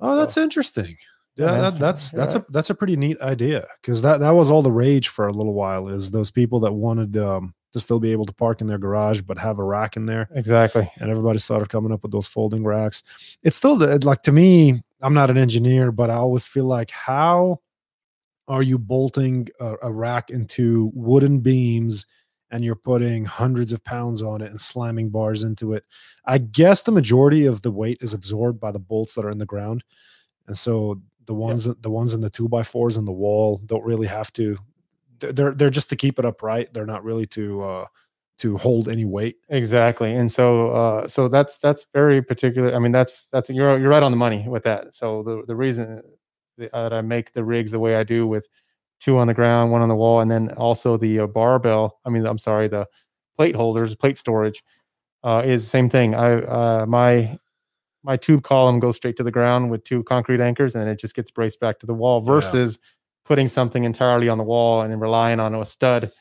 Oh, 0.00 0.16
that's 0.16 0.36
interesting. 0.36 0.96
Yeah, 1.36 1.46
Yeah, 1.54 1.60
that, 1.70 1.78
that's 1.78 2.12
Yeah. 2.12 2.18
that's 2.18 2.34
a 2.34 2.44
that's 2.50 2.70
a 2.70 2.74
pretty 2.74 2.96
neat 2.96 3.20
idea 3.20 3.64
because 3.80 4.02
that 4.02 4.20
that 4.20 4.30
was 4.32 4.50
all 4.50 4.62
the 4.62 4.72
rage 4.72 5.08
for 5.08 5.26
a 5.26 5.32
little 5.32 5.54
while. 5.54 5.88
Is 5.88 6.10
those 6.10 6.30
people 6.30 6.60
that 6.60 6.72
wanted 6.72 7.16
um, 7.16 7.54
to 7.72 7.80
still 7.80 8.00
be 8.00 8.12
able 8.12 8.26
to 8.26 8.32
park 8.32 8.60
in 8.60 8.66
their 8.66 8.78
garage 8.78 9.20
but 9.22 9.38
have 9.38 9.58
a 9.58 9.64
rack 9.64 9.96
in 9.96 10.06
there, 10.06 10.28
exactly 10.34 10.90
and 10.98 11.10
everybody 11.10 11.38
started 11.38 11.68
coming 11.68 11.92
up 11.92 12.02
with 12.02 12.12
those 12.12 12.28
folding 12.28 12.64
racks. 12.64 13.02
It's 13.42 13.56
still 13.56 13.76
the, 13.76 13.98
like 14.04 14.22
to 14.22 14.32
me, 14.32 14.80
I'm 15.00 15.14
not 15.14 15.30
an 15.30 15.38
engineer, 15.38 15.90
but 15.90 16.10
I 16.10 16.14
always 16.14 16.46
feel 16.46 16.66
like 16.66 16.90
how 16.90 17.60
are 18.48 18.62
you 18.62 18.78
bolting 18.78 19.48
a, 19.60 19.74
a 19.82 19.92
rack 19.92 20.30
into 20.30 20.90
wooden 20.94 21.40
beams 21.40 22.06
and 22.50 22.64
you're 22.64 22.74
putting 22.76 23.24
hundreds 23.24 23.72
of 23.72 23.82
pounds 23.84 24.22
on 24.22 24.40
it 24.42 24.50
and 24.50 24.60
slamming 24.60 25.10
bars 25.10 25.42
into 25.42 25.72
it? 25.72 25.84
I 26.26 26.38
guess 26.38 26.82
the 26.82 26.92
majority 26.92 27.46
of 27.46 27.62
the 27.62 27.70
weight 27.70 27.98
is 28.00 28.14
absorbed 28.14 28.60
by 28.60 28.70
the 28.72 28.78
bolts 28.78 29.14
that 29.14 29.24
are 29.24 29.30
in 29.30 29.38
the 29.38 29.46
ground, 29.46 29.82
and 30.46 30.56
so 30.58 31.00
the 31.26 31.34
ones 31.34 31.64
the 31.64 31.90
ones 31.90 32.14
in 32.14 32.20
the 32.20 32.30
two 32.30 32.48
by 32.48 32.62
fours 32.62 32.96
in 32.98 33.04
the 33.06 33.12
wall 33.12 33.58
don't 33.66 33.84
really 33.84 34.06
have 34.06 34.32
to. 34.34 34.56
they're- 35.20 35.32
They're 35.32 35.54
they're 35.54 35.70
just 35.70 35.88
to 35.90 35.96
keep 35.96 36.18
it 36.18 36.24
upright. 36.26 36.74
They're 36.74 36.86
not 36.86 37.04
really 37.04 37.26
to 37.28 37.62
uh 37.64 37.86
to 38.38 38.58
hold 38.58 38.88
any 38.88 39.04
weight. 39.04 39.36
exactly 39.48 40.12
and 40.14 40.30
so 40.30 40.70
uh 40.72 41.06
so 41.08 41.28
that's 41.28 41.56
that's 41.58 41.86
very 41.94 42.20
particular 42.20 42.74
i 42.74 42.80
mean 42.80 42.90
that's 42.90 43.26
that's 43.32 43.48
you're 43.48 43.78
you're 43.78 43.88
right 43.88 44.02
on 44.02 44.10
the 44.10 44.16
money 44.16 44.44
with 44.48 44.64
that 44.64 44.92
so 44.94 45.22
the 45.22 45.44
the 45.46 45.54
reason 45.54 46.02
that 46.58 46.92
i 46.92 47.00
make 47.00 47.32
the 47.32 47.44
rigs 47.44 47.70
the 47.70 47.78
way 47.78 47.96
i 47.96 48.02
do 48.04 48.26
with 48.26 48.48
two 49.00 49.18
on 49.18 49.26
the 49.26 49.34
ground 49.34 49.72
one 49.72 49.82
on 49.82 49.88
the 49.88 49.94
wall 49.94 50.20
and 50.20 50.30
then 50.30 50.50
also 50.52 50.96
the 50.96 51.20
uh, 51.20 51.26
barbell 51.26 52.00
i 52.04 52.10
mean 52.10 52.24
i'm 52.26 52.38
sorry 52.38 52.68
the 52.68 52.86
plate 53.36 53.54
holders 53.56 53.94
plate 53.94 54.16
storage 54.18 54.62
uh 55.24 55.42
is 55.44 55.64
the 55.64 55.68
same 55.70 55.88
thing 55.90 56.14
i 56.14 56.34
uh 56.42 56.86
my 56.86 57.36
my 58.02 58.16
tube 58.16 58.42
column 58.42 58.78
goes 58.80 58.96
straight 58.96 59.16
to 59.16 59.22
the 59.22 59.30
ground 59.30 59.70
with 59.70 59.82
two 59.84 60.02
concrete 60.04 60.40
anchors 60.40 60.74
and 60.74 60.88
it 60.88 60.98
just 60.98 61.14
gets 61.14 61.30
braced 61.30 61.58
back 61.60 61.78
to 61.78 61.86
the 61.86 61.94
wall 61.94 62.20
Yeah. 62.20 62.26
versus 62.26 62.78
putting 63.24 63.48
something 63.48 63.84
entirely 63.84 64.28
on 64.28 64.36
the 64.38 64.44
wall 64.44 64.82
and 64.82 65.00
relying 65.00 65.40
on 65.40 65.54
a 65.54 65.64
stud 65.64 66.12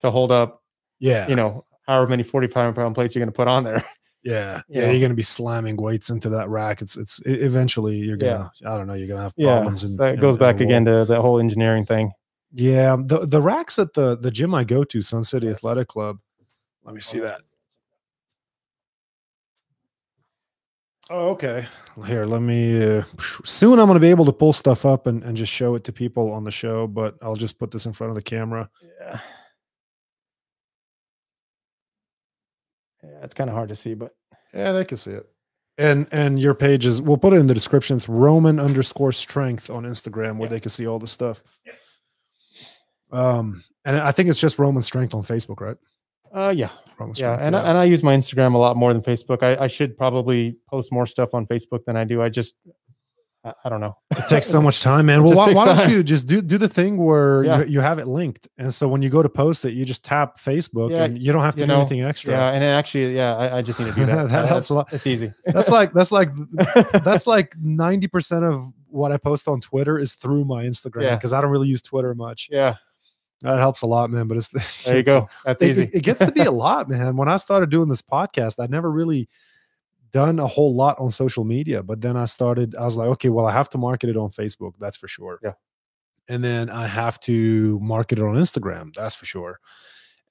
to 0.00 0.10
hold 0.10 0.32
up 0.32 0.62
Yeah, 0.98 1.28
you 1.28 1.36
know, 1.36 1.64
however 1.86 2.08
many 2.08 2.22
45 2.22 2.74
pound 2.74 2.94
plates 2.94 3.14
you're 3.14 3.20
going 3.20 3.32
to 3.32 3.36
put 3.36 3.48
on 3.48 3.64
there. 3.64 3.84
Yeah, 4.26 4.60
you 4.68 4.80
yeah, 4.80 4.90
you're 4.90 5.00
gonna 5.00 5.14
be 5.14 5.22
slamming 5.22 5.76
weights 5.76 6.10
into 6.10 6.28
that 6.30 6.48
rack. 6.48 6.82
It's 6.82 6.96
it's 6.96 7.20
eventually 7.26 7.96
you're 7.96 8.16
gonna 8.16 8.50
I 8.66 8.76
don't 8.76 8.86
know 8.88 8.94
you're 8.94 9.06
gonna 9.08 9.22
have 9.22 9.34
Yeah. 9.36 9.56
problems. 9.60 9.82
so 9.82 9.88
in- 9.88 9.96
that 9.98 10.14
in- 10.14 10.20
goes 10.20 10.34
in 10.34 10.40
back 10.40 10.60
again 10.60 10.84
wall. 10.84 11.04
to 11.04 11.12
the 11.12 11.22
whole 11.22 11.38
engineering 11.38 11.86
thing. 11.86 12.10
Yeah, 12.52 12.96
the 12.98 13.24
the 13.26 13.40
racks 13.40 13.78
at 13.78 13.92
the 13.94 14.16
the 14.16 14.30
gym 14.32 14.52
I 14.54 14.64
go 14.64 14.82
to, 14.84 15.00
Sun 15.02 15.24
City 15.24 15.48
Athletic 15.48 15.86
Club. 15.88 16.18
Let 16.84 16.94
me 16.94 17.00
see 17.00 17.20
that. 17.20 17.42
Oh, 21.08 21.28
okay. 21.30 21.64
Here, 22.04 22.24
let 22.24 22.42
me. 22.42 22.82
Uh, 22.82 23.04
soon, 23.44 23.78
I'm 23.78 23.86
going 23.86 23.94
to 23.94 24.00
be 24.00 24.10
able 24.10 24.24
to 24.24 24.32
pull 24.32 24.52
stuff 24.52 24.84
up 24.84 25.06
and, 25.06 25.22
and 25.22 25.36
just 25.36 25.52
show 25.52 25.76
it 25.76 25.84
to 25.84 25.92
people 25.92 26.32
on 26.32 26.42
the 26.42 26.50
show. 26.50 26.88
But 26.88 27.14
I'll 27.22 27.36
just 27.36 27.60
put 27.60 27.70
this 27.70 27.86
in 27.86 27.92
front 27.92 28.10
of 28.10 28.16
the 28.16 28.22
camera. 28.22 28.68
Yeah. 29.00 29.20
Yeah, 33.04 33.22
it's 33.22 33.34
kind 33.34 33.48
of 33.48 33.54
hard 33.54 33.68
to 33.68 33.76
see, 33.76 33.94
but 33.94 34.15
Yeah, 34.56 34.72
they 34.72 34.84
can 34.84 34.96
see 34.96 35.12
it. 35.12 35.28
And 35.78 36.06
and 36.10 36.40
your 36.40 36.54
page 36.54 36.86
is. 36.86 37.02
We'll 37.02 37.18
put 37.18 37.34
it 37.34 37.36
in 37.36 37.46
the 37.46 37.54
description. 37.54 37.96
It's 37.96 38.08
Roman 38.08 38.58
underscore 38.58 39.12
Strength 39.12 39.68
on 39.68 39.84
Instagram, 39.84 40.38
where 40.38 40.46
Yeah. 40.46 40.50
they 40.54 40.60
can 40.60 40.70
see 40.70 40.86
all 40.86 40.98
the 40.98 41.06
stuff. 41.06 41.42
Yeah. 41.66 41.72
Um, 43.12 43.62
and 43.84 43.96
I 43.96 44.10
think 44.10 44.28
it's 44.28 44.40
just 44.40 44.58
Roman 44.58 44.82
Strength 44.82 45.14
on 45.14 45.22
Facebook, 45.22 45.60
right? 45.60 45.76
uh, 46.34 46.52
yeah, 46.54 46.70
Roman 46.98 47.14
yeah. 47.16 47.36
Strength. 47.36 47.42
And 47.42 47.56
I, 47.56 47.60
and 47.68 47.78
I 47.78 47.84
use 47.84 48.02
my 48.02 48.14
Instagram 48.16 48.54
a 48.54 48.58
lot 48.58 48.76
more 48.76 48.92
than 48.92 49.02
Facebook. 49.02 49.42
I, 49.42 49.64
I 49.64 49.66
should 49.68 49.96
probably 49.96 50.56
post 50.68 50.92
more 50.92 51.06
stuff 51.06 51.34
on 51.34 51.46
Facebook 51.46 51.84
than 51.86 51.96
I 51.96 52.04
do. 52.04 52.20
I 52.20 52.28
just, 52.28 52.54
I, 53.46 53.52
I 53.64 53.68
don't 53.68 53.80
know. 53.80 53.96
It 54.10 54.26
takes 54.28 54.46
so 54.48 54.60
much 54.68 54.80
time, 54.80 55.06
man. 55.06 55.20
It 55.20 55.24
Well, 55.24 55.36
why, 55.36 55.52
why 55.52 55.64
don't 55.66 55.88
you 55.90 56.02
just 56.02 56.26
do 56.26 56.42
do 56.42 56.58
the 56.58 56.68
thing 56.68 56.96
where 56.96 57.44
Yeah. 57.44 57.58
you, 57.60 57.64
you 57.74 57.80
have 57.80 57.98
it 57.98 58.06
linked, 58.08 58.48
and 58.58 58.74
so 58.74 58.88
when 58.88 59.02
you 59.02 59.08
go 59.08 59.22
to 59.22 59.28
post 59.28 59.64
it, 59.64 59.72
you 59.72 59.84
just 59.84 60.04
tap 60.04 60.36
Facebook, 60.36 60.90
Yeah, 60.90 61.04
and 61.04 61.22
you 61.22 61.32
don't 61.32 61.42
have 61.42 61.54
to 61.56 61.60
do 61.62 61.66
know, 61.66 61.80
anything 61.80 62.02
extra. 62.02 62.32
Yeah, 62.32 62.50
and 62.50 62.62
it 62.64 62.68
actually, 62.68 63.14
yeah, 63.14 63.36
I, 63.36 63.58
I 63.58 63.62
just 63.62 63.78
need 63.78 63.86
to 63.88 63.94
do 63.94 64.04
that. 64.06 64.28
That 64.28 64.44
Uh, 64.44 64.48
helps 64.48 64.70
a 64.70 64.74
lot. 64.74 64.92
It's 64.92 65.06
easy. 65.06 65.32
That's 65.46 65.70
like 65.70 65.92
that's 65.92 66.10
like 66.12 66.30
that's 67.04 67.26
like 67.26 67.54
ninety 67.60 68.08
percent 68.08 68.44
of 68.44 68.72
what 68.88 69.12
I 69.12 69.16
post 69.16 69.46
on 69.48 69.60
Twitter 69.60 69.98
is 69.98 70.14
through 70.14 70.44
my 70.44 70.64
Instagram 70.64 71.16
because 71.18 71.32
I 71.32 71.40
don't 71.40 71.50
really 71.50 71.68
use 71.68 71.82
Twitter 71.82 72.14
much. 72.14 72.48
Yeah, 72.50 72.76
That 73.42 73.58
helps 73.58 73.82
a 73.82 73.86
lot, 73.86 74.10
man. 74.10 74.26
But 74.26 74.38
it's 74.38 74.48
there 74.84 74.94
you 74.94 75.00
it's- 75.00 75.14
go. 75.14 75.28
That's 75.44 75.60
It, 75.62 75.70
easy. 75.70 75.82
it- 75.84 75.94
it 75.96 76.02
gets 76.02 76.20
to 76.20 76.32
be 76.32 76.40
a 76.42 76.50
lot, 76.50 76.88
man. 76.88 77.16
When 77.16 77.28
I 77.28 77.36
started 77.36 77.68
doing 77.70 77.88
this 77.88 78.00
podcast, 78.02 78.58
I'd 78.62 78.70
never 78.70 78.90
really 78.90 79.28
done 80.12 80.38
a 80.38 80.46
whole 80.46 80.74
lot 80.74 80.98
on 80.98 81.10
social 81.10 81.44
media. 81.44 81.82
But 81.82 82.00
then 82.00 82.16
I 82.16 82.24
started, 82.24 82.74
I 82.74 82.84
was 82.84 82.96
like, 82.96 83.08
okay, 83.08 83.28
well, 83.28 83.46
I 83.46 83.52
have 83.52 83.68
to 83.70 83.78
market 83.78 84.10
it 84.10 84.16
on 84.16 84.30
Facebook, 84.30 84.74
that's 84.78 84.96
for 84.96 85.08
sure. 85.08 85.38
Yeah. 85.42 85.52
And 86.28 86.42
then 86.42 86.70
I 86.70 86.86
have 86.86 87.20
to 87.20 87.78
market 87.80 88.18
it 88.18 88.24
on 88.24 88.34
Instagram, 88.34 88.94
that's 88.94 89.14
for 89.14 89.24
sure. 89.24 89.60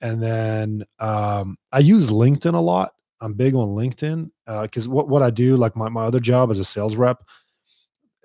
And 0.02 0.22
then 0.22 0.84
um, 1.00 1.58
I 1.72 1.80
use 1.80 2.10
LinkedIn 2.10 2.54
a 2.54 2.60
lot. 2.60 2.94
I'm 3.22 3.34
big 3.34 3.56
on 3.56 3.70
LinkedIn 3.70 4.30
because 4.64 4.88
what, 4.88 5.08
what 5.08 5.22
I 5.22 5.30
do, 5.30 5.56
like 5.56 5.76
my, 5.76 5.90
my 5.90 6.04
other 6.04 6.20
job 6.20 6.52
as 6.52 6.60
a 6.60 6.66
sales 6.66 6.96
rep, 6.96 7.24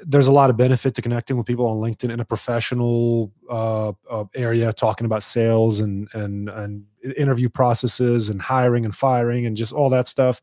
there's 0.02 0.26
a 0.26 0.32
lot 0.32 0.50
of 0.50 0.56
benefit 0.56 0.94
to 0.94 1.02
connecting 1.02 1.36
with 1.36 1.46
people 1.46 1.66
on 1.66 1.76
LinkedIn 1.76 2.10
in 2.10 2.20
a 2.20 2.24
professional 2.24 3.32
uh, 3.48 3.92
uh, 4.10 4.24
area, 4.34 4.72
talking 4.72 5.04
about 5.04 5.22
sales 5.22 5.80
and 5.80 6.08
and 6.14 6.48
and 6.48 6.84
interview 7.16 7.48
processes 7.48 8.28
and 8.28 8.40
hiring 8.40 8.84
and 8.84 8.94
firing 8.94 9.46
and 9.46 9.56
just 9.56 9.72
all 9.72 9.90
that 9.90 10.08
stuff. 10.08 10.40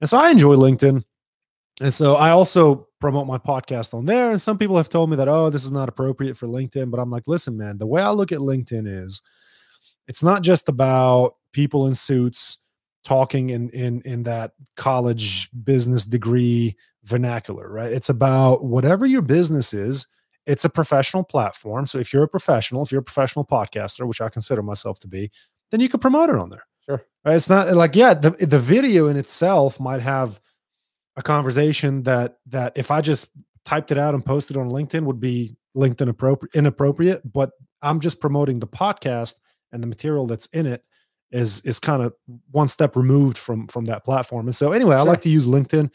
And 0.00 0.08
so 0.08 0.18
I 0.18 0.30
enjoy 0.30 0.56
LinkedIn. 0.56 1.02
And 1.80 1.92
so 1.92 2.16
I 2.16 2.30
also 2.30 2.88
promote 3.00 3.26
my 3.26 3.38
podcast 3.38 3.92
on 3.92 4.06
there. 4.06 4.30
And 4.30 4.40
some 4.40 4.58
people 4.58 4.76
have 4.76 4.88
told 4.88 5.10
me 5.10 5.16
that, 5.16 5.28
oh, 5.28 5.50
this 5.50 5.64
is 5.64 5.72
not 5.72 5.88
appropriate 5.88 6.36
for 6.36 6.46
LinkedIn. 6.46 6.90
But 6.90 7.00
I'm 7.00 7.10
like, 7.10 7.28
listen, 7.28 7.56
man, 7.56 7.78
the 7.78 7.86
way 7.86 8.02
I 8.02 8.10
look 8.10 8.32
at 8.32 8.38
LinkedIn 8.38 9.04
is 9.04 9.22
it's 10.08 10.22
not 10.22 10.42
just 10.42 10.68
about 10.68 11.36
people 11.52 11.86
in 11.86 11.94
suits 11.94 12.58
talking 13.04 13.50
in 13.50 13.70
in 13.70 14.02
in 14.02 14.24
that 14.24 14.52
college 14.76 15.48
business 15.64 16.04
degree 16.04 16.76
vernacular, 17.04 17.68
right? 17.68 17.92
It's 17.92 18.08
about 18.08 18.64
whatever 18.64 19.06
your 19.06 19.22
business 19.22 19.72
is. 19.72 20.06
It's 20.46 20.64
a 20.64 20.70
professional 20.70 21.24
platform. 21.24 21.86
So 21.86 21.98
if 21.98 22.12
you're 22.12 22.24
a 22.24 22.28
professional, 22.28 22.82
if 22.82 22.90
you're 22.90 23.00
a 23.00 23.04
professional 23.04 23.44
podcaster, 23.44 24.06
which 24.06 24.20
I 24.20 24.28
consider 24.28 24.62
myself 24.62 24.98
to 25.00 25.08
be, 25.08 25.30
then 25.70 25.80
you 25.80 25.88
can 25.88 26.00
promote 26.00 26.30
it 26.30 26.36
on 26.36 26.50
there. 26.50 26.64
Sure. 27.26 27.32
Right? 27.32 27.36
It's 27.36 27.50
not 27.50 27.72
like 27.74 27.96
yeah, 27.96 28.14
the 28.14 28.30
the 28.30 28.58
video 28.58 29.08
in 29.08 29.16
itself 29.16 29.80
might 29.80 30.02
have 30.02 30.40
a 31.16 31.22
conversation 31.22 32.02
that 32.04 32.38
that 32.46 32.72
if 32.76 32.90
I 32.90 33.00
just 33.00 33.30
typed 33.64 33.90
it 33.90 33.98
out 33.98 34.14
and 34.14 34.24
posted 34.24 34.56
on 34.56 34.68
LinkedIn 34.68 35.04
would 35.04 35.20
be 35.20 35.56
LinkedIn 35.76 36.08
appropriate 36.08 36.54
inappropriate, 36.54 37.32
but 37.32 37.50
I'm 37.82 38.00
just 38.00 38.20
promoting 38.20 38.58
the 38.60 38.66
podcast 38.66 39.34
and 39.72 39.82
the 39.82 39.88
material 39.88 40.26
that's 40.26 40.46
in 40.46 40.66
it 40.66 40.84
is 41.32 41.60
is 41.62 41.78
kind 41.78 42.02
of 42.02 42.14
one 42.52 42.68
step 42.68 42.96
removed 42.96 43.38
from 43.38 43.66
from 43.66 43.86
that 43.86 44.04
platform. 44.04 44.46
And 44.46 44.54
so 44.54 44.72
anyway, 44.72 44.96
I 44.96 45.02
like 45.02 45.20
to 45.22 45.28
use 45.28 45.46
LinkedIn 45.46 45.90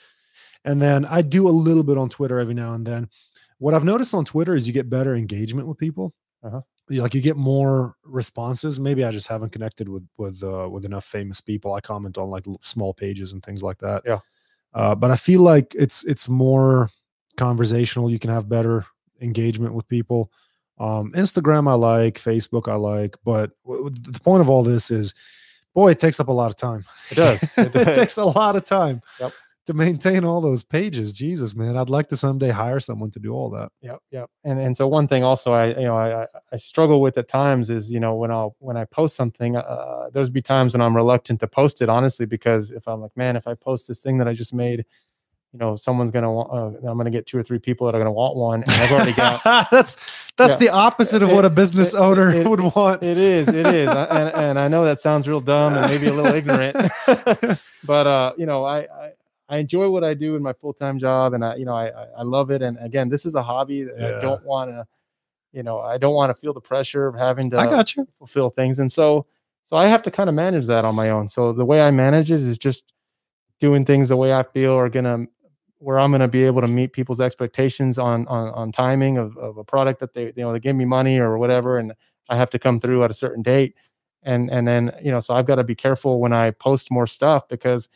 and 0.66 0.82
then 0.82 1.06
I 1.06 1.22
do 1.22 1.48
a 1.48 1.50
little 1.50 1.84
bit 1.84 1.98
on 1.98 2.10
Twitter 2.10 2.40
every 2.40 2.54
now 2.54 2.74
and 2.74 2.86
then. 2.86 3.10
What 3.58 3.74
I've 3.74 3.84
noticed 3.84 4.14
on 4.14 4.26
Twitter 4.26 4.56
is 4.56 4.68
you 4.68 4.74
get 4.74 4.90
better 4.90 5.16
engagement 5.16 5.68
with 5.68 5.78
people. 5.78 6.14
Uh-huh. 6.44 6.62
You- 6.90 7.02
Like 7.02 7.14
you 7.14 7.22
get 7.22 7.38
more 7.38 7.96
responses. 8.04 8.80
Maybe 8.80 9.04
I 9.06 9.12
just 9.12 9.28
haven't 9.28 9.52
connected 9.52 9.88
with 9.90 10.08
with 10.18 10.44
uh, 10.44 10.68
with 10.70 10.84
enough 10.86 11.06
famous 11.06 11.40
people. 11.42 11.74
I 11.74 11.80
comment 11.82 12.18
on 12.18 12.30
like 12.30 12.46
small 12.62 12.94
pages 12.94 13.34
and 13.34 13.42
things 13.44 13.64
like 13.64 13.78
that. 13.80 14.04
Yeah. 14.06 14.20
Uh, 14.74 14.96
but 14.96 15.12
I 15.12 15.16
feel 15.16 15.42
like 15.42 15.74
it's 15.76 16.04
it's 16.06 16.28
more 16.30 16.90
conversational. 17.38 18.10
You 18.10 18.20
can 18.20 18.30
have 18.30 18.50
better 18.50 18.86
engagement 19.22 19.74
with 19.74 19.88
people. 19.88 20.32
Um, 20.80 21.12
Instagram 21.14 21.70
I 21.70 21.74
like, 21.76 22.16
Facebook 22.18 22.68
I 22.72 22.76
like, 22.76 23.16
but 23.24 23.52
the 23.66 24.20
point 24.24 24.42
of 24.42 24.50
all 24.50 24.64
this 24.64 24.90
is, 24.90 25.14
boy, 25.76 25.92
it 25.92 26.00
takes 26.00 26.20
up 26.20 26.28
a 26.28 26.32
lot 26.32 26.50
of 26.50 26.56
time. 26.58 26.86
It 27.12 27.16
does. 27.16 27.44
it, 27.58 27.76
It 27.88 27.94
takes 27.94 28.18
a 28.18 28.26
lot 28.26 28.56
of 28.56 28.66
time 28.66 29.02
Yep. 29.20 29.32
To 29.68 29.74
maintain 29.76 30.26
all 30.26 30.42
those 30.42 30.64
pages. 30.64 31.14
Jesus, 31.14 31.56
man, 31.56 31.78
I'd 31.78 31.90
like 31.90 32.08
to 32.08 32.18
someday 32.18 32.50
hire 32.50 32.80
someone 32.80 33.12
to 33.12 33.20
do 33.20 33.32
all 33.34 33.50
that. 33.52 33.72
Yep, 33.82 34.00
yep. 34.12 34.30
And 34.44 34.60
and 34.60 34.76
so 34.76 34.88
one 34.88 35.08
thing 35.08 35.24
also 35.24 35.54
I 35.54 35.68
you 35.68 35.86
know 35.86 35.96
I 35.98 36.24
I- 36.52 36.58
struggle 36.58 37.00
with 37.02 37.18
at 37.18 37.28
times 37.28 37.70
is 37.70 37.92
you 37.92 38.00
know 38.00 38.16
when 38.16 38.32
I'll 38.32 38.56
when 38.60 38.76
I 38.76 38.86
post 38.86 39.16
something 39.16 39.56
uh, 39.56 40.10
there's 40.14 40.30
be 40.32 40.42
times 40.42 40.74
when 40.74 40.82
I'm 40.82 40.96
reluctant 40.96 41.40
to 41.42 41.48
post 41.48 41.82
it 41.82 41.90
honestly 41.90 42.26
because 42.26 42.72
if 42.72 42.88
I'm 42.88 43.02
like 43.02 43.16
man 43.16 43.36
if 43.36 43.48
I 43.48 43.54
post 43.54 43.88
this 43.88 44.00
thing 44.00 44.18
that 44.18 44.28
I 44.28 44.34
just 44.34 44.54
made 44.54 44.84
you 45.54 45.60
know 45.60 45.76
someone's 45.76 46.12
gonna 46.12 46.32
want 46.32 46.50
uh, 46.52 46.90
I'm 46.90 46.98
gonna 46.98 47.10
get 47.12 47.28
two 47.28 47.38
or 47.38 47.44
three 47.44 47.60
people 47.60 47.86
that 47.86 47.94
are 47.96 48.00
gonna 48.00 48.12
want 48.12 48.36
one 48.38 48.64
and 48.64 48.72
I've 48.72 48.92
already 48.92 49.14
got 49.14 49.44
that's 49.72 49.96
that's 50.38 50.54
Yeah. 50.54 50.58
the 50.58 50.70
opposite 50.70 51.22
of 51.22 51.30
what 51.32 51.46
a 51.46 51.50
business 51.52 51.94
It- 51.94 51.98
owner 52.00 52.30
it- 52.34 52.48
would 52.50 52.62
want. 52.62 53.04
it 53.04 53.18
is 53.18 53.48
it 53.48 53.68
is 53.68 53.90
and 53.92 54.30
and 54.34 54.60
I 54.60 54.68
know 54.70 54.86
that 54.86 55.02
sounds 55.02 55.28
real 55.28 55.42
dumb 55.42 55.76
and 55.76 55.92
maybe 55.92 56.08
a 56.08 56.14
little 56.14 56.34
ignorant 56.34 56.78
but 57.86 58.08
uh 58.08 58.34
you 58.38 58.46
know 58.48 58.64
I, 58.66 58.80
I 58.80 59.12
I 59.52 59.58
enjoy 59.58 59.90
what 59.90 60.04
I 60.04 60.14
do 60.16 60.36
in 60.38 60.42
my 60.42 60.54
full 60.54 60.74
time 60.74 60.98
job, 60.98 61.34
and 61.34 61.46
I, 61.46 61.56
you 61.58 61.66
know, 61.66 61.76
I 61.76 61.90
I 62.18 62.24
love 62.24 62.52
it. 62.52 62.62
And 62.64 62.78
again, 62.80 63.10
this 63.10 63.26
is 63.26 63.36
a 63.36 63.44
hobby 63.44 63.84
that 63.84 63.96
Yeah. 64.00 64.18
I 64.18 64.22
don't 64.22 64.44
want 64.46 64.72
to, 64.72 64.88
you 65.54 65.64
know, 65.64 65.80
I 65.80 65.98
don't 65.98 66.16
want 66.16 66.30
to 66.32 66.40
feel 66.40 66.54
the 66.54 66.62
pressure 66.62 67.08
of 67.08 67.16
having 67.16 67.50
to 67.52 67.60
I 67.60 67.68
got 67.68 67.96
you. 67.96 68.08
fulfill 68.18 68.50
things, 68.50 68.80
and 68.80 68.92
so 68.92 69.28
so 69.66 69.78
I 69.78 69.88
have 69.88 70.02
to 70.04 70.12
kind 70.12 70.30
of 70.30 70.36
manage 70.36 70.68
that 70.68 70.86
on 70.86 70.96
my 70.96 71.10
own. 71.12 71.30
So 71.30 71.54
the 71.54 71.66
way 71.66 71.82
I 71.82 71.92
manage 71.92 72.32
it 72.32 72.40
is 72.40 72.58
just 72.58 72.94
doing 73.60 73.86
things 73.86 74.10
the 74.10 74.18
way 74.18 74.34
I 74.34 74.44
feel 74.44 74.74
are 74.74 74.90
gonna 74.90 75.26
where 75.80 76.00
I'm 76.00 76.12
gonna 76.12 76.28
be 76.28 76.44
able 76.46 76.62
to 76.62 76.68
meet 76.68 76.94
people's 76.94 77.20
expectations 77.22 78.00
on 78.00 78.28
on 78.28 78.50
on 78.54 78.72
timing 78.72 79.18
of, 79.18 79.38
of 79.38 79.58
a 79.58 79.64
product 79.64 80.00
that 80.00 80.14
they 80.14 80.26
you 80.28 80.34
know 80.44 80.54
they 80.54 80.60
give 80.60 80.76
me 80.76 80.86
money 80.86 81.20
or 81.20 81.38
whatever, 81.38 81.78
and 81.78 81.94
I 82.30 82.38
have 82.38 82.50
to 82.52 82.60
come 82.60 82.80
through 82.80 83.04
at 83.04 83.12
a 83.12 83.16
certain 83.16 83.42
date. 83.44 83.76
And 84.24 84.50
and 84.52 84.68
then 84.68 84.94
you 85.04 85.12
know, 85.12 85.20
so 85.20 85.34
I've 85.34 85.46
got 85.48 85.56
to 85.56 85.64
be 85.64 85.76
careful 85.76 86.20
when 86.22 86.34
I 86.34 86.52
post 86.52 86.92
more 86.92 87.08
stuff 87.08 87.48
because 87.50 87.90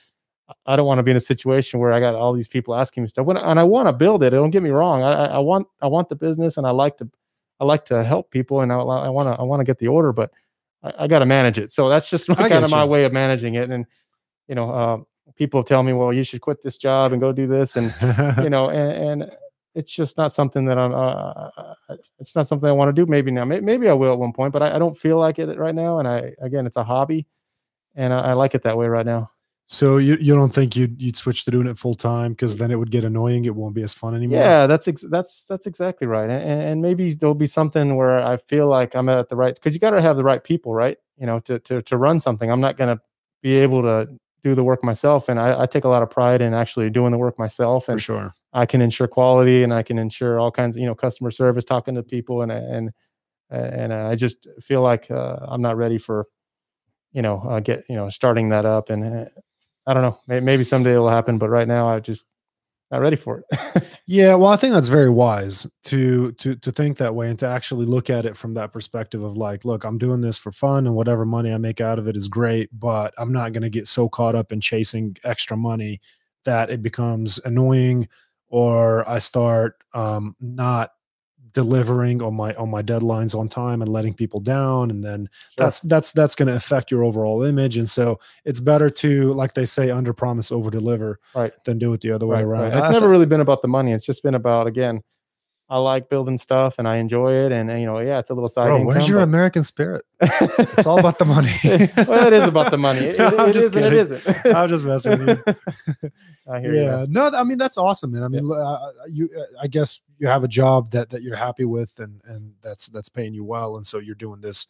I 0.65 0.75
don't 0.75 0.85
want 0.85 0.99
to 0.99 1.03
be 1.03 1.11
in 1.11 1.17
a 1.17 1.21
situation 1.21 1.79
where 1.79 1.91
I 1.91 1.99
got 1.99 2.13
all 2.15 2.31
these 2.33 2.47
people 2.47 2.75
asking 2.75 3.03
me 3.03 3.09
stuff. 3.09 3.25
When, 3.25 3.37
and 3.37 3.59
I 3.59 3.63
want 3.63 3.87
to 3.87 3.93
build 3.93 4.21
it. 4.23 4.29
Don't 4.29 4.51
get 4.51 4.61
me 4.63 4.69
wrong. 4.69 5.01
I, 5.03 5.25
I- 5.25 5.39
want 5.39 5.67
I 5.81 5.87
want 5.87 6.09
the 6.09 6.15
business, 6.15 6.57
and 6.57 6.67
I 6.67 6.71
like 6.71 6.97
to 6.97 7.09
I 7.59 7.65
like 7.65 7.85
to 7.85 8.03
help 8.03 8.31
people, 8.31 8.61
and 8.61 8.71
I, 8.71 8.77
I 8.77 9.09
want 9.09 9.27
to 9.27 9.39
I 9.39 9.43
want 9.43 9.59
to 9.61 9.63
get 9.63 9.79
the 9.79 9.87
order, 9.87 10.11
but 10.13 10.31
I, 10.83 10.93
I 10.99 11.07
got 11.07 11.19
to 11.19 11.25
manage 11.25 11.57
it. 11.57 11.71
So 11.71 11.89
that's 11.89 12.09
just 12.09 12.29
I 12.39 12.49
kind 12.49 12.63
of 12.65 12.71
my 12.71 12.85
way 12.85 13.03
of 13.05 13.13
managing 13.13 13.55
it. 13.55 13.69
And 13.71 13.85
you 14.47 14.55
know, 14.55 14.69
uh, 14.71 14.97
people 15.35 15.63
tell 15.63 15.81
me, 15.81 15.93
well, 15.93 16.13
you 16.13 16.23
should 16.23 16.41
quit 16.41 16.61
this 16.61 16.77
job 16.77 17.11
and 17.11 17.19
go 17.21 17.31
do 17.31 17.47
this, 17.47 17.75
and 17.75 17.93
you 18.43 18.49
know, 18.49 18.69
and, 18.69 19.21
and 19.21 19.31
it's 19.73 19.91
just 19.91 20.17
not 20.17 20.31
something 20.31 20.65
that 20.65 20.77
I'm. 20.77 20.93
Uh, 20.93 21.49
uh, 21.57 21.73
it's 22.19 22.35
not 22.35 22.45
something 22.47 22.69
I 22.69 22.71
want 22.73 22.95
to 22.95 23.01
do. 23.05 23.09
Maybe 23.09 23.31
now, 23.31 23.45
May- 23.45 23.61
maybe 23.61 23.89
I 23.89 23.93
will 23.93 24.13
at 24.13 24.19
one 24.19 24.31
point, 24.33 24.53
but 24.53 24.61
I, 24.61 24.75
I 24.75 24.79
don't 24.79 24.95
feel 24.97 25.17
like 25.17 25.39
it 25.39 25.57
right 25.57 25.75
now. 25.75 25.97
And 25.99 26.07
I 26.07 26.33
again, 26.41 26.67
it's 26.67 26.77
a 26.77 26.83
hobby, 26.83 27.25
and 27.95 28.13
I, 28.13 28.19
I 28.19 28.33
like 28.33 28.53
it 28.53 28.61
that 28.63 28.77
way 28.77 28.87
right 28.87 29.05
now. 29.05 29.31
So 29.67 29.97
you, 29.97 30.15
you 30.21 30.35
don't 30.35 30.53
think 30.53 30.75
you'd 30.75 31.01
you'd 31.01 31.15
switch 31.15 31.43
to 31.45 31.51
doing 31.51 31.67
it 31.67 31.75
full 31.77 31.95
time 31.95 32.33
because 32.33 32.57
then 32.57 32.69
it 32.69 32.75
would 32.75 32.91
get 32.91 33.03
annoying. 33.03 33.45
It 33.45 33.55
won't 33.55 33.73
be 33.73 33.81
as 33.81 33.95
fun 33.95 34.13
anymore. 34.13 34.39
Yeah, 34.39 34.67
that's 34.67 34.87
ex- 34.87 35.05
that's 35.09 35.45
that's 35.45 35.65
exactly 35.65 36.05
right. 36.05 36.29
And, 36.29 36.61
and 36.61 36.81
maybe 36.81 37.13
there'll 37.13 37.33
be 37.33 37.47
something 37.47 37.95
where 37.95 38.19
I 38.19 38.37
feel 38.37 38.67
like 38.67 38.95
I'm 38.95 39.09
at 39.09 39.29
the 39.29 39.35
right 39.35 39.55
because 39.55 39.73
you 39.73 39.79
got 39.79 39.91
to 39.91 40.01
have 40.01 40.17
the 40.17 40.23
right 40.23 40.43
people, 40.43 40.73
right? 40.73 40.97
You 41.17 41.25
know, 41.25 41.39
to 41.41 41.57
to 41.59 41.81
to 41.81 41.97
run 41.97 42.19
something. 42.19 42.51
I'm 42.51 42.61
not 42.61 42.77
going 42.77 42.95
to 42.95 43.01
be 43.41 43.55
able 43.55 43.81
to 43.81 44.07
do 44.43 44.53
the 44.53 44.63
work 44.63 44.83
myself, 44.83 45.29
and 45.29 45.39
I, 45.39 45.63
I 45.63 45.65
take 45.65 45.83
a 45.83 45.89
lot 45.89 46.03
of 46.03 46.11
pride 46.11 46.41
in 46.41 46.53
actually 46.53 46.91
doing 46.91 47.11
the 47.11 47.17
work 47.17 47.39
myself, 47.39 47.85
for 47.85 47.93
and 47.93 48.01
sure. 48.01 48.35
I 48.53 48.67
can 48.67 48.81
ensure 48.81 49.07
quality, 49.07 49.63
and 49.63 49.73
I 49.73 49.81
can 49.81 49.97
ensure 49.97 50.39
all 50.39 50.51
kinds 50.51 50.75
of 50.75 50.81
you 50.81 50.85
know 50.85 50.93
customer 50.93 51.31
service, 51.31 51.65
talking 51.65 51.95
to 51.95 52.03
people, 52.03 52.43
and 52.43 52.51
and 52.51 52.91
and 53.49 53.91
I 53.91 54.13
just 54.13 54.47
feel 54.61 54.81
like 54.81 55.09
uh, 55.09 55.37
I'm 55.41 55.63
not 55.63 55.75
ready 55.75 55.97
for 55.97 56.27
you 57.13 57.23
know 57.23 57.39
uh, 57.39 57.59
get 57.61 57.83
you 57.89 57.95
know 57.95 58.09
starting 58.09 58.49
that 58.49 58.65
up, 58.65 58.91
and 58.91 59.03
uh, 59.03 59.25
I 59.87 59.93
don't 59.93 60.03
know, 60.03 60.19
maybe, 60.27 60.63
someday 60.63 60.93
it'll 60.93 61.09
happen, 61.09 61.37
but 61.37 61.49
right 61.49 61.67
now 61.67 61.87
I 61.89 61.99
just 61.99 62.25
not 62.91 63.01
ready 63.01 63.15
for 63.17 63.43
it. 63.51 63.83
Yeah, 64.07 64.35
well, 64.35 64.51
I 64.51 64.57
think 64.57 64.73
that's 64.73 64.89
very 64.89 65.09
wise 65.09 65.67
to 65.85 66.31
to 66.33 66.55
to 66.57 66.71
think 66.71 66.97
that 66.97 67.15
way 67.15 67.29
and 67.29 67.39
to 67.39 67.47
actually 67.47 67.85
look 67.87 68.09
at 68.09 68.25
it 68.25 68.37
from 68.37 68.53
that 68.55 68.73
perspective 68.73 69.23
of 69.23 69.37
like, 69.37 69.65
look, 69.65 69.83
I'm 69.85 69.97
doing 69.97 70.21
this 70.21 70.37
for 70.39 70.51
fun 70.51 70.87
and 70.87 70.95
whatever 70.95 71.25
money 71.25 71.53
I 71.53 71.57
make 71.59 71.81
out 71.81 71.99
of 71.99 72.07
it 72.07 72.15
is 72.17 72.27
great, 72.27 72.69
but 72.77 73.13
I'm 73.17 73.31
not 73.33 73.53
going 73.53 73.63
to 73.63 73.69
get 73.71 73.87
so 73.87 74.09
caught 74.09 74.35
up 74.35 74.51
in 74.51 74.61
chasing 74.61 75.17
extra 75.23 75.57
money 75.57 76.01
that 76.45 76.69
it 76.71 76.81
becomes 76.83 77.39
annoying 77.45 78.07
or 78.49 79.07
I 79.09 79.19
start 79.19 79.75
um 79.93 80.35
not 80.41 80.91
delivering 81.55 82.21
on 82.21 82.35
my 82.35 82.53
on 82.55 82.69
my 82.69 82.83
deadlines 82.83 83.33
on 83.33 83.47
time 83.47 83.81
and 83.81 83.89
letting 83.91 84.13
people 84.13 84.39
down 84.39 84.91
and 84.91 85.03
then 85.03 85.27
Sure. 85.31 85.65
that's 85.65 85.79
that's 85.79 86.11
that's 86.11 86.35
going 86.35 86.47
to 86.49 86.53
affect 86.55 86.91
your 86.91 87.03
overall 87.03 87.41
image 87.43 87.77
and 87.77 87.89
so 87.89 88.19
it's 88.43 88.59
better 88.59 88.89
to 88.89 89.33
like 89.33 89.53
they 89.55 89.65
say 89.65 89.89
under 89.89 90.13
promise 90.13 90.51
over 90.51 90.69
deliver 90.69 91.19
Right. 91.33 91.53
than 91.63 91.79
do 91.79 91.93
it 91.93 92.01
the 92.01 92.11
other 92.11 92.27
way 92.27 92.35
Right, 92.37 92.43
around 92.45 92.61
right. 92.69 92.77
It's 92.77 92.85
I 92.85 92.91
never 92.91 93.05
thi- 93.07 93.11
really 93.11 93.25
been 93.25 93.41
about 93.41 93.61
the 93.63 93.67
money. 93.69 93.93
It's 93.93 94.05
just 94.05 94.21
been 94.21 94.35
about 94.35 94.67
again, 94.67 95.01
I 95.67 95.77
like 95.79 96.09
building 96.09 96.37
stuff 96.37 96.75
and 96.77 96.87
I 96.87 96.97
enjoy 96.97 97.33
it, 97.33 97.51
and, 97.51 97.71
and, 97.71 97.79
you 97.79 97.87
know, 97.87 97.97
yeah, 97.97 98.19
it's 98.19 98.29
a 98.29 98.35
little 98.35 98.47
side 98.49 98.65
Bro, 98.65 98.75
income. 98.75 98.85
where's 98.87 99.07
your 99.09 99.17
but- 99.17 99.23
American 99.23 99.63
spirit? 99.63 100.05
It's 100.77 100.85
all 100.85 100.99
about 100.99 101.17
the 101.17 101.25
money. 101.25 101.49
well, 102.07 102.27
it 102.27 102.33
is 102.33 102.47
about 102.47 102.69
the 102.69 102.77
money. 102.77 102.99
It, 103.07 103.17
No, 103.17 103.27
it- 103.29 103.39
I'm 103.39 103.49
it 103.49 103.53
just 103.53 103.69
is 103.71 103.75
and 103.75 103.85
it 103.85 103.89
kidding. 103.89 104.17
isn't. 104.17 104.55
I'm 104.55 104.67
just 104.69 104.85
messing 104.85 105.25
with 105.25 105.41
you. 105.47 106.11
I 106.47 106.59
hear 106.59 106.73
you. 106.73 106.81
Yeah, 106.83 106.95
man. 106.97 107.11
no, 107.11 107.31
I 107.33 107.43
mean 107.43 107.57
that's 107.57 107.77
awesome, 107.79 108.11
man. 108.11 108.21
I 108.23 108.27
mean, 108.27 108.47
uh, 108.51 108.77
you, 109.09 109.27
uh, 109.35 109.41
I 109.63 109.67
guess 109.67 110.01
you 110.19 110.27
have 110.27 110.43
a 110.43 110.47
job 110.47 110.91
that 110.91 111.09
that 111.09 111.21
you're 111.23 111.35
happy 111.35 111.65
with, 111.65 111.99
and 111.99 112.21
and 112.25 112.53
that's 112.61 112.87
that's 112.87 113.09
paying 113.09 113.33
you 113.33 113.43
well, 113.43 113.77
and 113.77 113.85
so 113.85 113.99
you're 113.99 114.15
doing 114.15 114.41
this 114.41 114.67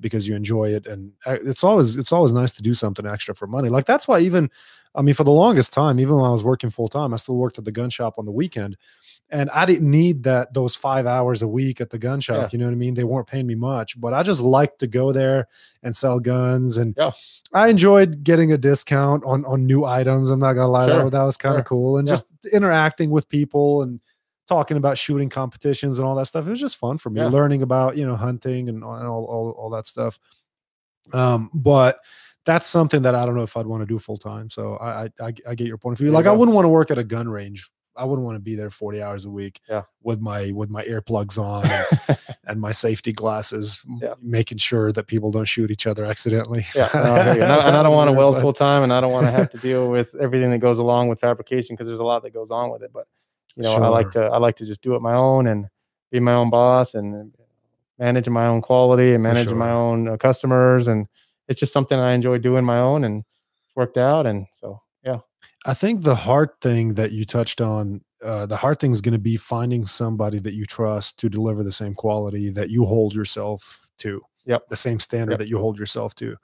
because 0.00 0.26
you 0.26 0.34
enjoy 0.34 0.70
it 0.74 0.86
and 0.86 1.12
uh, 1.26 1.36
it's 1.44 1.62
always 1.62 1.98
it's 1.98 2.10
always 2.10 2.32
nice 2.32 2.50
to 2.52 2.62
do 2.62 2.72
something 2.72 3.06
extra 3.06 3.34
for 3.34 3.46
money 3.46 3.68
like 3.68 3.84
that's 3.84 4.08
why 4.08 4.18
even 4.18 4.50
i 4.94 5.02
mean 5.02 5.14
for 5.14 5.24
the 5.24 5.30
longest 5.30 5.74
time 5.74 6.00
even 6.00 6.14
when 6.16 6.24
i 6.24 6.30
was 6.30 6.42
working 6.42 6.70
full 6.70 6.88
time 6.88 7.12
i 7.12 7.16
still 7.16 7.36
worked 7.36 7.58
at 7.58 7.66
the 7.66 7.70
gun 7.70 7.90
shop 7.90 8.14
on 8.16 8.24
the 8.24 8.32
weekend 8.32 8.78
and 9.28 9.50
i 9.50 9.66
didn't 9.66 9.90
need 9.90 10.22
that 10.22 10.52
those 10.54 10.74
five 10.74 11.06
hours 11.06 11.42
a 11.42 11.48
week 11.48 11.82
at 11.82 11.90
the 11.90 11.98
gun 11.98 12.18
shop 12.18 12.36
Yeah. 12.36 12.48
you 12.52 12.58
know 12.58 12.64
what 12.64 12.72
i 12.72 12.76
mean 12.76 12.94
they 12.94 13.04
weren't 13.04 13.26
paying 13.26 13.46
me 13.46 13.54
much 13.56 14.00
but 14.00 14.14
i 14.14 14.22
just 14.22 14.40
liked 14.40 14.78
to 14.78 14.86
go 14.86 15.12
there 15.12 15.48
and 15.82 15.94
sell 15.94 16.18
guns 16.18 16.78
and 16.78 16.94
Yeah. 16.96 17.10
i 17.52 17.68
enjoyed 17.68 18.24
getting 18.24 18.52
a 18.52 18.58
discount 18.58 19.22
on 19.26 19.44
on 19.44 19.66
new 19.66 19.84
items 19.84 20.30
i'm 20.30 20.40
not 20.40 20.54
gonna 20.54 20.70
lie 20.72 20.86
Sure. 20.88 21.04
that, 21.04 21.10
that 21.10 21.24
was 21.24 21.36
kind 21.36 21.56
of 21.56 21.58
Sure. 21.60 21.64
cool 21.64 21.98
and 21.98 22.08
Yeah. 22.08 22.12
just 22.14 22.32
interacting 22.52 23.10
with 23.10 23.28
people 23.28 23.82
and 23.82 24.00
talking 24.48 24.76
about 24.76 24.98
shooting 24.98 25.28
competitions 25.28 25.98
and 25.98 26.06
all 26.06 26.14
that 26.16 26.26
stuff. 26.26 26.46
It 26.46 26.50
was 26.50 26.60
just 26.60 26.76
fun 26.76 26.98
for 26.98 27.10
me, 27.10 27.20
Yeah. 27.20 27.28
learning 27.28 27.62
about 27.62 27.96
you 27.96 28.06
know 28.06 28.16
hunting 28.16 28.68
and, 28.68 28.84
all- 28.84 28.96
and 28.96 29.06
all, 29.06 29.54
all 29.58 29.70
that 29.70 29.86
stuff. 29.86 30.18
Um, 31.12 31.50
but 31.54 31.98
that's 32.46 32.68
something 32.68 33.02
that 33.02 33.14
I 33.14 33.24
don't 33.24 33.34
know 33.34 33.42
if 33.42 33.56
I'd 33.56 33.66
want 33.66 33.82
to 33.82 33.86
do 33.86 33.98
full 33.98 34.16
time. 34.18 34.50
So 34.50 34.76
I, 34.76 35.04
I 35.20 35.32
I 35.48 35.54
get 35.54 35.66
your 35.66 35.78
point 35.78 35.98
of 35.98 36.04
view. 36.04 36.10
Like 36.12 36.26
I 36.26 36.32
wouldn't 36.32 36.54
want 36.54 36.64
to 36.64 36.68
work 36.70 36.90
at 36.90 36.98
a 36.98 37.04
gun 37.04 37.28
range. 37.28 37.70
I 37.96 38.04
wouldn't 38.04 38.24
want 38.24 38.34
to 38.34 38.40
be 38.40 38.56
there 38.56 38.70
40 38.70 39.00
hours 39.02 39.24
a 39.24 39.30
week 39.30 39.60
Yeah. 39.68 39.82
with 40.02 40.20
my 40.20 40.50
with 40.50 40.68
my 40.68 40.82
earplugs 40.84 41.38
on 41.38 41.64
and, 41.66 42.18
and 42.48 42.60
my 42.60 42.72
safety 42.72 43.12
glasses, 43.12 43.82
Yeah. 44.02 44.14
making 44.20 44.58
sure 44.58 44.90
that 44.92 45.06
people 45.06 45.30
don't 45.30 45.44
shoot 45.44 45.70
each 45.70 45.86
other 45.86 46.04
accidentally. 46.04 46.64
Yeah, 46.74 46.88
no, 46.92 47.00
I 47.00 47.18
and, 47.34 47.42
I, 47.44 47.68
and 47.68 47.76
I 47.76 47.82
don't 47.84 47.94
want 47.94 48.10
to 48.10 48.16
weld 48.18 48.40
full 48.40 48.52
time, 48.52 48.82
and 48.82 48.92
I 48.92 49.00
don't 49.00 49.12
want 49.12 49.26
to 49.26 49.30
have 49.30 49.48
to 49.50 49.58
deal 49.58 49.90
with 49.90 50.14
everything 50.16 50.50
that 50.50 50.58
goes 50.58 50.78
along 50.78 51.08
with 51.08 51.20
fabrication 51.20 51.76
because 51.76 51.86
there's 51.86 52.00
a 52.00 52.04
lot 52.04 52.22
that 52.24 52.34
goes 52.34 52.50
on 52.50 52.70
with 52.72 52.82
it. 52.82 52.90
But 52.92 53.06
you 53.56 53.62
know, 53.62 53.74
I 53.76 53.88
like 53.88 54.10
to 54.12 54.22
I 54.22 54.38
like 54.38 54.56
to 54.56 54.66
just 54.66 54.82
do 54.82 54.94
it 54.94 55.02
my 55.02 55.14
own 55.14 55.46
and 55.46 55.66
be 56.10 56.20
my 56.20 56.34
own 56.34 56.50
boss 56.50 56.94
and 56.94 57.32
managing 57.98 58.32
my 58.32 58.46
own 58.46 58.60
quality 58.62 59.14
and 59.14 59.22
For 59.24 59.28
managing 59.28 59.56
my 59.58 59.70
own 59.70 60.08
uh, 60.08 60.16
customers, 60.16 60.88
and 60.88 61.06
it's 61.48 61.60
just 61.60 61.72
something 61.72 61.98
I 61.98 62.12
enjoy 62.12 62.38
doing 62.38 62.64
my 62.64 62.78
own, 62.78 63.04
and 63.04 63.24
it's 63.64 63.76
worked 63.76 63.96
out. 63.96 64.26
And 64.26 64.46
so, 64.52 64.80
yeah, 65.04 65.18
I 65.66 65.74
think 65.74 66.02
the 66.02 66.14
hard 66.14 66.50
thing 66.60 66.94
that 66.94 67.12
you 67.12 67.24
touched 67.24 67.60
on, 67.60 68.02
uh, 68.22 68.46
the 68.46 68.56
hard 68.56 68.80
thing 68.80 68.90
is 68.90 69.00
going 69.00 69.12
to 69.12 69.18
be 69.18 69.36
finding 69.36 69.84
somebody 69.86 70.38
that 70.40 70.54
you 70.54 70.64
trust 70.66 71.18
to 71.20 71.28
deliver 71.28 71.62
the 71.62 71.72
same 71.72 71.94
quality 71.94 72.50
that 72.50 72.70
you 72.70 72.84
hold 72.84 73.14
yourself 73.14 73.90
to. 73.98 74.22
Yep. 74.46 74.68
The 74.68 74.76
same 74.76 75.00
standard 75.00 75.32
Yep. 75.32 75.38
that 75.38 75.48
you 75.48 75.58
hold 75.58 75.78
yourself 75.78 76.14
to. 76.16 76.36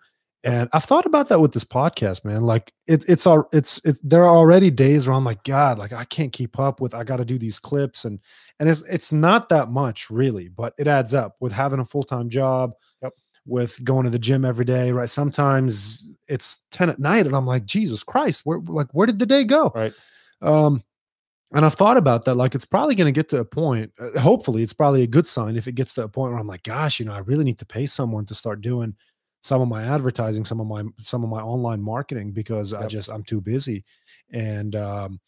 And 0.43 0.71
I've 0.73 0.85
thought 0.85 1.05
about 1.05 1.29
that 1.29 1.41
with 1.41 1.53
this 1.53 1.67
podcast, 1.67 2.25
man. 2.25 2.41
Like 2.41 2.73
it, 2.87 3.05
it's 3.07 3.27
all 3.27 3.49
it's 3.53 3.81
it's 3.85 4.01
there 4.03 4.25
are 4.25 4.35
already 4.35 4.71
days 4.71 5.07
where 5.07 5.15
I'm 5.15 5.25
like, 5.25 5.45
God, 5.45 5.79
like 5.79 5.93
I 5.93 6.05
can't 6.05 6.33
keep 6.33 6.59
up 6.59 6.81
with. 6.81 6.95
I 6.95 7.05
got 7.05 7.17
to 7.17 7.27
do 7.27 7.39
these 7.39 7.59
clips, 7.59 8.07
and 8.07 8.19
and 8.59 8.69
it's 8.69 8.81
it's 8.83 9.13
not 9.13 9.51
that 9.51 9.71
much 9.71 10.09
really, 10.09 10.49
but 10.49 10.73
it 10.79 10.87
adds 10.87 11.15
up 11.15 11.37
with 11.41 11.53
having 11.53 11.79
a 11.81 11.85
full 11.85 12.05
time 12.05 12.31
job. 12.31 12.73
Yep. 13.03 13.13
With 13.47 13.85
going 13.85 14.05
to 14.05 14.11
the 14.11 14.19
gym 14.19 14.45
every 14.45 14.65
day, 14.65 14.93
right? 14.93 15.11
Sometimes 15.11 16.15
it's 16.27 16.61
ten 16.71 16.89
at 16.89 16.99
night, 16.99 17.27
and 17.27 17.37
I'm 17.37 17.47
like, 17.47 17.67
Jesus 17.67 18.03
Christ, 18.03 18.43
where 18.45 18.61
like 18.61 18.89
where 18.93 19.07
did 19.07 19.19
the 19.19 19.27
day 19.27 19.45
go? 19.45 19.71
right. 19.75 19.93
Um, 20.41 20.83
and 21.53 21.65
I've 21.67 21.75
thought 21.75 21.97
about 21.97 22.25
that. 22.27 22.37
Like, 22.37 22.55
it's 22.55 22.65
probably 22.65 22.95
going 22.95 23.13
to 23.13 23.19
get 23.19 23.29
to 23.31 23.41
a 23.41 23.45
point. 23.45 23.93
Uh, 23.99 24.19
hopefully, 24.21 24.63
it's 24.63 24.73
probably 24.73 25.03
a 25.03 25.09
good 25.09 25.27
sign 25.27 25.57
if 25.57 25.67
it 25.67 25.75
gets 25.75 25.95
to 25.95 26.05
a 26.05 26.09
point 26.09 26.31
where 26.31 26.41
I'm 26.41 26.47
like, 26.47 26.63
gosh, 26.63 27.01
you 27.01 27.07
know, 27.07 27.13
I 27.13 27.19
really 27.19 27.45
need 27.45 27.59
to 27.59 27.67
pay 27.67 27.87
someone 27.87 28.25
to 28.27 28.35
start 28.35 28.61
doing 28.61 28.95
some 29.41 29.61
of 29.61 29.69
my 29.69 29.85
advertising, 29.85 30.45
some 30.45 30.61
of 30.61 30.67
my 30.67 30.85
some 30.99 31.25
of 31.25 31.31
my 31.31 31.41
online 31.41 31.83
marketing 31.83 32.33
because 32.33 32.75
I 32.75 32.87
just 32.87 33.11
I'm 33.11 33.23
too 33.23 33.41
busy. 33.41 33.85
And 34.33 34.77
um, 34.77 35.21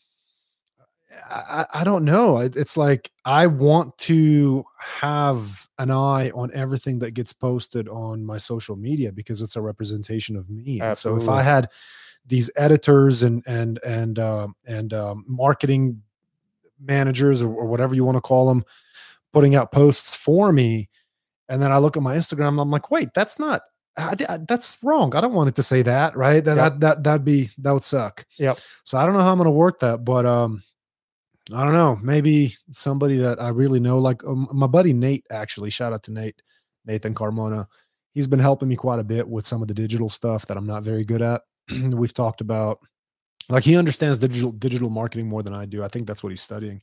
I, 1.30 1.66
I 1.72 1.84
don't 1.84 2.04
know. 2.04 2.38
It's 2.38 2.76
like 2.76 3.10
I 3.24 3.46
want 3.46 3.96
to 3.98 4.64
have 4.78 5.68
an 5.78 5.90
eye 5.90 6.30
on 6.30 6.50
everything 6.54 6.98
that 7.00 7.12
gets 7.12 7.32
posted 7.32 7.88
on 7.88 8.24
my 8.24 8.38
social 8.38 8.76
media 8.76 9.12
because 9.12 9.42
it's 9.42 9.56
a 9.56 9.62
representation 9.62 10.36
of 10.36 10.48
me. 10.50 10.80
And 10.80 10.96
so 10.96 11.16
if 11.16 11.28
I 11.28 11.42
had 11.42 11.70
these 12.26 12.50
editors 12.56 13.22
and 13.22 13.42
and 13.46 13.80
and 13.84 14.18
um, 14.18 14.54
and 14.66 14.94
um, 14.94 15.24
marketing 15.26 16.02
managers 16.82 17.42
or, 17.42 17.52
or 17.52 17.66
whatever 17.66 17.94
you 17.94 18.04
want 18.04 18.16
to 18.16 18.20
call 18.20 18.48
them 18.48 18.64
putting 19.32 19.54
out 19.54 19.72
posts 19.72 20.16
for 20.16 20.52
me 20.52 20.88
and 21.48 21.62
then 21.62 21.70
i 21.70 21.78
look 21.78 21.96
at 21.96 22.02
my 22.02 22.16
instagram 22.16 22.48
and 22.48 22.60
i'm 22.60 22.70
like 22.70 22.90
wait 22.90 23.08
that's 23.14 23.38
not 23.38 23.62
I, 23.96 24.14
I- 24.28 24.38
that's 24.48 24.78
wrong. 24.82 25.14
I 25.14 25.20
don't 25.20 25.34
want 25.34 25.48
it 25.48 25.54
to 25.56 25.62
say 25.62 25.82
that 25.82 26.16
right? 26.16 26.42
That, 26.44 26.56
Yep. 26.56 26.72
that 26.72 26.80
that 26.80 27.04
that'd 27.04 27.24
be 27.24 27.50
that 27.58 27.72
would 27.72 27.84
suck. 27.84 28.24
Yep. 28.38 28.58
so 28.84 28.98
i 28.98 29.04
don't 29.04 29.14
know 29.14 29.20
how 29.20 29.32
i'm 29.32 29.38
going 29.38 29.44
to 29.46 29.50
work 29.50 29.80
that 29.80 30.04
but 30.04 30.24
um 30.26 30.62
i 31.54 31.62
don't 31.64 31.72
know. 31.74 31.98
Maybe 32.02 32.54
somebody 32.70 33.16
that 33.18 33.40
i 33.42 33.48
really 33.48 33.80
know 33.80 33.98
like 33.98 34.24
um, 34.24 34.48
my 34.52 34.66
buddy 34.66 34.92
nate 34.92 35.26
actually 35.30 35.70
shout 35.70 35.92
out 35.92 36.02
to 36.04 36.12
nate 36.12 36.40
nathan 36.86 37.14
carmona. 37.14 37.66
He's 38.14 38.26
been 38.26 38.38
helping 38.38 38.68
me 38.68 38.76
quite 38.76 38.98
a 39.00 39.04
bit 39.04 39.26
with 39.28 39.46
some 39.46 39.62
of 39.62 39.68
the 39.68 39.74
digital 39.74 40.08
stuff 40.08 40.46
that 40.46 40.56
i'm 40.56 40.66
not 40.66 40.82
very 40.82 41.04
good 41.04 41.22
at. 41.22 41.42
We've 41.70 42.14
talked 42.14 42.40
about 42.40 42.78
like 43.48 43.64
he 43.64 43.76
understands 43.76 44.18
digital 44.18 44.52
digital 44.52 44.88
marketing 44.90 45.28
more 45.28 45.42
than 45.42 45.52
I 45.54 45.64
do. 45.64 45.82
I 45.84 45.88
think 45.88 46.06
that's 46.06 46.22
what 46.22 46.30
he's 46.30 46.40
studying, 46.40 46.80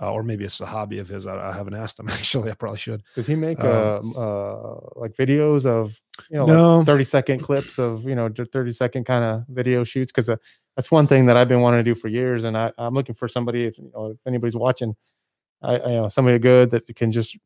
uh, 0.00 0.10
or 0.12 0.22
maybe 0.22 0.44
it's 0.44 0.60
a 0.60 0.66
hobby 0.66 0.98
of 0.98 1.08
his. 1.08 1.26
I, 1.26 1.50
I 1.50 1.52
haven't 1.52 1.74
asked 1.74 1.98
him 2.00 2.08
actually. 2.10 2.50
I 2.50 2.54
probably 2.54 2.78
should. 2.78 3.02
Does 3.14 3.26
he 3.26 3.34
make 3.34 3.60
Um, 3.60 4.14
uh, 4.16 4.20
uh 4.20 4.80
like 4.96 5.12
videos 5.16 5.66
of 5.66 5.98
you 6.30 6.36
know 6.38 6.46
No. 6.46 6.78
like 6.78 6.86
30 6.86 7.04
second 7.04 7.38
clips 7.40 7.78
of 7.78 8.04
you 8.04 8.14
know 8.14 8.28
30 8.30 8.70
second 8.72 9.04
kind 9.04 9.24
of 9.24 9.44
video 9.48 9.84
shoots 9.84 10.10
because 10.12 10.28
uh, 10.30 10.36
that's 10.76 10.90
one 10.90 11.06
thing 11.06 11.26
that 11.26 11.36
I've 11.36 11.48
been 11.48 11.60
wanting 11.60 11.84
to 11.84 11.94
do 11.94 11.94
for 11.94 12.08
years 12.08 12.44
and 12.44 12.56
I, 12.56 12.72
I'm 12.78 12.94
looking 12.94 13.14
for 13.14 13.28
somebody 13.28 13.66
if 13.66 13.76
you 13.78 13.90
know 13.94 14.06
if 14.12 14.18
anybody's 14.26 14.56
watching 14.56 14.94
I, 15.62 15.76
I 15.76 15.88
you 15.90 15.96
know 16.00 16.08
somebody 16.08 16.38
good 16.38 16.70
that 16.70 16.86
can 16.96 17.10
just 17.10 17.36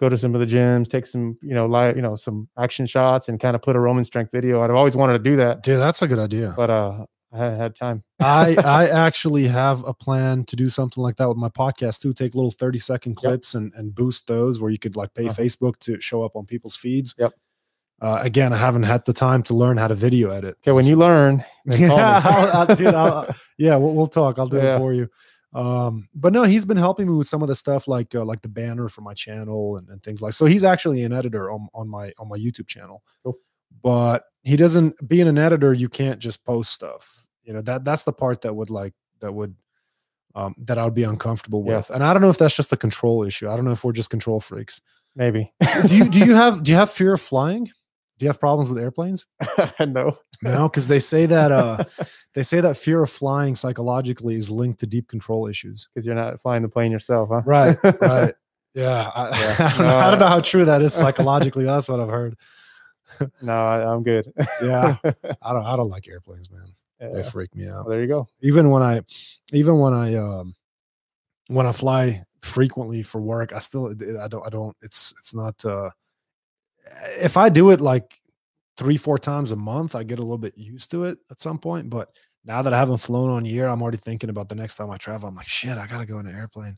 go 0.00 0.08
to 0.08 0.18
some 0.18 0.34
of 0.34 0.40
the 0.40 0.46
gyms 0.46 0.88
take 0.88 1.06
some 1.06 1.38
you 1.42 1.54
know 1.54 1.66
live 1.66 1.94
you 1.94 2.02
know 2.02 2.16
some 2.16 2.48
action 2.58 2.84
shots 2.86 3.28
and 3.28 3.38
kind 3.38 3.54
of 3.54 3.62
put 3.62 3.76
a 3.76 3.80
Roman 3.80 4.02
strength 4.04 4.32
video 4.32 4.60
I've 4.60 4.70
always 4.72 4.96
wanted 4.96 5.12
to 5.14 5.18
do 5.30 5.36
that 5.36 5.62
Dude, 5.62 5.78
that's 5.78 6.02
a 6.02 6.08
good 6.08 6.18
idea. 6.18 6.52
but 6.56 6.70
uh 6.70 7.06
I 7.34 7.38
hadn't 7.38 7.58
had 7.60 7.74
time 7.76 8.04
I 8.20 8.56
I 8.64 8.86
actually 8.88 9.48
have 9.48 9.82
a 9.86 9.92
plan 9.92 10.44
to 10.44 10.56
do 10.56 10.68
something 10.68 11.02
like 11.02 11.16
that 11.16 11.28
with 11.28 11.36
my 11.36 11.48
podcast 11.48 12.00
too. 12.00 12.12
Take 12.14 12.34
little 12.34 12.50
thirty 12.52 12.78
second 12.78 13.16
clips 13.16 13.54
and 13.54 13.72
and 13.74 13.94
boost 13.94 14.26
those 14.28 14.60
where 14.60 14.70
you 14.70 14.78
could 14.78 14.96
like 14.96 15.12
pay 15.14 15.26
Uh-huh. 15.26 15.34
Facebook 15.42 15.78
to 15.80 16.00
show 16.00 16.22
up 16.24 16.36
on 16.36 16.46
people's 16.46 16.76
feeds. 16.76 17.14
Yep. 17.18 17.32
Uh, 18.00 18.18
again, 18.22 18.52
I 18.52 18.56
haven't 18.56 18.82
had 18.82 19.04
the 19.06 19.12
time 19.12 19.42
to 19.44 19.54
learn 19.54 19.76
how 19.78 19.88
to 19.88 19.94
video 19.94 20.30
edit. 20.30 20.56
okay 20.62 20.72
when 20.72 20.84
you 20.86 20.96
learn 20.96 21.44
then 21.64 21.88
call 21.88 21.96
me. 21.96 22.02
yeah, 22.02 22.22
I'll, 22.24 22.68
I'll, 22.68 22.76
dude, 22.76 22.86
I'll, 22.94 23.34
yeah, 23.58 23.76
we'll, 23.76 23.94
we'll 23.94 24.06
talk. 24.08 24.38
I'll 24.38 24.46
do 24.48 24.58
Yeah. 24.58 24.74
it 24.74 24.78
for 24.78 24.92
you. 24.92 25.08
Um, 25.54 26.08
but 26.14 26.32
no, 26.32 26.42
he's 26.42 26.64
been 26.64 26.76
helping 26.76 27.06
me 27.06 27.14
with 27.14 27.28
some 27.28 27.40
of 27.40 27.46
the 27.48 27.54
stuff 27.54 27.86
like 27.86 28.12
uh, 28.14 28.24
like 28.24 28.42
the 28.42 28.48
banner 28.48 28.88
for 28.88 29.02
my 29.02 29.14
channel 29.14 29.76
and, 29.76 29.88
and 29.88 30.02
things 30.02 30.20
like. 30.20 30.32
So 30.34 30.46
he's 30.46 30.64
actually 30.64 31.04
an 31.04 31.12
editor 31.12 31.50
on 31.50 31.68
on 31.72 31.88
my 31.88 32.12
on 32.18 32.28
my 32.28 32.36
YouTube 32.36 32.66
channel. 32.66 33.02
Cool. 33.22 33.38
But 33.82 34.24
he 34.42 34.56
doesn't. 34.56 34.96
Being 35.08 35.28
an 35.28 35.38
editor, 35.38 35.72
you 35.72 35.88
can't 35.88 36.18
just 36.18 36.44
post 36.44 36.72
stuff. 36.72 37.23
You 37.44 37.52
know 37.54 37.62
that 37.62 37.84
that's 37.84 38.04
the 38.04 38.12
part 38.12 38.40
that 38.42 38.54
would 38.54 38.70
like 38.70 38.94
that 39.20 39.32
would 39.32 39.54
um, 40.34 40.54
that 40.58 40.78
I 40.78 40.84
would 40.84 40.94
be 40.94 41.04
uncomfortable 41.04 41.62
Yeah. 41.66 41.76
with. 41.76 41.90
And 41.90 42.02
I 42.02 42.12
don't 42.12 42.22
know 42.22 42.30
if 42.30 42.38
that's 42.38 42.56
just 42.56 42.72
a 42.72 42.76
control 42.76 43.22
issue. 43.22 43.48
I 43.48 43.54
don't 43.56 43.64
know 43.64 43.70
if 43.72 43.84
we're 43.84 43.92
just 43.92 44.10
control 44.10 44.40
freaks. 44.40 44.80
maybe 45.14 45.52
do 45.86 45.96
you 45.96 46.08
do 46.08 46.18
you 46.24 46.34
have 46.42 46.62
do 46.62 46.70
you 46.72 46.76
have 46.76 46.90
fear 46.90 47.12
of 47.14 47.20
flying? 47.20 47.64
Do 48.18 48.24
you 48.24 48.28
have 48.28 48.38
problems 48.40 48.68
with 48.70 48.78
airplanes? 48.78 49.26
no 49.80 50.16
No, 50.42 50.68
because 50.68 50.88
they 50.88 50.98
say 51.00 51.26
that 51.26 51.52
uh 51.52 51.84
they 52.34 52.42
say 52.42 52.60
that 52.60 52.76
fear 52.76 53.02
of 53.02 53.10
flying 53.10 53.54
psychologically 53.54 54.34
is 54.36 54.50
linked 54.50 54.80
to 54.80 54.86
deep 54.86 55.08
control 55.08 55.46
issues. 55.46 55.88
because 55.92 56.06
you're 56.06 56.14
not 56.14 56.40
flying 56.40 56.62
the 56.62 56.68
plane 56.68 56.90
yourself 56.92 57.28
huh 57.30 57.42
Right, 57.44 57.76
right. 58.00 58.34
Yeah, 58.74 59.08
I, 59.14 59.28
Yeah. 59.40 59.56
I, 59.58 59.68
don't 59.70 59.78
know, 59.78 59.86
No, 59.86 59.98
I 59.98 60.10
don't 60.10 60.18
know 60.20 60.26
how 60.26 60.40
true 60.40 60.64
that 60.64 60.82
is 60.82 60.92
psychologically. 60.94 61.64
That's 61.64 61.88
what 61.88 62.00
I've 62.00 62.08
heard. 62.08 62.36
no 63.42 63.52
I, 63.52 63.84
I'm 63.92 64.02
good 64.02 64.32
Yeah, 64.62 64.96
I 65.42 65.52
don't. 65.52 65.64
I 65.64 65.76
don't 65.76 65.90
like 65.90 66.08
airplanes, 66.08 66.50
man. 66.50 66.74
They 67.12 67.22
freak 67.22 67.54
me 67.54 67.68
out. 67.68 67.84
Well, 67.84 67.90
there 67.90 68.00
you 68.00 68.08
go. 68.08 68.26
Even 68.40 68.70
when 68.70 68.82
I, 68.82 69.00
even 69.52 69.78
when 69.78 69.92
I, 69.92 70.14
um, 70.14 70.54
when 71.48 71.66
I 71.66 71.72
fly 71.72 72.22
frequently 72.40 73.02
for 73.02 73.20
work, 73.20 73.52
I 73.52 73.58
still, 73.58 73.92
I 74.20 74.28
don't, 74.28 74.46
I 74.46 74.50
don't. 74.50 74.76
It's, 74.82 75.12
it's 75.18 75.34
not. 75.34 75.64
uh 75.64 75.90
If 77.20 77.36
I 77.36 77.48
do 77.48 77.70
it 77.70 77.80
like 77.80 78.20
three, 78.76 78.96
four 78.96 79.18
times 79.18 79.52
a 79.52 79.56
month, 79.56 79.94
I 79.94 80.02
get 80.02 80.18
a 80.18 80.22
little 80.22 80.38
bit 80.38 80.56
used 80.56 80.90
to 80.90 81.04
it 81.04 81.18
at 81.30 81.40
some 81.40 81.58
point. 81.58 81.90
But 81.90 82.10
now 82.44 82.62
that 82.62 82.74
I 82.74 82.78
haven't 82.78 82.98
flown 82.98 83.30
on 83.30 83.46
a 83.46 83.48
year, 83.48 83.68
I'm 83.68 83.82
already 83.82 83.98
thinking 83.98 84.30
about 84.30 84.48
the 84.48 84.54
next 84.54 84.76
time 84.76 84.90
I 84.90 84.96
travel. 84.96 85.28
I'm 85.28 85.34
like, 85.34 85.48
shit, 85.48 85.76
I 85.78 85.86
gotta 85.86 86.06
go 86.06 86.18
in 86.18 86.26
an 86.26 86.34
airplane. 86.34 86.76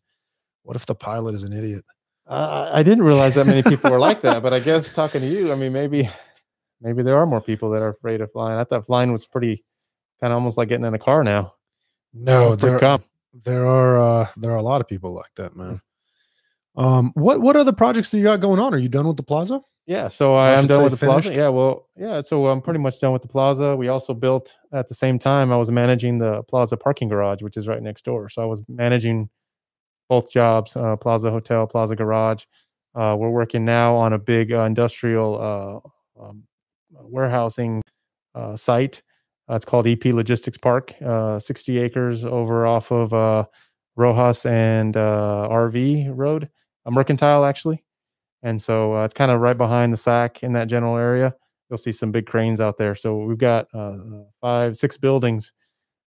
What 0.62 0.76
if 0.76 0.86
the 0.86 0.94
pilot 0.94 1.34
is 1.34 1.44
an 1.44 1.52
idiot? 1.52 1.84
Uh, 2.26 2.70
I 2.72 2.82
didn't 2.82 3.04
realize 3.04 3.36
that 3.36 3.46
many 3.46 3.62
people 3.62 3.90
were 3.90 4.00
like 4.00 4.20
that, 4.22 4.42
but 4.42 4.52
I 4.52 4.58
guess 4.58 4.92
talking 4.92 5.20
to 5.20 5.26
you, 5.28 5.52
I 5.52 5.54
mean, 5.54 5.72
maybe, 5.72 6.10
maybe 6.80 7.02
there 7.04 7.16
are 7.16 7.26
more 7.26 7.40
people 7.40 7.70
that 7.70 7.82
are 7.82 7.90
afraid 7.90 8.20
of 8.20 8.32
flying. 8.32 8.58
I 8.58 8.64
thought 8.64 8.84
flying 8.84 9.12
was 9.12 9.24
pretty, 9.24 9.64
kind 10.20 10.32
of 10.32 10.36
almost 10.36 10.56
like 10.56 10.68
getting 10.68 10.86
in 10.86 10.94
a 10.94 10.98
car 10.98 11.24
now. 11.24 11.54
No, 12.12 12.54
there, 12.54 12.78
there 13.44 13.66
are 13.66 13.98
uh 13.98 14.26
there 14.36 14.52
are 14.52 14.56
a 14.56 14.62
lot 14.62 14.80
of 14.80 14.88
people 14.88 15.12
like 15.12 15.34
that, 15.36 15.56
man. 15.56 15.80
Um, 16.76 17.12
what 17.14 17.40
what 17.40 17.56
other 17.56 17.72
projects 17.72 18.10
do 18.10 18.18
you 18.18 18.24
got 18.24 18.40
going 18.40 18.60
on? 18.60 18.74
Are 18.74 18.78
you 18.78 18.88
done 18.88 19.06
with 19.06 19.16
the 19.16 19.22
plaza? 19.22 19.60
Yeah, 19.86 20.08
so 20.08 20.34
I 20.34 20.50
I 20.50 20.58
am 20.58 20.66
done 20.66 20.82
with 20.82 20.98
the 20.98 21.06
plaza. 21.06 21.32
Yeah, 21.32 21.48
well, 21.48 21.88
yeah, 21.96 22.20
so 22.20 22.48
I'm 22.48 22.60
pretty 22.60 22.80
much 22.80 22.98
done 22.98 23.12
with 23.12 23.22
the 23.22 23.28
plaza. 23.28 23.76
We 23.76 23.88
also 23.88 24.14
built 24.14 24.54
at 24.72 24.88
the 24.88 24.94
same 24.94 25.18
time. 25.18 25.52
I 25.52 25.56
was 25.56 25.70
managing 25.70 26.18
the 26.18 26.42
plaza 26.44 26.76
parking 26.76 27.08
garage, 27.08 27.40
which 27.40 27.56
is 27.56 27.68
right 27.68 27.80
next 27.80 28.04
door. 28.04 28.28
So 28.28 28.42
I 28.42 28.46
was 28.46 28.62
managing 28.68 29.30
both 30.08 30.30
jobs: 30.30 30.76
uh, 30.76 30.96
plaza 30.96 31.30
hotel, 31.30 31.66
plaza 31.66 31.94
garage. 31.94 32.44
Uh, 32.94 33.14
we're 33.18 33.30
working 33.30 33.64
now 33.64 33.94
on 33.94 34.12
a 34.12 34.18
big 34.18 34.52
uh, 34.52 34.62
industrial 34.62 35.84
uh, 36.18 36.24
um, 36.24 36.44
warehousing 37.02 37.82
uh, 38.34 38.56
site. 38.56 39.02
Uh, 39.48 39.54
it's 39.54 39.64
called 39.64 39.86
EP 39.86 40.04
Logistics 40.06 40.58
Park, 40.58 40.94
uh, 41.04 41.38
60 41.38 41.78
acres 41.78 42.24
over 42.24 42.66
off 42.66 42.90
of 42.90 43.12
uh, 43.12 43.44
Rojas 43.96 44.44
and 44.44 44.94
RV 44.94 46.10
Road, 46.14 46.48
a 46.84 46.90
mercantile 46.90 47.44
actually. 47.44 47.84
And 48.42 48.60
so 48.60 49.02
it's 49.02 49.14
kind 49.14 49.30
of 49.30 49.40
right 49.40 49.56
behind 49.56 49.92
the 49.92 49.96
SAC 49.96 50.42
in 50.42 50.52
that 50.52 50.68
general 50.68 50.96
area. 50.96 51.34
You'll 51.70 51.78
see 51.78 51.92
some 51.92 52.12
big 52.12 52.26
cranes 52.26 52.60
out 52.60 52.76
there. 52.76 52.94
So 52.94 53.18
we've 53.18 53.38
got 53.38 53.66
five, 54.40 54.76
six 54.76 54.96
buildings 54.96 55.52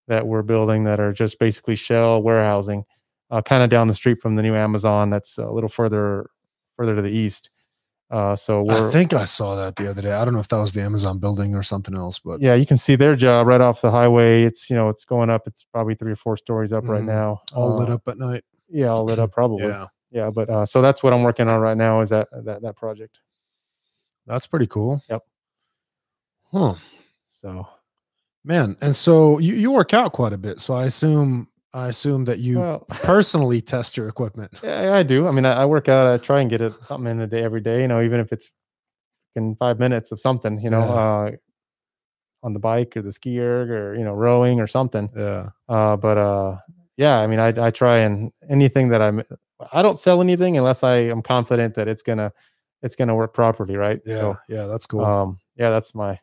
that 0.10 0.26
we're 0.26 0.42
building 0.42 0.84
that 0.84 1.00
are 1.00 1.14
just 1.14 1.40
basically 1.40 1.76
shell 1.76 2.22
warehousing, 2.22 2.84
uh, 3.30 3.42
kind 3.42 3.64
of 3.64 3.70
down 3.70 3.88
the 3.88 3.94
street 3.94 4.20
from 4.20 4.36
the 4.36 4.42
new 4.42 4.56
Amazon. 4.56 5.10
That's 5.10 5.38
a 5.38 5.50
little 5.50 5.70
further 5.70 6.30
further 6.76 6.96
to 6.96 7.02
the 7.02 7.12
east. 7.12 7.52
Uh, 8.12 8.36
so 8.36 8.64
we're, 8.64 8.88
I 8.88 8.92
think 8.92 9.14
I 9.14 9.26
saw 9.26 9.56
that 9.56 9.76
the 9.76 9.88
other 9.90 10.02
day. 10.02 10.12
I 10.14 10.26
don't 10.26 10.34
know 10.34 10.40
if 10.40 10.48
that 10.48 10.58
was 10.58 10.72
the 10.74 10.82
Amazon 10.82 11.20
building 11.20 11.54
or 11.54 11.62
something 11.62 11.94
else, 11.96 12.18
but 12.18 12.42
yeah, 12.42 12.56
you 12.56 12.66
can 12.66 12.78
see 12.78 12.96
their 12.96 13.16
job 13.16 13.46
right 13.46 13.62
off 13.62 13.82
the 13.82 13.92
highway. 13.92 14.44
It's 14.44 14.68
you 14.70 14.76
know 14.76 14.90
it's 14.90 15.06
going 15.06 15.30
up. 15.30 15.44
It's 15.46 15.64
probably 15.72 15.94
three 15.94 16.14
or 16.14 16.16
four 16.16 16.36
stories 16.36 16.74
up 16.74 16.88
right 16.88 17.04
Mhm. 17.04 17.06
now. 17.06 17.42
all 17.54 17.76
lit 17.78 17.90
Uh, 17.90 17.94
up 17.96 18.08
at 18.08 18.18
night. 18.18 18.44
Yeah, 18.68 18.88
all 18.88 19.04
lit 19.04 19.20
up 19.20 19.32
probably. 19.32 19.68
Yeah, 19.68 19.86
yeah. 20.10 20.32
But 20.32 20.50
uh, 20.50 20.66
so 20.66 20.82
that's 20.82 21.04
what 21.04 21.14
I'm 21.14 21.22
working 21.22 21.48
on 21.48 21.60
right 21.62 21.78
now 21.78 22.00
is 22.02 22.10
that 22.10 22.30
that 22.46 22.64
that 22.64 22.76
project. 22.76 23.20
that's 24.26 24.48
pretty 24.48 24.66
cool. 24.68 25.04
Yep. 25.10 25.22
Huh, 26.52 26.74
So 27.28 27.68
man. 28.44 28.76
And 28.82 28.96
so 28.96 29.38
you 29.38 29.54
you 29.54 29.70
work 29.70 29.94
out 29.94 30.14
quite 30.14 30.34
a 30.34 30.38
bit. 30.38 30.60
So 30.62 30.74
I 30.74 30.86
assume 30.86 31.48
I 31.74 31.88
assume 31.88 32.26
that 32.26 32.40
you 32.40 32.60
well, 32.60 32.80
personally 32.90 33.62
test 33.62 33.96
your 33.98 34.08
equipment. 34.08 34.60
yeah, 34.64 34.94
I 34.96 35.04
do. 35.04 35.28
I 35.28 35.32
mean, 35.32 35.46
I, 35.46 35.62
I 35.62 35.66
work 35.66 35.88
out. 35.88 36.08
I 36.08 36.18
try 36.18 36.42
and 36.42 36.50
get 36.50 36.62
it 36.62 36.74
something 36.86 37.12
in 37.12 37.22
a 37.22 37.28
day 37.28 37.44
every 37.44 37.62
day. 37.62 37.82
You 37.82 37.88
know, 37.88 38.02
even 38.02 38.20
if 38.20 38.32
it's 38.34 38.52
in 39.36 39.56
five 39.56 39.80
minutes 39.80 40.12
of 40.12 40.20
something. 40.20 40.60
You 40.60 40.70
know, 40.72 40.80
Yeah. 40.80 40.94
uh, 40.94 41.32
on 42.42 42.54
the 42.54 42.60
bike 42.60 42.96
or 42.96 43.02
the 43.02 43.12
ski 43.12 43.38
erg 43.40 43.70
or 43.70 43.96
you 43.96 44.04
know 44.04 44.14
rowing 44.14 44.60
or 44.62 44.68
something. 44.68 45.10
Yeah. 45.16 45.50
Uh, 45.68 45.98
but 45.98 46.18
uh, 46.18 46.58
yeah, 46.98 47.20
I 47.20 47.28
mean, 47.28 47.40
I 47.40 47.54
I 47.68 47.70
try 47.72 47.98
and 48.00 48.32
anything 48.50 48.90
that 48.90 49.02
I'm. 49.02 49.24
I 49.74 49.82
don't 49.82 50.00
sell 50.00 50.22
anything 50.22 50.58
unless 50.58 50.84
I 50.84 50.96
am 50.98 51.22
confident 51.22 51.76
that 51.76 51.88
it's 51.88 52.02
gonna 52.02 52.32
it's 52.82 52.96
gonna 52.96 53.14
work 53.16 53.34
properly, 53.34 53.76
right? 53.76 54.00
Yeah. 54.06 54.36
yeah. 54.48 54.66
That's 54.68 54.86
cool. 54.86 55.04
Um, 55.04 55.38
yeah, 55.58 55.70
that's 55.70 55.94
my. 55.94 56.18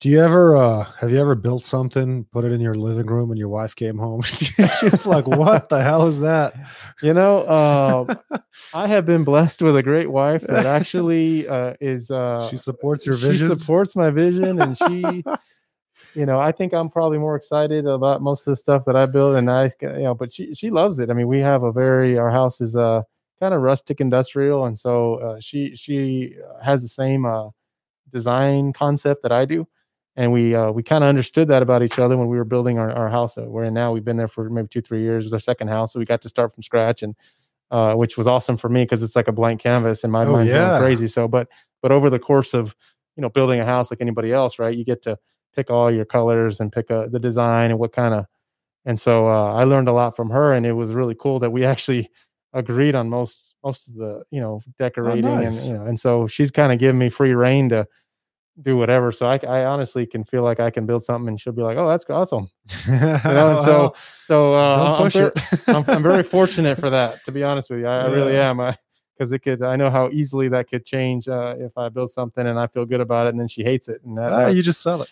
Do 0.00 0.08
you 0.08 0.20
ever 0.20 0.56
uh 0.56 0.84
have 1.00 1.10
you 1.10 1.18
ever 1.20 1.34
built 1.34 1.64
something, 1.64 2.24
put 2.32 2.44
it 2.44 2.52
in 2.52 2.60
your 2.60 2.74
living 2.74 3.06
room 3.06 3.30
and 3.30 3.38
your 3.38 3.48
wife 3.48 3.74
came 3.74 3.98
home? 3.98 4.22
she 4.22 4.54
was 4.88 5.06
like, 5.06 5.26
What 5.26 5.68
the 5.68 5.82
hell 5.82 6.06
is 6.06 6.20
that? 6.20 6.54
You 7.02 7.14
know, 7.14 7.40
uh, 7.40 8.14
I 8.74 8.86
have 8.86 9.06
been 9.06 9.24
blessed 9.24 9.60
with 9.60 9.76
a 9.76 9.82
great 9.82 10.08
wife 10.10 10.42
that 10.42 10.66
actually 10.66 11.48
uh, 11.48 11.74
is. 11.80 12.12
Uh, 12.12 12.48
she 12.48 12.56
supports 12.56 13.06
your 13.06 13.16
vision. 13.16 13.50
she 13.50 13.56
supports 13.56 13.96
my 13.96 14.10
vision, 14.10 14.60
and 14.60 14.78
she, 14.78 15.24
you 16.14 16.26
know, 16.26 16.38
I 16.38 16.52
think 16.52 16.74
I'm 16.74 16.88
probably 16.88 17.18
more 17.18 17.34
excited 17.34 17.86
about 17.86 18.22
most 18.22 18.46
of 18.46 18.52
the 18.52 18.56
stuff 18.56 18.84
that 18.84 18.94
I 18.94 19.06
build, 19.06 19.34
and 19.34 19.50
I, 19.50 19.70
you 19.80 19.88
know, 19.88 20.14
but 20.14 20.32
she 20.32 20.54
she 20.54 20.70
loves 20.70 21.00
it. 21.00 21.10
I 21.10 21.12
mean, 21.12 21.26
we 21.26 21.40
have 21.40 21.64
a 21.64 21.72
very 21.72 22.18
our 22.18 22.30
house 22.30 22.60
is 22.60 22.76
uh 22.76 23.02
kind 23.40 23.52
of 23.52 23.62
rustic 23.62 24.00
industrial, 24.00 24.66
and 24.66 24.78
so 24.78 25.14
uh, 25.16 25.40
she 25.40 25.74
she 25.74 26.36
has 26.62 26.82
the 26.82 26.88
same 26.88 27.24
uh, 27.24 27.50
design 28.10 28.72
concept 28.72 29.22
that 29.22 29.32
I 29.32 29.44
do. 29.44 29.66
And 30.18 30.32
we 30.32 30.52
uh, 30.52 30.72
we 30.72 30.82
kind 30.82 31.04
of 31.04 31.08
understood 31.08 31.46
that 31.48 31.62
about 31.62 31.80
each 31.84 31.96
other 32.00 32.16
when 32.18 32.26
we 32.26 32.36
were 32.36 32.44
building 32.44 32.76
our, 32.76 32.90
our 32.90 33.08
house 33.08 33.36
that 33.36 33.48
we're 33.48 33.62
in 33.62 33.72
now. 33.72 33.92
We've 33.92 34.04
been 34.04 34.16
there 34.16 34.26
for 34.26 34.50
maybe 34.50 34.66
two 34.66 34.80
three 34.82 35.00
years. 35.00 35.24
It's 35.24 35.32
our 35.32 35.38
second 35.38 35.68
house, 35.68 35.92
so 35.92 36.00
we 36.00 36.04
got 36.04 36.20
to 36.22 36.28
start 36.28 36.52
from 36.52 36.64
scratch, 36.64 37.04
and 37.04 37.14
uh, 37.70 37.94
which 37.94 38.18
was 38.18 38.26
awesome 38.26 38.56
for 38.56 38.68
me 38.68 38.82
because 38.82 39.04
it's 39.04 39.14
like 39.14 39.28
a 39.28 39.32
blank 39.32 39.60
canvas, 39.60 40.02
and 40.02 40.12
my 40.12 40.24
Oh, 40.24 40.32
mind's 40.32 40.50
yeah. 40.50 40.70
going 40.70 40.82
crazy. 40.82 41.06
So, 41.06 41.28
but 41.28 41.46
but 41.82 41.92
over 41.92 42.10
the 42.10 42.18
course 42.18 42.52
of 42.52 42.74
you 43.16 43.22
know 43.22 43.28
building 43.28 43.60
a 43.60 43.64
house 43.64 43.92
like 43.92 44.00
anybody 44.00 44.32
else, 44.32 44.58
right? 44.58 44.76
You 44.76 44.84
get 44.84 45.02
to 45.02 45.16
pick 45.54 45.70
all 45.70 45.88
your 45.88 46.04
colors 46.04 46.58
and 46.58 46.72
pick 46.72 46.90
uh, 46.90 47.06
the 47.06 47.20
design 47.20 47.70
and 47.70 47.78
what 47.78 47.92
kind 47.92 48.12
of. 48.12 48.26
And 48.84 48.98
so 48.98 49.28
uh, 49.28 49.52
I 49.54 49.62
learned 49.64 49.86
a 49.88 49.92
lot 49.92 50.16
from 50.16 50.30
her, 50.30 50.52
and 50.52 50.66
it 50.66 50.72
was 50.72 50.94
really 50.94 51.14
cool 51.14 51.38
that 51.38 51.50
we 51.50 51.64
actually 51.72 52.10
agreed 52.54 52.96
on 52.96 53.08
most 53.08 53.54
most 53.62 53.86
of 53.88 53.94
the 53.94 54.24
you 54.32 54.40
know 54.40 54.60
decorating 54.80 55.26
nice. 55.26 55.66
and 55.66 55.72
you 55.72 55.78
know, 55.78 55.86
and 55.86 56.00
so 56.00 56.26
she's 56.26 56.50
kind 56.50 56.72
of 56.72 56.80
giving 56.80 56.98
me 56.98 57.08
free 57.08 57.34
reign 57.34 57.68
to 57.68 57.86
do 58.62 58.76
whatever. 58.76 59.12
So 59.12 59.26
I, 59.26 59.38
I 59.46 59.64
honestly 59.66 60.06
can 60.06 60.24
feel 60.24 60.42
like 60.42 60.60
I 60.60 60.70
can 60.70 60.86
build 60.86 61.04
something, 61.04 61.28
and 61.28 61.40
she'll 61.40 61.52
be 61.52 61.62
like, 61.62 61.76
"Oh, 61.76 61.88
that's 61.88 62.04
awesome." 62.10 62.50
You 62.88 62.92
know, 62.94 63.60
so 63.64 63.94
so 64.22 64.54
uh, 64.54 64.94
I'm, 64.96 65.02
push 65.04 65.14
ver- 65.14 65.32
I'm, 65.68 65.84
I'm 65.88 66.02
very 66.02 66.22
fortunate 66.36 66.78
for 66.78 66.90
that. 66.90 67.24
To 67.24 67.32
be 67.32 67.42
honest 67.44 67.70
with 67.70 67.80
you, 67.80 67.86
I, 67.86 68.06
I 68.06 68.06
really 68.10 68.34
Yeah. 68.34 68.50
am. 68.50 68.74
Because 69.16 69.32
it 69.32 69.40
could, 69.40 69.64
I 69.64 69.74
know 69.74 69.90
how 69.90 70.10
easily 70.10 70.46
that 70.50 70.68
could 70.70 70.86
change 70.86 71.28
uh, 71.28 71.56
if 71.58 71.76
I 71.76 71.88
build 71.88 72.08
something 72.12 72.46
and 72.46 72.56
I 72.56 72.68
feel 72.68 72.84
good 72.84 73.00
about 73.00 73.26
it, 73.26 73.30
and 73.30 73.40
then 73.40 73.48
she 73.48 73.64
hates 73.64 73.88
it, 73.88 74.00
and 74.04 74.16
that, 74.16 74.30
Ah, 74.32 74.46
you 74.46 74.62
just 74.62 74.80
sell 74.80 75.02
it. 75.02 75.08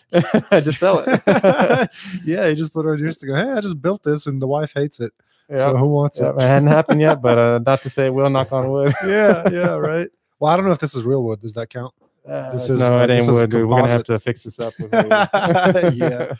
I 0.49 0.61
just 0.61 0.79
sell 0.79 1.03
it. 1.05 1.89
yeah, 2.23 2.47
you 2.47 2.55
just 2.55 2.71
put 2.71 2.85
it 2.85 2.89
on 2.89 2.99
your 2.99 3.09
Instagram. 3.09 3.43
Hey, 3.43 3.51
I 3.51 3.59
just 3.59 3.81
built 3.81 4.03
this 4.03 4.25
and 4.25 4.41
the 4.41 4.47
wife 4.47 4.71
hates 4.73 5.01
it. 5.01 5.11
yeah, 5.49 5.57
So 5.57 5.75
who 5.75 5.87
wants 5.87 6.21
yeah, 6.21 6.29
it? 6.29 6.35
it 6.37 6.41
hadn't 6.41 6.69
happened 6.69 7.01
yet, 7.01 7.21
but 7.21 7.37
uh, 7.37 7.59
not 7.65 7.81
to 7.81 7.89
say 7.89 8.05
it 8.05 8.13
will. 8.13 8.29
Knock 8.29 8.53
on 8.53 8.71
wood. 8.71 8.93
yeah, 9.03 9.49
yeah, 9.49 9.75
right. 9.75 10.07
Well, 10.39 10.53
I 10.53 10.55
don't 10.55 10.65
know 10.65 10.71
if 10.71 10.79
this 10.79 10.95
is 10.95 11.03
real 11.03 11.25
wood. 11.25 11.41
Does 11.41 11.51
that 11.53 11.69
count? 11.69 11.93
Uh, 12.27 12.51
This 12.51 12.69
is, 12.69 12.79
no, 12.81 13.01
it 13.03 13.09
ain't 13.09 13.25
wood. 13.27 13.49
dude. 13.49 13.67
We're 13.69 13.79
gonna 13.79 13.91
have 13.91 14.03
to 14.05 14.19
fix 14.19 14.43
this 14.43 14.59
up. 14.59 14.73
Yeah. 15.93 16.33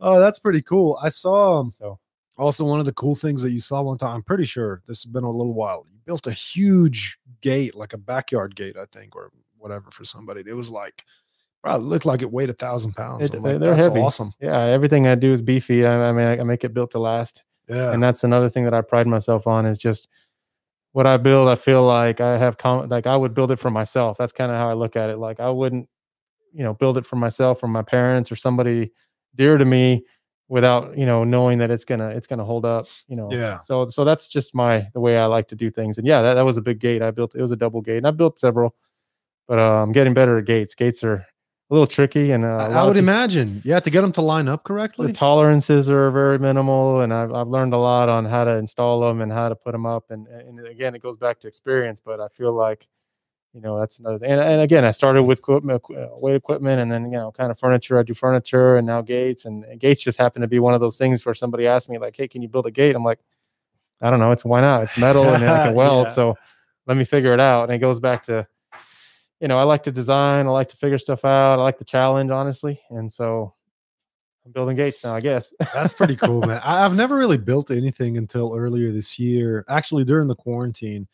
Oh, 0.00 0.18
that's 0.18 0.38
pretty 0.40 0.62
cool. 0.62 0.98
I 1.02 1.10
saw 1.10 1.60
um, 1.60 1.70
So 1.72 1.98
also 2.36 2.64
one 2.64 2.80
of 2.80 2.86
the 2.86 2.92
cool 2.92 3.14
things 3.14 3.42
that 3.42 3.52
you 3.52 3.60
saw 3.60 3.82
one 3.82 3.98
time. 3.98 4.16
I'm 4.16 4.22
pretty 4.22 4.44
sure 4.46 4.82
this 4.88 5.04
has 5.04 5.12
been 5.12 5.22
a 5.24 5.30
little 5.30 5.54
while. 5.54 5.86
You 5.90 5.98
built 6.04 6.26
a 6.26 6.32
huge 6.32 7.18
gate, 7.40 7.74
like 7.76 7.92
a 7.92 7.98
backyard 7.98 8.56
gate, 8.56 8.76
I 8.76 8.84
think, 8.92 9.14
or 9.14 9.30
whatever 9.58 9.90
for 9.92 10.04
somebody. 10.04 10.42
It 10.46 10.54
was 10.54 10.70
like, 10.70 11.04
probably 11.62 11.86
looked 11.86 12.04
like 12.06 12.22
it 12.22 12.32
weighed 12.32 12.50
a 12.50 12.54
thousand 12.54 12.94
pounds. 12.94 13.30
It- 13.30 13.40
like, 13.40 13.60
they're 13.60 13.74
that's 13.76 13.86
heavy. 13.86 14.00
awesome. 14.00 14.32
yeah, 14.40 14.60
everything 14.64 15.06
I 15.06 15.14
do 15.14 15.32
is 15.32 15.40
beefy. 15.40 15.86
I, 15.86 16.08
I 16.08 16.12
mean, 16.12 16.26
I, 16.26 16.38
I 16.40 16.42
make 16.42 16.64
it 16.64 16.74
built 16.74 16.90
to 16.92 16.98
last. 16.98 17.44
Yeah. 17.68 17.92
and 17.92 18.02
that's 18.02 18.24
another 18.24 18.50
thing 18.50 18.64
that 18.64 18.74
I 18.74 18.80
pride 18.80 19.06
myself 19.06 19.46
on 19.46 19.66
is 19.66 19.78
just 19.78 20.08
what 20.92 21.06
I 21.06 21.16
build. 21.16 21.48
I 21.48 21.56
feel 21.56 21.82
like 21.82 22.20
I 22.20 22.38
have 22.38 22.58
com- 22.58 22.88
like 22.88 23.06
I 23.06 23.16
would 23.16 23.34
build 23.34 23.50
it 23.50 23.58
for 23.58 23.70
myself. 23.70 24.18
That's 24.18 24.32
kind 24.32 24.52
of 24.52 24.58
how 24.58 24.68
I 24.70 24.74
look 24.74 24.96
at 24.96 25.10
it. 25.10 25.18
Like 25.18 25.40
I 25.40 25.50
wouldn't, 25.50 25.88
you 26.52 26.62
know, 26.62 26.74
build 26.74 26.98
it 26.98 27.06
for 27.06 27.16
myself 27.16 27.62
or 27.62 27.68
my 27.68 27.82
parents 27.82 28.30
or 28.30 28.36
somebody 28.36 28.92
dear 29.34 29.56
to 29.58 29.64
me 29.64 30.04
without 30.48 30.96
you 30.98 31.06
know 31.06 31.24
knowing 31.24 31.56
that 31.56 31.70
it's 31.70 31.84
gonna 31.84 32.08
it's 32.08 32.26
gonna 32.26 32.44
hold 32.44 32.64
up. 32.64 32.86
You 33.08 33.16
know. 33.16 33.32
Yeah. 33.32 33.60
So 33.60 33.86
so 33.86 34.04
that's 34.04 34.28
just 34.28 34.54
my 34.54 34.86
the 34.92 35.00
way 35.00 35.18
I 35.18 35.26
like 35.26 35.48
to 35.48 35.56
do 35.56 35.70
things. 35.70 35.98
And 35.98 36.06
yeah, 36.06 36.22
that, 36.22 36.34
that 36.34 36.44
was 36.44 36.56
a 36.56 36.62
big 36.62 36.78
gate. 36.78 37.02
I 37.02 37.10
built 37.10 37.34
it 37.34 37.40
was 37.40 37.52
a 37.52 37.56
double 37.56 37.80
gate, 37.80 37.98
and 37.98 38.06
I 38.06 38.10
built 38.10 38.38
several, 38.38 38.74
but 39.48 39.58
uh, 39.58 39.82
I'm 39.82 39.92
getting 39.92 40.14
better 40.14 40.38
at 40.38 40.44
gates. 40.44 40.74
Gates 40.74 41.02
are 41.02 41.26
a 41.72 41.74
little 41.74 41.86
tricky, 41.86 42.32
and 42.32 42.44
uh, 42.44 42.68
I, 42.70 42.84
would 42.84 42.98
imagine. 42.98 43.62
You 43.64 43.72
have 43.72 43.82
to 43.84 43.90
get 43.90 44.02
them 44.02 44.12
to 44.12 44.20
line 44.20 44.46
up 44.46 44.62
correctly. 44.62 45.06
the 45.06 45.12
tolerances 45.14 45.88
are 45.88 46.10
very 46.10 46.38
minimal 46.38 47.00
and 47.00 47.14
I've, 47.14 47.32
I've 47.32 47.48
learned 47.48 47.72
a 47.72 47.78
lot 47.78 48.10
on 48.10 48.26
how 48.26 48.44
to 48.44 48.50
install 48.56 49.00
them 49.00 49.22
and 49.22 49.32
how 49.32 49.48
to 49.48 49.54
put 49.56 49.72
them 49.72 49.86
up 49.86 50.10
and, 50.10 50.26
and 50.26 50.66
again 50.66 50.94
it 50.94 51.00
goes 51.02 51.16
back 51.16 51.40
to 51.40 51.48
experience 51.48 51.98
but 52.04 52.20
i 52.20 52.28
feel 52.28 52.52
like 52.52 52.86
you 53.54 53.62
know 53.62 53.78
that's 53.78 53.98
another 54.00 54.18
thing 54.18 54.30
and, 54.30 54.40
and 54.40 54.60
again 54.60 54.84
i 54.84 54.90
started 54.90 55.22
with 55.22 55.38
equipment 55.38 55.82
uh, 55.96 56.08
weight 56.12 56.34
equipment 56.36 56.78
and 56.82 56.92
then 56.92 57.06
you 57.06 57.12
know 57.12 57.32
kind 57.32 57.50
of 57.50 57.58
furniture 57.58 57.98
i 57.98 58.02
do 58.02 58.12
furniture 58.12 58.76
and 58.76 58.86
now 58.86 59.00
gates 59.00 59.46
and, 59.46 59.64
and 59.64 59.80
gates 59.80 60.02
just 60.02 60.18
happen 60.18 60.42
to 60.42 60.48
be 60.48 60.58
one 60.58 60.74
of 60.74 60.80
those 60.82 60.98
things 60.98 61.24
where 61.24 61.34
somebody 61.34 61.66
asked 61.66 61.88
me 61.88 61.96
like 61.96 62.14
hey 62.14 62.28
can 62.28 62.42
you 62.42 62.48
build 62.48 62.66
a 62.66 62.70
gate 62.70 62.94
i'm 62.94 63.04
like 63.04 63.18
i 64.02 64.10
don't 64.10 64.20
know 64.20 64.30
it's 64.30 64.44
why 64.44 64.60
not 64.60 64.82
it's 64.82 64.98
metal 64.98 65.24
and 65.26 65.42
i 65.42 65.66
can 65.68 65.74
weld 65.82 66.08
Yeah. 66.08 66.12
so 66.12 66.38
let 66.86 66.98
me 66.98 67.04
figure 67.04 67.32
it 67.32 67.40
out 67.40 67.64
and 67.64 67.72
it 67.72 67.78
goes 67.78 67.98
back 67.98 68.22
to 68.24 68.46
you 69.42 69.48
know 69.48 69.58
i 69.58 69.64
like 69.64 69.82
to 69.82 69.92
design 69.92 70.46
i 70.46 70.50
like 70.50 70.68
to 70.68 70.76
figure 70.76 70.98
stuff 70.98 71.24
out 71.24 71.58
i 71.58 71.62
like 71.62 71.76
the 71.76 71.84
challenge 71.84 72.30
honestly 72.30 72.80
and 72.90 73.12
so 73.12 73.52
i'm 74.46 74.52
building 74.52 74.76
gates 74.76 75.04
now 75.04 75.14
i 75.14 75.20
guess 75.20 75.52
That's 75.74 75.92
pretty 75.92 76.16
cool, 76.16 76.40
man. 76.42 76.60
I've 76.64 76.94
never 76.94 77.16
really 77.16 77.38
built 77.38 77.70
anything 77.70 78.16
until 78.16 78.54
earlier 78.56 78.90
this 78.90 79.18
year. 79.18 79.64
Actually, 79.68 80.04
during 80.04 80.28
the 80.28 80.34
quarantine, 80.34 81.06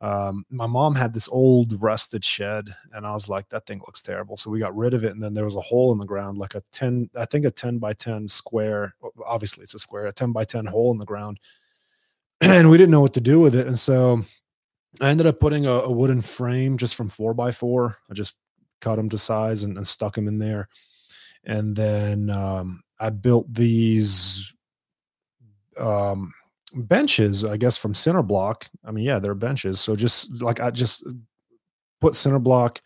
um, 0.00 0.44
my 0.50 0.66
mom 0.66 0.94
had 0.94 1.12
this 1.14 1.28
old 1.28 1.80
rusted 1.80 2.24
shed, 2.24 2.68
and 2.92 3.06
I 3.06 3.12
was 3.12 3.28
like, 3.28 3.48
"That 3.48 3.66
thing 3.66 3.80
looks 3.80 4.02
terrible." 4.02 4.36
So 4.36 4.50
we 4.50 4.58
got 4.58 4.76
rid 4.76 4.94
of 4.94 5.04
it, 5.04 5.12
and 5.12 5.22
then 5.22 5.34
there 5.34 5.44
was 5.44 5.56
a 5.56 5.60
hole 5.60 5.92
in 5.92 5.98
the 5.98 6.04
ground, 6.04 6.38
like 6.38 6.54
a 6.54 6.60
ten, 6.70 7.08
I 7.16 7.24
think 7.24 7.44
a 7.44 7.50
ten 7.50 7.78
by 7.78 7.92
ten 7.92 8.28
square. 8.28 8.94
Obviously, 9.24 9.62
it's 9.64 9.74
a 9.74 9.78
square, 9.78 10.06
a 10.06 10.12
ten 10.12 10.32
by 10.32 10.44
ten 10.44 10.66
hole 10.66 10.92
in 10.92 10.98
the 10.98 11.06
ground, 11.06 11.40
and 12.40 12.68
we 12.70 12.76
didn't 12.76 12.90
know 12.90 13.00
what 13.00 13.14
to 13.14 13.20
do 13.20 13.40
with 13.40 13.54
it, 13.54 13.66
and 13.66 13.78
so 13.78 14.24
I 15.00 15.08
ended 15.10 15.26
up 15.26 15.40
putting 15.40 15.66
a, 15.66 15.72
a 15.72 15.90
wooden 15.90 16.20
frame 16.22 16.76
just 16.78 16.94
from 16.94 17.08
four 17.08 17.34
by 17.34 17.50
four. 17.50 17.98
I 18.10 18.14
just 18.14 18.34
cut 18.80 18.96
them 18.96 19.08
to 19.10 19.18
size 19.18 19.62
and, 19.64 19.76
and 19.76 19.86
stuck 19.86 20.14
them 20.14 20.28
in 20.28 20.38
there, 20.38 20.68
and 21.44 21.74
then 21.76 22.30
um, 22.30 22.82
I 22.98 23.10
built 23.10 23.52
these 23.52 24.52
um 25.78 26.32
benches 26.74 27.44
i 27.44 27.56
guess 27.56 27.76
from 27.76 27.94
center 27.94 28.22
block. 28.22 28.66
I 28.84 28.90
mean 28.90 29.04
yeah 29.04 29.18
they're 29.18 29.34
benches. 29.34 29.78
So 29.80 29.94
just 29.96 30.40
like 30.42 30.58
i 30.60 30.70
just 30.70 31.02
put 32.00 32.14
center 32.16 32.38
block. 32.38 32.80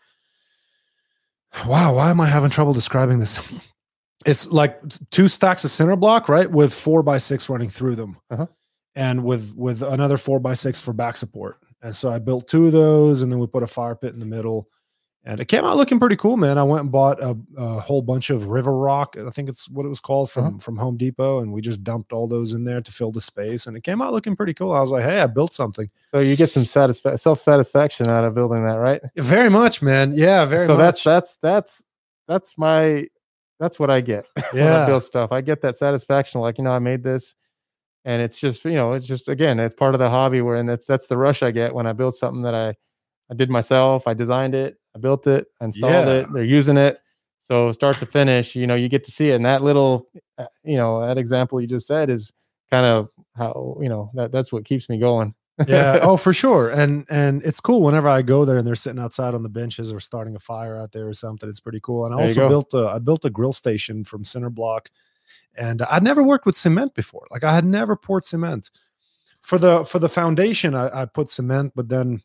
Wow 1.65 1.95
why 1.95 2.09
am 2.09 2.19
i 2.21 2.27
having 2.27 2.49
trouble 2.49 2.73
describing 2.73 3.19
this? 3.19 3.39
It's 4.23 4.51
like 4.51 4.79
two 5.09 5.27
stacks 5.27 5.63
of 5.65 5.71
center 5.71 5.95
block 5.95 6.29
right 6.29 6.49
with 6.49 6.71
four 6.73 7.01
by 7.01 7.17
six 7.17 7.49
running 7.49 7.69
through 7.69 7.95
them 7.95 8.17
Uh-huh. 8.29 8.45
and 8.95 9.23
with 9.23 9.51
with 9.55 9.81
another 9.81 10.17
four 10.17 10.39
by 10.39 10.53
six 10.53 10.79
for 10.79 10.93
back 10.93 11.17
support 11.17 11.57
And 11.81 11.95
so 11.95 12.11
I 12.11 12.19
built 12.19 12.47
two 12.47 12.67
of 12.67 12.71
those, 12.73 13.21
and 13.21 13.31
then 13.31 13.39
we 13.39 13.47
put 13.47 13.63
a 13.63 13.67
fire 13.67 13.95
pit 13.95 14.13
in 14.13 14.19
the 14.19 14.25
middle, 14.25 14.67
and 15.23 15.39
it 15.39 15.45
came 15.45 15.65
out 15.65 15.77
looking 15.77 15.99
pretty 15.99 16.15
cool, 16.15 16.37
man. 16.37 16.57
I 16.57 16.63
went 16.63 16.81
and 16.81 16.91
bought 16.91 17.19
a, 17.21 17.37
a 17.57 17.79
whole 17.79 18.01
bunch 18.01 18.29
of 18.29 18.47
river 18.49 18.75
rock. 18.75 19.15
I 19.17 19.29
think 19.31 19.49
it's 19.49 19.69
what 19.69 19.85
it 19.85 19.89
was 19.89 19.99
called 19.99 20.29
from 20.31 20.45
Uh-huh. 20.45 20.57
from 20.59 20.77
Home 20.77 20.97
Depot, 20.97 21.39
and 21.39 21.51
we 21.53 21.61
just 21.61 21.83
dumped 21.83 22.11
all 22.13 22.27
those 22.27 22.53
in 22.53 22.63
there 22.63 22.81
to 22.81 22.91
fill 22.91 23.11
the 23.11 23.21
space, 23.21 23.65
and 23.67 23.75
it 23.77 23.83
came 23.83 24.01
out 24.01 24.13
looking 24.13 24.35
pretty 24.35 24.53
cool. 24.53 24.73
I 24.73 24.79
was 24.81 24.91
like, 24.91 25.03
hey, 25.03 25.21
I 25.21 25.27
built 25.27 25.53
something. 25.53 25.89
So 26.01 26.19
you 26.19 26.35
get 26.35 26.51
some 26.51 26.63
satisfa- 26.63 27.19
self 27.19 27.39
satisfaction 27.39 28.07
out 28.09 28.25
of 28.25 28.33
building 28.35 28.63
that, 28.65 28.75
right? 28.75 29.01
Very 29.15 29.49
much, 29.49 29.81
man. 29.81 30.13
Yeah, 30.15 30.45
very 30.45 30.65
so 30.67 30.75
much. 30.75 30.79
that's 30.79 31.03
that's 31.03 31.37
that's 31.37 31.83
that's 32.27 32.57
my 32.57 33.07
that's 33.59 33.79
what 33.79 33.89
I 33.91 34.01
get 34.01 34.25
when 34.51 34.63
I 34.63 34.67
yeah, 34.81 34.85
build 34.87 35.03
stuff. 35.03 35.31
I 35.31 35.41
get 35.41 35.61
that 35.61 35.77
satisfaction, 35.77 36.41
like 36.41 36.57
you 36.57 36.63
know, 36.63 36.71
I 36.71 36.79
made 36.79 37.03
this, 37.03 37.35
and 38.05 38.21
it's 38.21 38.39
just 38.39 38.63
you 38.65 38.73
know, 38.73 38.93
it's 38.93 39.07
just 39.07 39.29
again, 39.29 39.59
it's 39.59 39.75
part 39.75 39.93
of 39.95 39.99
the 39.99 40.09
hobby 40.09 40.41
where, 40.41 40.55
and 40.55 40.67
that's 40.67 40.85
that's 40.85 41.07
the 41.07 41.17
rush 41.17 41.43
I 41.43 41.51
get 41.51 41.73
when 41.73 41.87
I 41.87 41.93
build 41.93 42.15
something 42.15 42.41
that 42.43 42.55
I 42.55 42.69
I 43.31 43.35
did 43.35 43.49
myself. 43.49 44.07
I 44.07 44.13
designed 44.13 44.55
it, 44.55 44.77
I 44.95 44.99
built 44.99 45.27
it, 45.27 45.47
I 45.61 45.65
installed 45.65 46.07
Yeah. 46.07 46.13
it. 46.13 46.27
They're 46.33 46.43
using 46.43 46.77
it, 46.77 46.99
so 47.39 47.71
start 47.71 47.99
to 47.99 48.05
finish, 48.05 48.55
you 48.55 48.67
know, 48.67 48.75
you 48.75 48.89
get 48.89 49.03
to 49.05 49.11
see 49.11 49.29
it. 49.31 49.35
And 49.35 49.45
that 49.45 49.61
little, 49.63 50.07
uh, 50.37 50.45
you 50.63 50.77
know, 50.77 51.05
that 51.05 51.17
example 51.17 51.61
you 51.61 51.67
just 51.67 51.87
said 51.87 52.09
is 52.09 52.33
kind 52.69 52.85
of 52.85 53.09
how 53.35 53.77
you 53.81 53.89
know 53.89 54.09
that 54.13 54.31
that's 54.31 54.51
what 54.53 54.65
keeps 54.65 54.87
me 54.89 54.97
going. 54.97 55.33
yeah 55.67 55.99
oh 56.01 56.15
for 56.25 56.31
sure 56.33 56.69
and 56.69 57.05
and 57.09 57.43
it's 57.43 57.59
cool 57.59 57.83
whenever 57.83 58.07
i 58.07 58.21
go 58.21 58.45
there 58.45 58.57
and 58.57 58.65
they're 58.65 58.73
sitting 58.73 58.99
outside 59.01 59.35
on 59.35 59.43
the 59.43 59.49
benches 59.49 59.91
or 59.91 59.99
starting 59.99 60.35
a 60.35 60.39
fire 60.39 60.77
out 60.77 60.91
there 60.93 61.07
or 61.07 61.13
something 61.13 61.47
it's 61.49 61.59
pretty 61.59 61.79
cool 61.81 62.05
and 62.05 62.13
i 62.15 62.17
There 62.17 62.25
also 62.27 62.47
built 62.49 62.73
a 62.73 62.87
i 62.87 62.97
built 62.99 63.25
a 63.25 63.29
grill 63.29 63.51
station 63.53 64.03
from 64.05 64.23
center 64.23 64.49
block 64.49 64.89
and 65.55 65.81
i'd 65.83 66.03
never 66.03 66.23
worked 66.23 66.45
with 66.45 66.55
cement 66.55 66.93
before 66.93 67.25
like 67.31 67.43
i 67.43 67.53
had 67.53 67.65
never 67.65 67.95
poured 67.95 68.25
cement 68.25 68.71
for 69.41 69.57
the 69.57 69.83
for 69.85 69.99
the 69.99 70.09
foundation 70.09 70.75
i, 70.75 71.01
I 71.01 71.05
put 71.05 71.29
cement 71.29 71.73
but 71.75 71.89
then 71.89 72.21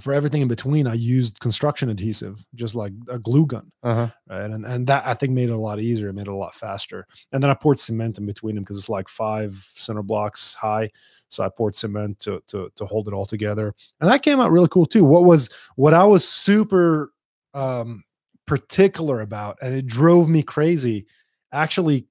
for 0.00 0.12
everything 0.12 0.42
in 0.42 0.48
between 0.48 0.86
i 0.86 0.94
used 0.94 1.40
construction 1.40 1.88
adhesive 1.90 2.44
just 2.54 2.74
like 2.76 2.92
a 3.08 3.18
glue 3.18 3.46
gun 3.46 3.72
Uh-huh. 3.82 4.08
right? 4.30 4.50
And 4.50 4.64
and 4.64 4.86
that 4.86 5.04
I 5.06 5.14
think 5.14 5.32
made 5.32 5.48
it 5.48 5.52
a 5.52 5.58
lot 5.58 5.80
easier. 5.80 6.08
It 6.08 6.12
made 6.14 6.28
it 6.28 6.32
a 6.32 6.36
lot 6.36 6.54
faster. 6.54 7.04
And 7.32 7.42
then 7.42 7.50
I 7.50 7.54
poured 7.54 7.80
cement 7.80 8.16
in 8.18 8.24
between 8.24 8.54
them 8.54 8.62
because 8.62 8.78
it's 8.78 8.88
like 8.88 9.08
five 9.08 9.52
center 9.74 10.02
blocks 10.04 10.54
high. 10.54 10.90
So 11.28 11.44
I 11.44 11.48
poured 11.48 11.74
cement 11.74 12.20
to 12.20 12.40
to 12.46 12.70
to 12.76 12.86
hold 12.86 13.08
it 13.08 13.12
all 13.14 13.26
together, 13.26 13.74
and 14.00 14.08
that 14.08 14.22
came 14.22 14.38
out 14.40 14.52
really 14.52 14.68
cool 14.68 14.86
too. 14.86 15.04
What 15.04 15.24
was 15.24 15.50
what 15.74 15.94
I 15.94 16.04
was 16.04 16.26
super 16.28 17.12
um, 17.54 18.04
particular 18.46 19.20
about, 19.20 19.58
and 19.60 19.74
it 19.74 19.86
drove 19.86 20.28
me 20.28 20.42
crazy. 20.44 21.06
Actually, 21.52 22.06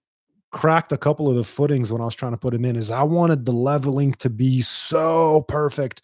cracked 0.52 0.91
a 0.91 0.98
couple 0.98 1.30
of 1.30 1.36
the 1.36 1.43
footings 1.43 1.91
when 1.91 2.02
I 2.02 2.06
was 2.06 2.16
trying 2.16 2.32
to 2.34 2.38
put 2.38 2.54
them 2.54 2.66
in. 2.66 2.76
Is 2.76 2.91
I 2.91 3.04
wanted 3.04 3.45
the 3.45 3.52
leveling 3.52 4.14
to 4.16 4.30
be 4.30 4.62
so 4.62 5.41
perfect. 5.48 6.02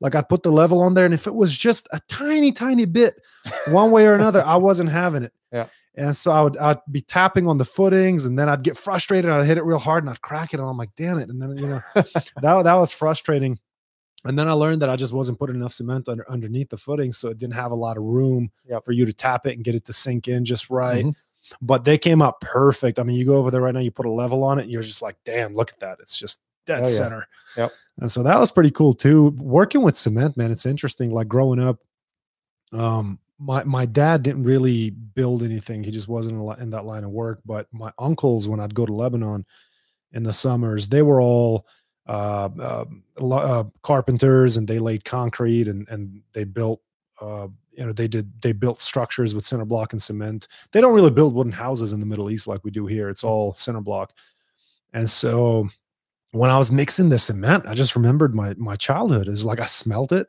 Like 0.00 0.14
I'd 0.14 0.28
put 0.28 0.42
the 0.42 0.52
level 0.52 0.82
on 0.82 0.94
there, 0.94 1.04
and 1.06 1.14
if 1.14 1.26
it 1.26 1.34
was 1.34 1.56
just 1.56 1.88
a 1.92 2.00
tiny, 2.08 2.52
tiny 2.52 2.84
bit 2.84 3.14
one 3.68 3.90
way 3.90 4.06
or 4.06 4.14
another, 4.14 4.44
I 4.44 4.56
wasn't 4.56 4.90
having 4.90 5.22
it. 5.22 5.32
Yeah. 5.52 5.66
And 5.94 6.14
so 6.14 6.30
I 6.30 6.42
would 6.42 6.58
I'd 6.58 6.78
be 6.90 7.00
tapping 7.00 7.46
on 7.48 7.56
the 7.56 7.64
footings, 7.64 8.26
and 8.26 8.38
then 8.38 8.50
I'd 8.50 8.62
get 8.62 8.76
frustrated. 8.76 9.30
I'd 9.30 9.46
hit 9.46 9.56
it 9.56 9.64
real 9.64 9.78
hard, 9.78 10.02
and 10.04 10.10
I'd 10.10 10.20
crack 10.20 10.52
it, 10.52 10.60
and 10.60 10.68
I'm 10.68 10.76
like, 10.76 10.90
"Damn 10.96 11.18
it!" 11.18 11.30
And 11.30 11.40
then 11.40 11.56
you 11.56 11.66
know 11.68 11.80
that 11.94 12.24
that 12.42 12.74
was 12.74 12.92
frustrating. 12.92 13.58
And 14.24 14.38
then 14.38 14.48
I 14.48 14.52
learned 14.52 14.82
that 14.82 14.90
I 14.90 14.96
just 14.96 15.14
wasn't 15.14 15.38
putting 15.38 15.56
enough 15.56 15.72
cement 15.72 16.08
under, 16.08 16.30
underneath 16.30 16.68
the 16.68 16.76
footing, 16.76 17.12
so 17.12 17.30
it 17.30 17.38
didn't 17.38 17.54
have 17.54 17.70
a 17.70 17.76
lot 17.76 17.96
of 17.96 18.02
room 18.02 18.50
Yep. 18.68 18.84
for 18.84 18.92
you 18.92 19.06
to 19.06 19.14
tap 19.14 19.46
it 19.46 19.54
and 19.54 19.64
get 19.64 19.74
it 19.76 19.86
to 19.86 19.92
sink 19.94 20.28
in 20.28 20.44
just 20.44 20.68
right. 20.68 21.06
Mhm. 21.06 21.14
But 21.62 21.84
they 21.84 21.96
came 21.98 22.22
out 22.22 22.40
perfect. 22.40 22.98
I 22.98 23.02
mean, 23.02 23.16
you 23.16 23.24
go 23.24 23.36
over 23.36 23.50
there 23.50 23.60
right 23.60 23.74
now, 23.74 23.80
you 23.80 23.90
put 23.90 24.06
a 24.06 24.10
level 24.10 24.42
on 24.44 24.58
it, 24.58 24.62
and 24.62 24.70
you're 24.70 24.82
just 24.82 25.02
like, 25.02 25.16
"Damn, 25.24 25.54
look 25.54 25.70
at 25.70 25.78
that! 25.80 25.98
It's 26.00 26.18
just 26.18 26.40
dead 26.66 26.80
Oh, 26.80 26.88
yeah. 26.88 26.88
center." 26.88 27.26
Yep. 27.56 27.72
And 28.00 28.10
so 28.12 28.22
that 28.22 28.38
was 28.38 28.50
pretty 28.50 28.70
cool 28.70 28.92
too. 28.92 29.28
Working 29.38 29.82
with 29.82 29.96
cement, 29.96 30.36
man, 30.36 30.50
it's 30.50 30.66
interesting. 30.66 31.10
Like 31.12 31.28
growing 31.28 31.60
up, 31.60 31.78
um, 32.72 33.18
my 33.38 33.64
my 33.64 33.86
dad 33.86 34.22
didn't 34.22 34.42
really 34.44 34.90
build 34.90 35.42
anything. 35.42 35.84
He 35.84 35.90
just 35.90 36.08
wasn't 36.08 36.34
in, 36.34 36.40
a 36.40 36.44
li- 36.46 36.56
in 36.60 36.70
that 36.70 36.84
line 36.84 37.04
of 37.04 37.10
work. 37.10 37.40
But 37.46 37.68
my 37.72 37.92
uncles, 37.98 38.48
when 38.48 38.60
I'd 38.60 38.74
go 38.74 38.84
to 38.86 38.92
Lebanon 38.92 39.46
in 40.12 40.22
the 40.22 40.32
summers, 40.32 40.88
they 40.88 41.02
were 41.02 41.20
all 41.20 41.66
uh, 42.08 42.48
uh, 42.58 42.84
uh, 43.20 43.64
carpenters, 43.82 44.56
and 44.56 44.66
they 44.66 44.78
laid 44.78 45.04
concrete 45.04 45.68
and 45.68 45.88
and 45.88 46.22
they 46.32 46.44
built. 46.44 46.80
You 47.76 47.86
know, 47.86 47.92
they 47.92 48.08
did 48.08 48.30
they 48.42 48.52
built 48.52 48.80
structures 48.80 49.34
with 49.34 49.44
center 49.46 49.64
block 49.64 49.92
and 49.92 50.02
cement. 50.02 50.48
They 50.72 50.80
don't 50.80 50.94
really 50.94 51.10
build 51.10 51.34
wooden 51.34 51.52
houses 51.52 51.92
in 51.92 52.00
the 52.00 52.06
Middle 52.06 52.30
East 52.30 52.46
like 52.46 52.64
we 52.64 52.70
do 52.70 52.86
here. 52.86 53.08
It's 53.08 53.24
all 53.24 53.54
center 53.54 53.80
block. 53.80 54.12
And 54.92 55.08
so 55.10 55.68
when 56.32 56.50
I 56.50 56.58
was 56.58 56.72
mixing 56.72 57.08
the 57.10 57.18
cement, 57.18 57.64
I 57.66 57.74
just 57.74 57.94
remembered 57.96 58.34
my 58.34 58.54
my 58.56 58.76
childhood. 58.76 59.28
Is 59.28 59.44
like 59.44 59.60
I 59.60 59.66
smelt 59.66 60.12
it. 60.12 60.26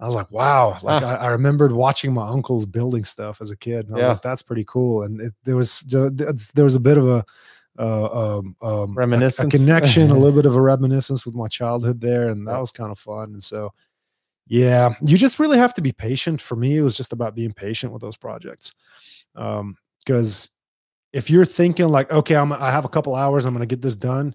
I 0.00 0.06
was 0.06 0.16
like, 0.16 0.32
wow. 0.32 0.76
Like 0.82 1.02
Ah. 1.04 1.10
I, 1.16 1.26
I 1.26 1.28
remembered 1.28 1.70
watching 1.70 2.12
my 2.12 2.26
uncles 2.26 2.66
building 2.66 3.04
stuff 3.04 3.40
as 3.40 3.52
a 3.52 3.56
kid. 3.56 3.86
And 3.86 3.94
I 3.94 3.98
was 3.98 4.02
Yeah. 4.04 4.08
like, 4.14 4.22
that's 4.22 4.42
pretty 4.42 4.64
cool. 4.66 5.04
And 5.04 5.20
it, 5.20 5.34
there 5.44 5.54
was 5.56 5.80
there 5.82 6.64
was 6.64 6.74
a 6.74 6.80
bit 6.80 6.98
of 6.98 7.08
a 7.08 7.24
uh, 7.78 8.38
um, 8.38 8.56
um, 8.60 8.66
a- 8.68 8.82
a, 8.82 8.86
Reminiscence. 8.94 9.50
connection, 9.54 10.10
a 10.10 10.14
little 10.14 10.32
bit 10.36 10.44
of 10.46 10.56
a 10.56 10.60
reminiscence 10.60 11.24
with 11.24 11.34
my 11.34 11.46
childhood 11.48 12.00
there, 12.00 12.28
and 12.28 12.46
that 12.46 12.58
was 12.58 12.70
kind 12.70 12.90
of 12.92 12.98
fun. 12.98 13.32
And 13.32 13.42
so, 13.42 13.72
yeah, 14.52 14.94
you 15.00 15.16
just 15.16 15.38
really 15.38 15.56
have 15.56 15.72
to 15.74 15.80
be 15.80 15.92
patient. 15.92 16.38
For 16.38 16.56
me, 16.56 16.76
it 16.76 16.82
was 16.82 16.94
just 16.94 17.14
about 17.14 17.34
being 17.34 17.54
patient 17.54 17.90
with 17.90 18.02
those 18.02 18.18
projects, 18.18 18.72
um, 19.34 19.76
because 20.04 20.50
if 21.14 21.30
you're 21.30 21.46
thinking 21.46 21.88
like, 21.88 22.12
okay, 22.12 22.36
I'm 22.36 22.52
I 22.52 22.70
have 22.70 22.84
a 22.84 22.90
couple 22.90 23.14
hours, 23.14 23.46
I'm 23.46 23.54
going 23.54 23.66
to 23.66 23.74
get 23.74 23.80
this 23.80 23.96
done, 23.96 24.34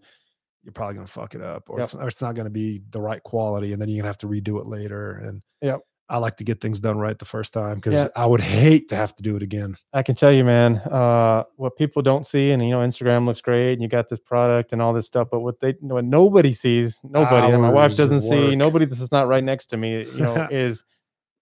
you're 0.63 0.73
probably 0.73 0.95
going 0.95 1.05
to 1.05 1.11
fuck 1.13 1.35
it 1.35 1.41
up, 1.41 1.69
or 1.69 1.77
Yep. 1.77 1.83
it's, 1.83 1.93
or 1.93 2.07
it's 2.07 2.21
not 2.21 2.33
going 2.33 2.45
to 2.45 2.51
be 2.51 2.81
the 2.89 2.99
right 2.99 3.21
quality, 3.21 3.73
and 3.73 3.81
then 3.81 3.89
you're 3.89 4.01
going 4.01 4.05
to 4.05 4.09
have 4.09 4.17
to 4.17 4.27
redo 4.27 4.59
it 4.59 4.65
later. 4.65 5.17
And 5.17 5.43
Yep. 5.61 5.81
I 6.09 6.19
like 6.19 6.35
to 6.37 6.43
get 6.45 6.61
things 6.61 6.79
done 6.79 6.97
right 6.97 7.19
the 7.19 7.25
first 7.25 7.51
time 7.51 7.75
because 7.75 8.05
Yeah. 8.05 8.07
I 8.15 8.25
would 8.25 8.39
hate 8.39 8.87
to 8.89 8.95
have 8.95 9.13
to 9.17 9.23
do 9.23 9.35
it 9.35 9.43
again. 9.43 9.75
I 9.91 10.03
can 10.03 10.15
tell 10.15 10.31
you, 10.31 10.45
man, 10.45 10.77
uh, 10.77 11.43
what 11.57 11.75
people 11.75 12.01
don't 12.01 12.25
see, 12.25 12.51
and 12.51 12.63
you 12.63 12.69
know, 12.69 12.79
Instagram 12.79 13.25
looks 13.25 13.41
great, 13.41 13.73
and 13.73 13.81
you 13.81 13.89
got 13.89 14.07
this 14.07 14.19
product 14.19 14.71
and 14.71 14.81
all 14.81 14.93
this 14.93 15.05
stuff, 15.05 15.27
but 15.29 15.41
what 15.41 15.59
they, 15.59 15.75
what 15.81 16.05
nobody 16.05 16.53
sees, 16.53 16.99
nobody, 17.03 17.51
and 17.51 17.61
my 17.61 17.69
wife 17.69 17.95
doesn't 17.97 18.21
see, 18.21 18.55
nobody 18.55 18.85
that's 18.85 19.11
not 19.11 19.27
right 19.27 19.43
next 19.43 19.65
to 19.67 19.77
me, 19.77 20.05
you 20.05 20.21
know, 20.21 20.47
is 20.51 20.85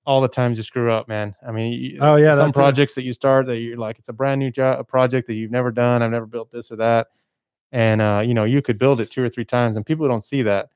all 0.07 0.20
the 0.22 0.28
times 0.28 0.57
you 0.57 0.63
screw 0.63 0.91
up, 0.91 1.07
man. 1.07 1.36
I 1.47 1.51
mean, 1.51 1.97
Oh, 2.01 2.16
yeah, 2.16 2.36
some 2.36 2.49
it. 2.49 2.55
projects 2.55 2.95
that 2.95 3.03
you 3.03 3.13
start 3.13 3.45
that 3.47 3.57
you're 3.57 3.78
like, 3.78 3.97
it's 3.99 4.09
a 4.09 4.13
brand 4.13 4.39
new 4.39 4.51
job, 4.51 4.80
a 4.80 4.84
project 4.84 5.28
that 5.28 5.34
you've 5.36 5.51
never 5.51 5.72
done. 5.72 6.01
I've 6.01 6.11
never 6.11 6.26
built 6.28 6.51
this 6.51 6.72
or 6.72 6.76
that, 6.78 7.07
and 7.72 8.01
uh, 8.01 8.24
you 8.26 8.34
know, 8.34 8.45
you 8.45 8.63
could 8.63 8.80
build 8.80 8.99
it 8.99 9.11
two 9.11 9.24
or 9.24 9.30
three 9.30 9.45
times, 9.45 9.76
and 9.76 9.86
people 9.86 10.07
don't 10.07 10.24
see 10.24 10.41
that, 10.41 10.70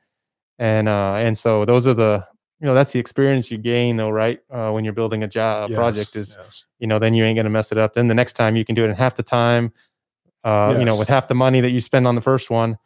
and 0.59 0.87
uh, 0.87 1.15
and 1.15 1.35
so 1.35 1.65
those 1.65 1.87
are 1.87 1.95
the 1.95 2.27
you 2.59 2.67
know 2.67 2.73
that's 2.73 2.91
the 2.91 2.99
experience 2.99 3.49
you 3.49 3.57
gain 3.57 3.95
though 3.95 4.09
right 4.09 4.41
uh, 4.51 4.71
when 4.71 4.83
you're 4.83 4.93
building 4.93 5.23
a 5.23 5.27
job 5.27 5.71
a 5.71 5.73
project 5.73 6.15
is 6.15 6.37
yes. 6.39 6.65
you 6.79 6.87
know, 6.87 6.99
then 6.99 7.13
you 7.13 7.23
ain't 7.23 7.37
gonna 7.37 7.49
mess 7.49 7.71
it 7.71 7.77
up. 7.77 7.93
Then 7.93 8.07
the 8.07 8.15
next 8.15 8.33
time 8.33 8.55
you 8.55 8.65
can 8.65 8.75
do 8.75 8.85
it 8.85 8.89
in 8.89 8.95
half 8.95 9.15
the 9.15 9.23
time, 9.23 9.71
uh, 10.43 10.75
you 10.77 10.85
know, 10.85 10.97
with 10.97 11.07
half 11.07 11.27
the 11.27 11.35
money 11.35 11.61
that 11.61 11.71
you 11.71 11.79
spend 11.79 12.07
on 12.07 12.15
the 12.15 12.21
first 12.21 12.49
one, 12.49 12.77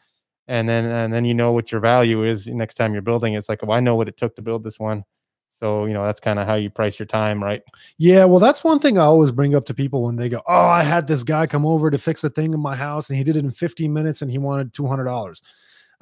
and 0.47 0.67
then 0.67 0.85
and 0.85 1.13
then 1.13 1.25
you 1.25 1.33
know 1.33 1.51
what 1.51 1.71
your 1.71 1.81
value 1.81 2.23
is 2.23 2.47
next 2.47 2.75
time 2.75 2.93
you're 2.93 3.01
building. 3.01 3.33
It's 3.33 3.49
like, 3.49 3.61
well, 3.61 3.71
I 3.71 3.79
know 3.79 3.95
what 3.95 4.07
it 4.07 4.17
took 4.17 4.35
to 4.35 4.41
build 4.41 4.63
this 4.63 4.79
one, 4.79 5.03
so 5.49 5.85
you 5.85 5.93
know 5.93 6.03
that's 6.03 6.19
kind 6.19 6.39
of 6.39 6.45
how 6.45 6.55
you 6.55 6.69
price 6.69 6.99
your 6.99 7.07
time, 7.07 7.43
right? 7.43 7.63
Yeah, 7.97 8.25
well, 8.25 8.39
that's 8.39 8.63
one 8.63 8.79
thing 8.79 8.97
I 8.97 9.03
always 9.03 9.31
bring 9.31 9.55
up 9.55 9.65
to 9.65 9.73
people 9.73 10.03
when 10.03 10.17
they 10.17 10.29
go, 10.29 10.41
"Oh, 10.47 10.65
I 10.65 10.83
had 10.83 11.07
this 11.07 11.23
guy 11.23 11.47
come 11.47 11.65
over 11.65 11.89
to 11.89 11.97
fix 11.97 12.23
a 12.23 12.29
thing 12.29 12.53
in 12.53 12.59
my 12.59 12.75
house, 12.75 13.09
and 13.09 13.17
he 13.17 13.23
did 13.23 13.35
it 13.35 13.43
in 13.43 13.51
15 13.51 13.91
minutes, 13.91 14.21
and 14.21 14.29
he 14.29 14.37
wanted 14.37 14.73
two 14.73 14.87
hundred 14.87 15.05
dollars." 15.05 15.41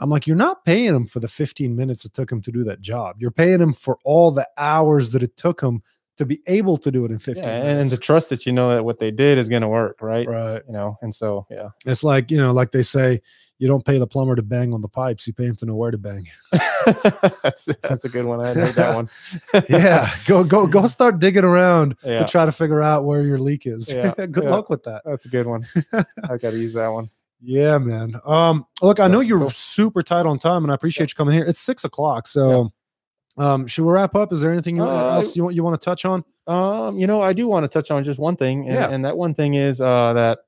I'm 0.01 0.09
like, 0.09 0.27
"You're 0.27 0.35
not 0.35 0.65
paying 0.65 0.93
him 0.93 1.05
for 1.07 1.19
the 1.21 1.27
15 1.29 1.75
minutes 1.75 2.03
it 2.03 2.13
took 2.13 2.29
him 2.31 2.41
to 2.41 2.51
do 2.51 2.63
that 2.65 2.81
job. 2.81 3.17
You're 3.19 3.31
paying 3.31 3.61
him 3.61 3.71
for 3.71 3.97
all 4.03 4.31
the 4.31 4.47
hours 4.57 5.11
that 5.11 5.23
it 5.23 5.37
took 5.37 5.61
him 5.61 5.81
to 6.17 6.25
be 6.25 6.41
able 6.47 6.75
to 6.77 6.91
do 6.91 7.05
it 7.05 7.11
in 7.11 7.19
15 7.19 7.43
Yeah, 7.43 7.49
and, 7.51 7.59
and 7.67 7.77
minutes." 7.77 7.91
to 7.93 7.97
trust 7.97 8.29
that 8.31 8.45
you 8.45 8.51
know 8.51 8.75
that 8.75 8.83
what 8.83 8.99
they 8.99 9.11
did 9.11 9.37
is 9.37 9.47
gonna 9.47 9.69
work, 9.69 10.01
right? 10.01 10.27
right. 10.27 10.61
You 10.67 10.73
know, 10.73 10.97
and 11.01 11.13
so 11.15 11.45
yeah, 11.49 11.69
It's 11.85 12.03
like 12.03 12.31
you 12.31 12.37
know, 12.37 12.51
like 12.51 12.71
they 12.71 12.81
say, 12.81 13.21
you 13.59 13.67
don't 13.67 13.85
pay 13.85 13.99
the 13.99 14.07
plumber 14.07 14.35
to 14.35 14.41
bang 14.41 14.73
on 14.73 14.81
the 14.81 14.87
pipes; 14.87 15.27
you 15.27 15.33
pay 15.33 15.45
him 15.45 15.55
to 15.57 15.67
know 15.67 15.75
where 15.75 15.91
to 15.91 15.97
bang. 15.99 16.27
that's 17.43 17.65
that's 17.83 18.05
a 18.05 18.09
good 18.09 18.25
one. 18.25 18.43
I 18.43 18.53
heard 18.55 18.73
that 18.73 18.95
one. 18.95 19.07
yeah, 19.69 20.09
go 20.25 20.43
go 20.43 20.65
go 20.65 20.85
start 20.87 21.19
digging 21.19 21.43
around 21.43 21.95
Yeah. 22.03 22.17
to 22.17 22.25
try 22.25 22.45
to 22.47 22.51
figure 22.51 22.81
out 22.81 23.05
where 23.05 23.21
your 23.21 23.37
leak 23.37 23.67
is. 23.67 23.91
Yeah, 23.93 24.13
Good 24.15 24.43
yeah. 24.45 24.49
luck 24.49 24.69
with 24.71 24.81
that. 24.85 25.03
That's 25.05 25.25
a 25.25 25.29
good 25.29 25.45
one. 25.45 25.67
I 25.93 26.37
got 26.37 26.51
to 26.51 26.57
use 26.57 26.73
that 26.73 26.87
one. 26.87 27.09
Yeah, 27.43 27.77
man. 27.79 28.15
Um, 28.23 28.65
look, 28.81 28.99
I 28.99 29.07
know 29.07 29.19
you're 29.19 29.49
super 29.49 30.01
tight 30.03 30.25
on 30.25 30.37
time, 30.37 30.63
and 30.63 30.71
I 30.71 30.75
appreciate 30.75 31.09
you 31.11 31.15
coming 31.15 31.33
here. 31.33 31.43
It's 31.43 31.59
six 31.59 31.83
o'clock, 31.83 32.27
so 32.27 32.71
um, 33.37 33.65
should 33.65 33.83
we 33.83 33.91
wrap 33.91 34.15
up? 34.15 34.31
Is 34.31 34.41
there 34.41 34.51
anything 34.51 34.75
you, 34.75 34.83
Uh, 34.83 35.15
else 35.15 35.35
you 35.35 35.43
want 35.43 35.55
you 35.55 35.63
want 35.63 35.79
to 35.79 35.83
touch 35.83 36.05
on? 36.05 36.23
Um, 36.47 36.97
you 36.99 37.07
know, 37.07 37.21
I 37.21 37.33
do 37.33 37.47
want 37.47 37.63
to 37.63 37.67
touch 37.67 37.89
on 37.91 38.03
just 38.03 38.19
one 38.19 38.35
thing, 38.35 38.67
and, 38.67 38.75
Yeah. 38.75 38.89
and 38.89 39.03
that 39.05 39.17
one 39.17 39.33
thing 39.33 39.55
is 39.55 39.81
uh, 39.81 40.13
that 40.13 40.39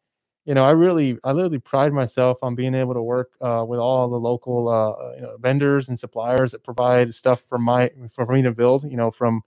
you 0.46 0.54
know 0.54 0.64
I 0.66 0.72
really, 0.72 1.18
I 1.24 1.32
literally 1.32 1.60
pride 1.60 1.94
myself 1.94 2.44
on 2.44 2.54
being 2.54 2.76
able 2.76 2.94
to 2.94 3.02
work 3.02 3.32
uh, 3.42 3.66
with 3.68 3.80
all 3.80 4.08
the 4.10 4.20
local 4.20 4.70
uh, 4.70 5.16
you 5.16 5.22
know, 5.22 5.38
vendors 5.40 5.90
and 5.90 5.98
suppliers 5.98 6.52
that 6.52 6.64
provide 6.64 7.14
stuff 7.14 7.42
for 7.50 7.58
my 7.58 7.90
for 8.12 8.26
me 8.28 8.44
to 8.44 8.52
build. 8.52 8.84
You 8.84 8.98
know, 8.98 9.10
from 9.10 9.42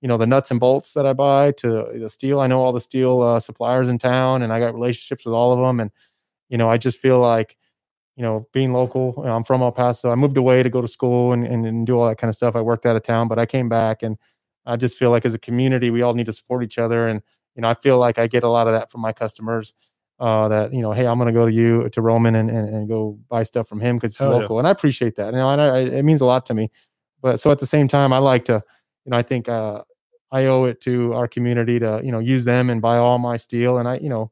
you 0.00 0.06
know 0.06 0.16
the 0.18 0.26
nuts 0.26 0.52
and 0.52 0.60
bolts 0.60 0.92
that 0.94 1.06
I 1.06 1.12
buy 1.12 1.52
to 1.52 1.88
the 1.98 2.10
steel. 2.10 2.38
I 2.40 2.46
know 2.46 2.60
all 2.60 2.72
the 2.72 2.80
steel 2.80 3.20
uh, 3.20 3.40
suppliers 3.40 3.88
in 3.88 3.98
town, 3.98 4.42
and 4.42 4.52
I 4.52 4.60
got 4.60 4.74
relationships 4.74 5.24
with 5.24 5.34
all 5.34 5.52
of 5.52 5.58
them. 5.58 5.80
And 5.80 5.90
you 6.54 6.58
know, 6.58 6.70
I 6.70 6.78
just 6.78 6.98
feel 6.98 7.18
like 7.18 7.56
you 8.14 8.22
know, 8.22 8.46
being 8.52 8.70
local. 8.72 9.12
You 9.16 9.24
know, 9.24 9.32
I'm 9.32 9.42
from 9.42 9.60
El 9.60 9.72
Paso. 9.72 10.12
I 10.12 10.14
moved 10.14 10.36
away 10.36 10.62
to 10.62 10.70
go 10.70 10.80
to 10.80 10.86
school 10.86 11.32
and, 11.32 11.44
and 11.44 11.66
and 11.66 11.84
do 11.84 11.98
all 11.98 12.08
that 12.08 12.16
kind 12.16 12.28
of 12.28 12.36
stuff. 12.36 12.54
I 12.54 12.60
worked 12.60 12.86
out 12.86 12.94
of 12.94 13.02
town, 13.02 13.26
but 13.26 13.40
I 13.40 13.44
came 13.44 13.68
back, 13.68 14.04
and 14.04 14.16
I 14.64 14.76
just 14.76 14.96
feel 14.96 15.10
like 15.10 15.24
as 15.24 15.34
a 15.34 15.38
community, 15.40 15.90
we 15.90 16.02
all 16.02 16.14
need 16.14 16.26
to 16.26 16.32
support 16.32 16.62
each 16.62 16.78
other. 16.78 17.08
And 17.08 17.20
you 17.56 17.62
know, 17.62 17.68
I 17.68 17.74
feel 17.74 17.98
like 17.98 18.20
I 18.20 18.28
get 18.28 18.44
a 18.44 18.48
lot 18.48 18.68
of 18.68 18.72
that 18.72 18.88
from 18.92 19.00
my 19.00 19.12
customers. 19.12 19.74
Uh, 20.20 20.46
that 20.46 20.72
you 20.72 20.80
know, 20.80 20.92
hey, 20.92 21.08
I'm 21.08 21.18
going 21.18 21.26
to 21.26 21.32
go 21.32 21.44
to 21.44 21.52
you 21.52 21.88
to 21.88 22.00
Roman 22.00 22.36
and, 22.36 22.48
and, 22.48 22.68
and 22.68 22.88
go 22.88 23.18
buy 23.28 23.42
stuff 23.42 23.66
from 23.66 23.80
him 23.80 23.96
because 23.96 24.12
it's 24.12 24.20
yeah. 24.20 24.28
local, 24.28 24.60
and 24.60 24.68
I 24.68 24.70
appreciate 24.70 25.16
that. 25.16 25.34
You 25.34 25.40
know, 25.40 25.50
and 25.50 25.60
I, 25.60 25.78
it 25.78 26.04
means 26.04 26.20
a 26.20 26.24
lot 26.24 26.46
to 26.46 26.54
me. 26.54 26.70
But 27.20 27.40
so 27.40 27.50
at 27.50 27.58
the 27.58 27.66
same 27.66 27.88
time, 27.88 28.12
I 28.12 28.18
like 28.18 28.44
to, 28.44 28.62
you 29.04 29.10
know, 29.10 29.16
I 29.16 29.22
think 29.22 29.48
uh, 29.48 29.82
I 30.30 30.44
owe 30.44 30.66
it 30.66 30.80
to 30.82 31.14
our 31.14 31.26
community 31.26 31.80
to 31.80 32.00
you 32.04 32.12
know 32.12 32.20
use 32.20 32.44
them 32.44 32.70
and 32.70 32.80
buy 32.80 32.96
all 32.96 33.18
my 33.18 33.36
steel, 33.36 33.78
and 33.78 33.88
I 33.88 33.96
you 33.96 34.08
know, 34.08 34.30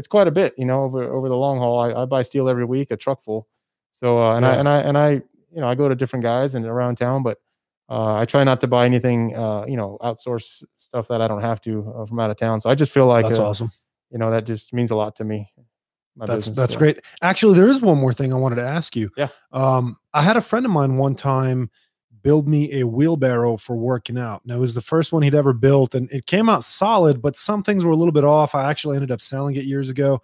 it's 0.00 0.08
quite 0.08 0.26
a 0.26 0.30
bit. 0.30 0.54
You 0.56 0.64
know, 0.64 0.82
over 0.82 1.04
over 1.04 1.28
the 1.28 1.36
long 1.36 1.58
haul, 1.58 1.78
I, 1.78 2.02
I 2.02 2.04
buy 2.06 2.22
steel 2.22 2.48
every 2.48 2.64
week, 2.64 2.90
a 2.90 2.96
truck 2.96 3.22
full. 3.22 3.46
So 3.90 4.18
uh, 4.18 4.36
and 4.36 4.46
I 4.46 4.54
and 4.54 4.66
I 4.68 4.78
and 4.80 4.96
I 4.96 5.10
you 5.10 5.60
know 5.60 5.68
I 5.68 5.74
go 5.74 5.90
to 5.90 5.94
different 5.94 6.22
guys 6.22 6.54
and 6.54 6.64
around 6.64 6.96
town, 6.96 7.22
but 7.22 7.36
uh, 7.90 8.14
I 8.14 8.24
try 8.24 8.42
not 8.44 8.62
to 8.62 8.66
buy 8.66 8.86
anything 8.86 9.36
uh, 9.36 9.66
you 9.68 9.76
know 9.76 9.98
outsource 10.00 10.64
stuff 10.74 11.06
that 11.08 11.20
I 11.20 11.28
don't 11.28 11.42
have 11.42 11.60
to 11.62 11.92
uh, 11.94 12.06
from 12.06 12.18
out 12.18 12.30
of 12.30 12.38
town. 12.38 12.60
So 12.60 12.70
I 12.70 12.74
just 12.74 12.92
feel 12.92 13.06
like 13.06 13.26
That's 13.26 13.38
uh, 13.38 13.48
awesome. 13.48 13.70
you 14.10 14.16
know 14.16 14.30
that 14.30 14.46
just 14.46 14.72
means 14.72 14.90
a 14.90 14.96
lot 14.96 15.16
to 15.16 15.24
me. 15.24 15.52
That's 16.16 16.30
business, 16.30 16.56
that's 16.56 16.72
so. 16.72 16.78
great. 16.78 17.00
Actually, 17.20 17.56
there 17.56 17.68
is 17.68 17.82
one 17.82 17.98
more 17.98 18.14
thing 18.14 18.32
I 18.32 18.36
wanted 18.36 18.56
to 18.56 18.66
ask 18.66 18.96
you. 18.96 19.10
Yeah. 19.18 19.28
Um, 19.52 19.96
I 20.14 20.22
had 20.22 20.38
a 20.38 20.40
friend 20.40 20.64
of 20.64 20.72
mine 20.72 20.96
one 20.96 21.14
time 21.14 21.70
build 22.22 22.48
me 22.48 22.80
a 22.80 22.86
wheelbarrow 22.86 23.56
for 23.56 23.76
working 23.76 24.18
out. 24.18 24.42
Now 24.44 24.56
it 24.56 24.60
was 24.60 24.74
the 24.74 24.80
first 24.80 25.12
one 25.12 25.22
he'd 25.22 25.34
ever 25.34 25.52
built, 25.52 25.94
and 25.94 26.10
it 26.10 26.26
came 26.26 26.48
out 26.48 26.64
solid, 26.64 27.20
but 27.22 27.36
some 27.36 27.62
things 27.62 27.84
were 27.84 27.92
a 27.92 27.96
little 27.96 28.12
bit 28.12 28.24
off. 28.24 28.54
I 28.54 28.68
actually 28.70 28.96
ended 28.96 29.10
up 29.10 29.20
selling 29.20 29.56
it 29.56 29.64
years 29.64 29.88
ago, 29.90 30.22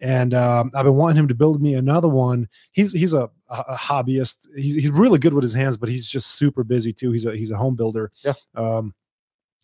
and 0.00 0.34
um, 0.34 0.70
I've 0.74 0.84
been 0.84 0.94
wanting 0.96 1.18
him 1.18 1.28
to 1.28 1.34
build 1.34 1.60
me 1.62 1.74
another 1.74 2.08
one. 2.08 2.48
He's 2.72 2.92
he's 2.92 3.14
a, 3.14 3.30
a 3.48 3.74
hobbyist. 3.76 4.46
He's 4.56 4.74
he's 4.74 4.90
really 4.90 5.18
good 5.18 5.34
with 5.34 5.42
his 5.42 5.54
hands, 5.54 5.76
but 5.76 5.88
he's 5.88 6.06
just 6.06 6.28
super 6.32 6.64
busy 6.64 6.92
too. 6.92 7.12
He's 7.12 7.24
a 7.26 7.36
he's 7.36 7.50
a 7.50 7.56
home 7.56 7.76
builder. 7.76 8.10
Yeah. 8.24 8.34
Um, 8.54 8.94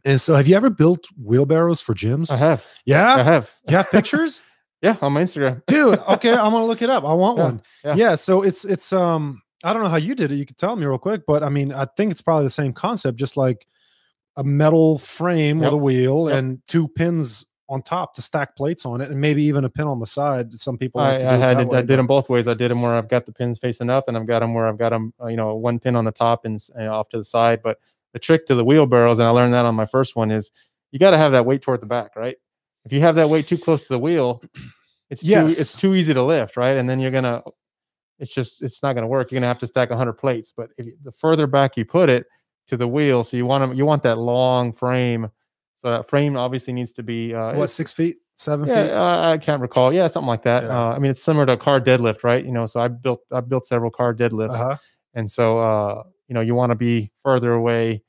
and 0.04 0.20
so, 0.20 0.34
have 0.34 0.48
you 0.48 0.56
ever 0.56 0.68
built 0.70 1.04
wheelbarrows 1.16 1.80
for 1.80 1.94
gyms? 1.94 2.30
I 2.30 2.36
have, 2.36 2.64
Yeah, 2.84 3.14
I 3.14 3.22
have, 3.22 3.50
You 3.68 3.76
have 3.76 3.88
pictures? 3.90 4.40
yeah, 4.82 4.96
on 5.00 5.12
my 5.12 5.22
Instagram. 5.22 5.62
dude 5.66 5.96
okay 6.08 6.32
i'm 6.32 6.50
gonna 6.50 6.66
look 6.66 6.82
it 6.82 6.90
up 6.90 7.04
i 7.04 7.12
want 7.14 7.38
Yeah, 7.38 7.44
one 7.44 7.62
yeah. 7.84 7.94
yeah. 7.94 8.14
so 8.16 8.42
it's 8.42 8.64
it's 8.64 8.92
um 8.92 9.40
i 9.64 9.72
don't 9.72 9.82
know 9.82 9.88
how 9.88 9.96
you 9.96 10.14
did 10.14 10.32
it 10.32 10.36
you 10.36 10.46
could 10.46 10.56
tell 10.56 10.76
me 10.76 10.86
real 10.86 10.98
quick 10.98 11.22
but 11.26 11.42
i 11.42 11.48
mean 11.48 11.72
i 11.72 11.84
think 11.96 12.10
it's 12.10 12.22
probably 12.22 12.44
the 12.44 12.50
same 12.50 12.72
concept 12.72 13.18
just 13.18 13.36
like 13.36 13.66
a 14.36 14.44
metal 14.44 14.98
frame 14.98 15.60
with 15.60 15.72
a 15.72 15.76
wheel 15.76 16.28
Yep. 16.28 16.38
and 16.38 16.62
two 16.66 16.88
pins 16.88 17.44
on 17.68 17.80
top 17.82 18.14
to 18.14 18.22
stack 18.22 18.56
plates 18.56 18.84
on 18.84 19.00
it 19.00 19.10
and 19.10 19.20
maybe 19.20 19.42
even 19.44 19.64
a 19.64 19.70
pin 19.70 19.86
on 19.86 20.00
the 20.00 20.06
side 20.06 20.58
some 20.58 20.76
people 20.76 21.00
I, 21.00 21.12
like 21.18 21.22
I 21.26 21.36
had 21.36 21.60
it, 21.60 21.68
way, 21.68 21.78
I 21.78 21.82
did 21.82 21.98
them 21.98 22.06
both 22.06 22.28
ways. 22.28 22.48
I 22.48 22.54
did 22.54 22.70
them 22.70 22.82
where 22.82 22.94
I've 22.94 23.08
got 23.08 23.24
the 23.24 23.32
pins 23.32 23.58
facing 23.58 23.88
up, 23.88 24.08
and 24.08 24.16
I've 24.16 24.26
got 24.26 24.40
them 24.40 24.52
where 24.52 24.66
I've 24.66 24.76
got 24.76 24.90
them, 24.90 25.14
uh, 25.22 25.28
you 25.28 25.36
know, 25.36 25.54
one 25.54 25.78
pin 25.78 25.96
on 25.96 26.04
the 26.04 26.12
top 26.12 26.44
and, 26.44 26.60
off 26.78 27.08
to 27.10 27.16
the 27.16 27.24
side. 27.24 27.62
But 27.62 27.78
the 28.12 28.18
trick 28.18 28.44
to 28.46 28.54
the 28.54 28.64
wheelbarrows, 28.64 29.18
and 29.18 29.26
I 29.26 29.30
learned 29.30 29.54
that 29.54 29.64
on 29.64 29.74
my 29.74 29.86
first 29.86 30.16
one, 30.16 30.30
is 30.30 30.52
you 30.90 30.98
got 30.98 31.12
to 31.12 31.18
have 31.18 31.32
that 31.32 31.46
weight 31.46 31.62
toward 31.62 31.80
the 31.80 31.86
back, 31.86 32.14
right? 32.14 32.36
If 32.84 32.92
you 32.92 33.00
have 33.00 33.14
that 33.14 33.30
weight 33.30 33.46
too 33.46 33.56
close 33.56 33.82
to 33.82 33.88
the 33.88 33.98
wheel, 33.98 34.42
it's 35.08 35.22
too 35.22 35.28
Yes. 35.28 35.58
it's 35.58 35.76
too 35.76 35.94
easy 35.94 36.12
to 36.12 36.22
lift, 36.22 36.58
right? 36.58 36.76
And 36.76 36.90
then 36.90 37.00
you're 37.00 37.10
gonna, 37.10 37.42
it's 38.22 38.34
just 38.34 38.62
it's 38.62 38.82
not 38.82 38.94
gonna 38.94 39.06
work. 39.06 39.30
You're 39.30 39.40
gonna 39.40 39.48
have 39.48 39.58
to 39.58 39.66
stack 39.66 39.90
100 39.90 40.14
plates. 40.14 40.54
But 40.56 40.70
if 40.78 40.86
you, 40.86 40.96
the 41.02 41.12
further 41.12 41.46
back 41.46 41.76
you 41.76 41.84
put 41.84 42.08
it 42.08 42.26
to 42.68 42.76
the 42.76 42.88
wheel, 42.88 43.24
so 43.24 43.36
you 43.36 43.44
want 43.44 43.70
to 43.70 43.76
you 43.76 43.84
want 43.84 44.02
that 44.04 44.16
long 44.16 44.72
frame. 44.72 45.28
So 45.76 45.90
that 45.90 46.08
frame 46.08 46.36
obviously 46.36 46.72
needs 46.72 46.92
to 46.92 47.02
be 47.02 47.34
uh, 47.34 47.54
what 47.54 47.68
six 47.68 47.92
feet 47.92 48.16
seven 48.36 48.68
yeah, 48.68 48.84
feet 48.84 48.92
uh, 48.92 49.30
I 49.32 49.38
can't 49.38 49.60
recall. 49.60 49.92
Yeah, 49.92 50.06
something 50.06 50.28
like 50.28 50.44
that. 50.44 50.62
Yeah. 50.62 50.78
Uh, 50.78 50.94
I 50.94 50.98
mean, 50.98 51.10
it's 51.10 51.22
similar 51.22 51.44
to 51.44 51.52
a 51.52 51.56
car 51.56 51.80
deadlift, 51.80 52.24
right? 52.24 52.42
You 52.44 52.52
know, 52.52 52.64
so 52.64 52.80
I 52.80 52.88
built 52.88 53.20
I 53.30 53.40
built 53.40 53.66
several 53.66 53.90
car 53.90 54.14
deadlifts, 54.14 54.54
uh-huh 54.54 54.76
and 55.14 55.30
so 55.30 55.58
uh, 55.58 56.02
you 56.28 56.34
know, 56.34 56.40
you 56.40 56.54
want 56.54 56.70
to 56.70 56.76
be 56.76 57.10
further 57.22 57.52
away. 57.52 58.02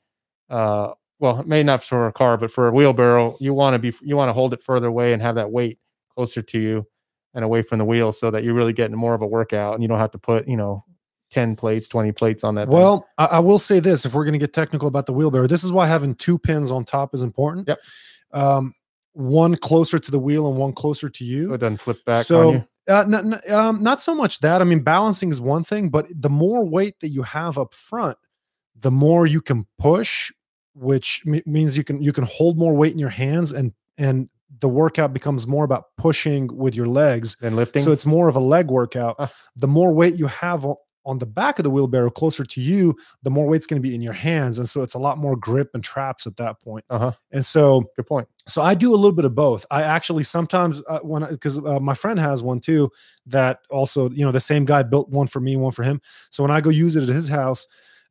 Uh, 0.48 0.92
well, 1.18 1.42
maybe 1.46 1.64
not 1.64 1.82
for 1.82 2.06
a 2.06 2.12
car, 2.12 2.36
but 2.36 2.50
for 2.50 2.68
a 2.68 2.72
wheelbarrow, 2.72 3.36
you 3.40 3.54
want 3.54 3.74
to 3.74 3.78
be 3.78 3.96
you 4.02 4.16
want 4.16 4.28
to 4.28 4.32
hold 4.32 4.52
it 4.52 4.62
further 4.62 4.88
away 4.88 5.12
and 5.12 5.22
have 5.22 5.34
that 5.36 5.50
weight 5.50 5.78
closer 6.14 6.42
to 6.42 6.58
you 6.58 6.86
and 7.34 7.44
away 7.44 7.62
from 7.62 7.78
the 7.78 7.84
wheel, 7.84 8.12
so 8.12 8.30
that 8.30 8.44
you're 8.44 8.54
really 8.54 8.72
getting 8.72 8.96
more 8.96 9.14
of 9.14 9.22
a 9.22 9.26
workout, 9.26 9.74
and 9.74 9.82
you 9.82 9.88
don't 9.88 9.98
have 9.98 10.12
to 10.12 10.18
put 10.18 10.46
you 10.48 10.56
know 10.56 10.84
ten 11.30 11.56
plates, 11.56 11.88
twenty 11.88 12.12
plates 12.12 12.44
on 12.44 12.54
that. 12.54 12.68
well 12.68 13.06
I, 13.18 13.24
I 13.26 13.38
will 13.40 13.58
say 13.58 13.80
this 13.80 14.04
if 14.04 14.14
we're 14.14 14.24
going 14.24 14.34
to 14.34 14.38
get 14.38 14.52
technical 14.52 14.86
about 14.86 15.06
the 15.06 15.12
wheelbarrow 15.12 15.46
this 15.48 15.64
is 15.64 15.72
why 15.72 15.86
having 15.86 16.14
two 16.14 16.38
pins 16.38 16.70
on 16.70 16.84
top 16.84 17.12
is 17.14 17.22
important 17.22 17.66
Yep. 17.66 17.80
um 18.32 18.72
one 19.14 19.56
closer 19.56 19.98
to 19.98 20.10
the 20.10 20.18
wheel 20.18 20.46
and 20.48 20.56
one 20.56 20.72
closer 20.72 21.08
to 21.08 21.24
you 21.24 21.46
so 21.48 21.54
it 21.54 21.58
doesn't 21.58 21.78
flip 21.78 22.04
back 22.04 22.24
so 22.24 22.48
on 22.48 22.54
you. 22.54 22.64
uh, 22.88 23.00
n- 23.02 23.32
n- 23.34 23.52
um, 23.54 23.82
not 23.82 24.00
so 24.02 24.14
much 24.14 24.40
that 24.40 24.60
i 24.60 24.64
mean 24.64 24.80
balancing 24.80 25.30
is 25.30 25.40
one 25.40 25.64
thing 25.64 25.88
but 25.88 26.06
the 26.14 26.30
more 26.30 26.64
weight 26.64 27.00
that 27.00 27.08
you 27.08 27.22
have 27.22 27.58
up 27.58 27.72
front 27.74 28.18
the 28.76 28.90
more 28.92 29.26
you 29.26 29.40
can 29.40 29.66
push 29.78 30.30
which 30.74 31.22
me- 31.24 31.42
means 31.46 31.76
you 31.76 31.82
can 31.84 32.00
you 32.02 32.12
can 32.12 32.24
hold 32.24 32.58
more 32.58 32.74
weight 32.74 32.92
in 32.92 32.98
your 32.98 33.08
hands 33.08 33.50
and 33.52 33.72
and 33.98 34.28
the 34.60 34.68
workout 34.68 35.12
becomes 35.12 35.46
more 35.46 35.64
about 35.64 35.84
pushing 35.98 36.48
with 36.56 36.74
your 36.74 36.86
legs 36.86 37.36
and 37.42 37.56
lifting. 37.56 37.82
so 37.82 37.92
it's 37.92 38.06
more 38.06 38.28
of 38.28 38.36
a 38.36 38.40
leg 38.40 38.70
workout 38.70 39.16
Ah. 39.18 39.30
the 39.56 39.68
more 39.68 39.92
weight 39.92 40.14
you 40.16 40.26
have 40.26 40.66
on 41.06 41.18
the 41.18 41.26
back 41.26 41.58
of 41.58 41.64
the 41.64 41.70
wheelbarrow 41.70 42.08
closer 42.10 42.44
to 42.44 42.60
you 42.62 42.94
the 43.24 43.30
more 43.30 43.46
weight's 43.46 43.66
going 43.66 43.80
to 43.82 43.86
be 43.88 43.94
in 43.94 44.00
your 44.00 44.12
hands 44.14 44.58
and 44.58 44.68
so 44.68 44.82
it's 44.82 44.94
a 44.94 44.98
lot 44.98 45.18
more 45.18 45.36
grip 45.36 45.70
and 45.74 45.82
traps 45.84 46.26
at 46.26 46.36
that 46.36 46.58
point 46.62 46.84
uh 46.88 46.98
huh. 46.98 47.12
and 47.32 47.44
so 47.44 47.84
Good 47.96 48.06
point. 48.06 48.28
so 48.46 48.62
I 48.62 48.74
do 48.74 48.94
a 48.94 48.96
little 48.96 49.12
bit 49.12 49.24
of 49.26 49.34
both. 49.34 49.66
I 49.70 49.82
actually 49.82 50.22
sometimes 50.22 50.82
uh, 50.88 51.00
when 51.00 51.28
because 51.28 51.58
uh, 51.58 51.80
my 51.80 51.94
friend 51.94 52.18
has 52.20 52.42
one 52.42 52.60
too 52.60 52.90
that 53.26 53.58
also 53.70 54.08
you 54.10 54.24
know 54.24 54.32
the 54.32 54.40
same 54.40 54.64
guy 54.64 54.82
built 54.82 55.08
one 55.10 55.26
for 55.26 55.40
me, 55.40 55.56
one 55.56 55.72
for 55.72 55.82
him. 55.82 56.00
So 56.30 56.42
when 56.44 56.50
I 56.50 56.60
go 56.62 56.70
use 56.70 56.96
it 56.96 57.02
at 57.02 57.08
his 57.14 57.28
house, 57.28 57.66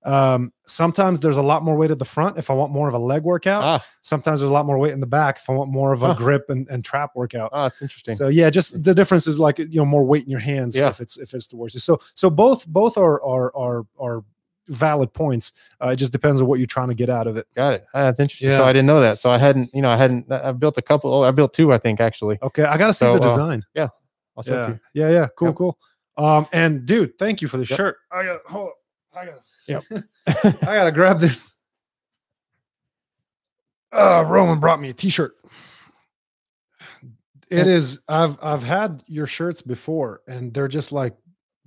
um, 0.06 0.52
sometimes 0.66 1.20
there's 1.20 1.38
a 1.38 1.42
lot 1.42 1.64
more 1.64 1.76
weight 1.76 1.92
at 1.92 2.00
the 2.00 2.06
front 2.06 2.38
if 2.38 2.50
I 2.50 2.54
want 2.54 2.72
more 2.72 2.88
of 2.88 2.94
a 2.94 2.98
leg 3.00 3.24
workout. 3.24 3.64
Ah, 3.64 3.86
Sometimes 4.02 4.42
there's 4.42 4.50
a 4.50 4.54
lot 4.54 4.66
more 4.66 4.78
weight 4.78 4.92
in 4.94 5.00
the 5.00 5.08
back 5.08 5.38
if 5.38 5.50
I 5.50 5.54
want 5.54 5.72
more 5.72 5.94
of 5.94 6.04
a 6.04 6.08
Huh. 6.08 6.14
grip 6.16 6.50
and, 6.50 6.68
and 6.70 6.84
trap 6.84 7.12
workout. 7.16 7.50
ah, 7.54 7.66
it's 7.68 7.82
interesting. 7.82 8.14
So 8.14 8.28
yeah, 8.28 8.50
just 8.50 8.84
the 8.84 8.94
difference 8.94 9.28
is 9.28 9.40
like 9.40 9.60
you 9.60 9.68
know 9.76 9.86
more 9.86 10.04
weight 10.06 10.24
in 10.26 10.30
your 10.30 10.40
hands 10.42 10.76
Yeah. 10.78 10.90
if 10.90 11.00
it's 11.00 11.18
if 11.18 11.34
it's 11.34 11.48
the 11.48 11.56
worst. 11.58 11.80
So 11.80 12.00
so 12.16 12.30
both 12.30 12.68
both 12.68 12.98
are 12.98 13.24
are 13.24 13.56
are 13.56 13.86
are 14.00 14.24
valid 14.70 15.14
points. 15.14 15.52
Uh, 15.84 15.90
it 15.90 15.98
just 15.98 16.12
depends 16.14 16.40
on 16.40 16.48
what 16.48 16.58
you're 16.58 16.66
trying 16.66 16.88
to 16.88 16.96
get 16.96 17.10
out 17.10 17.28
of 17.28 17.36
it. 17.38 17.46
Got 17.56 17.74
it. 17.74 17.86
Ah, 17.94 18.04
that's 18.04 18.20
interesting. 18.20 18.50
Yeah. 18.50 18.58
So 18.60 18.64
I 18.66 18.72
didn't 18.74 18.88
know 18.88 19.02
that. 19.02 19.20
So 19.20 19.30
I 19.30 19.38
hadn't, 19.38 19.70
you 19.74 19.82
know, 19.82 19.90
I 19.90 19.98
hadn't. 19.98 20.32
I- 20.32 20.50
I've 20.50 20.60
built 20.60 20.78
a 20.78 20.82
couple. 20.82 21.14
Oh, 21.14 21.24
I 21.24 21.32
built 21.32 21.54
two, 21.54 21.74
I 21.74 21.78
think, 21.78 22.00
actually. 22.00 22.38
Okay, 22.42 22.64
I 22.64 22.78
got 22.78 22.88
to 22.88 22.94
see 22.94 23.06
So, 23.06 23.14
the 23.14 23.20
uh, 23.20 23.30
design. 23.30 23.64
I'll 23.78 24.42
show 24.42 24.54
it 24.54 24.66
to 24.68 24.80
yeah, 24.94 25.08
you. 25.10 25.10
yeah, 25.14 25.20
yeah. 25.20 25.28
Cool, 25.38 25.50
Yep. 25.50 25.56
cool. 25.58 25.78
Um, 26.18 26.48
and 26.54 26.86
dude, 26.86 27.18
thank 27.20 27.42
you 27.42 27.48
for 27.48 27.58
the 27.58 27.66
Yep. 27.66 27.78
shirt. 27.78 27.98
I 28.12 28.24
got 28.24 28.40
hold 28.48 28.70
up. 28.70 28.74
I 29.16 29.26
gotta. 29.26 29.42
Yep. 29.68 29.84
I 30.28 30.76
gotta 30.76 30.92
grab 30.92 31.20
this. 31.20 31.54
Uh 33.92 34.24
Roman 34.28 34.60
brought 34.60 34.80
me 34.82 34.90
a 34.90 34.94
t-shirt. 34.94 35.36
It 37.52 37.68
is 37.68 38.00
I've 38.08 38.38
I've 38.42 38.64
had 38.64 39.04
your 39.08 39.28
shirts 39.28 39.62
before 39.62 40.22
and 40.28 40.54
they're 40.54 40.68
just 40.68 40.92
like 40.92 41.16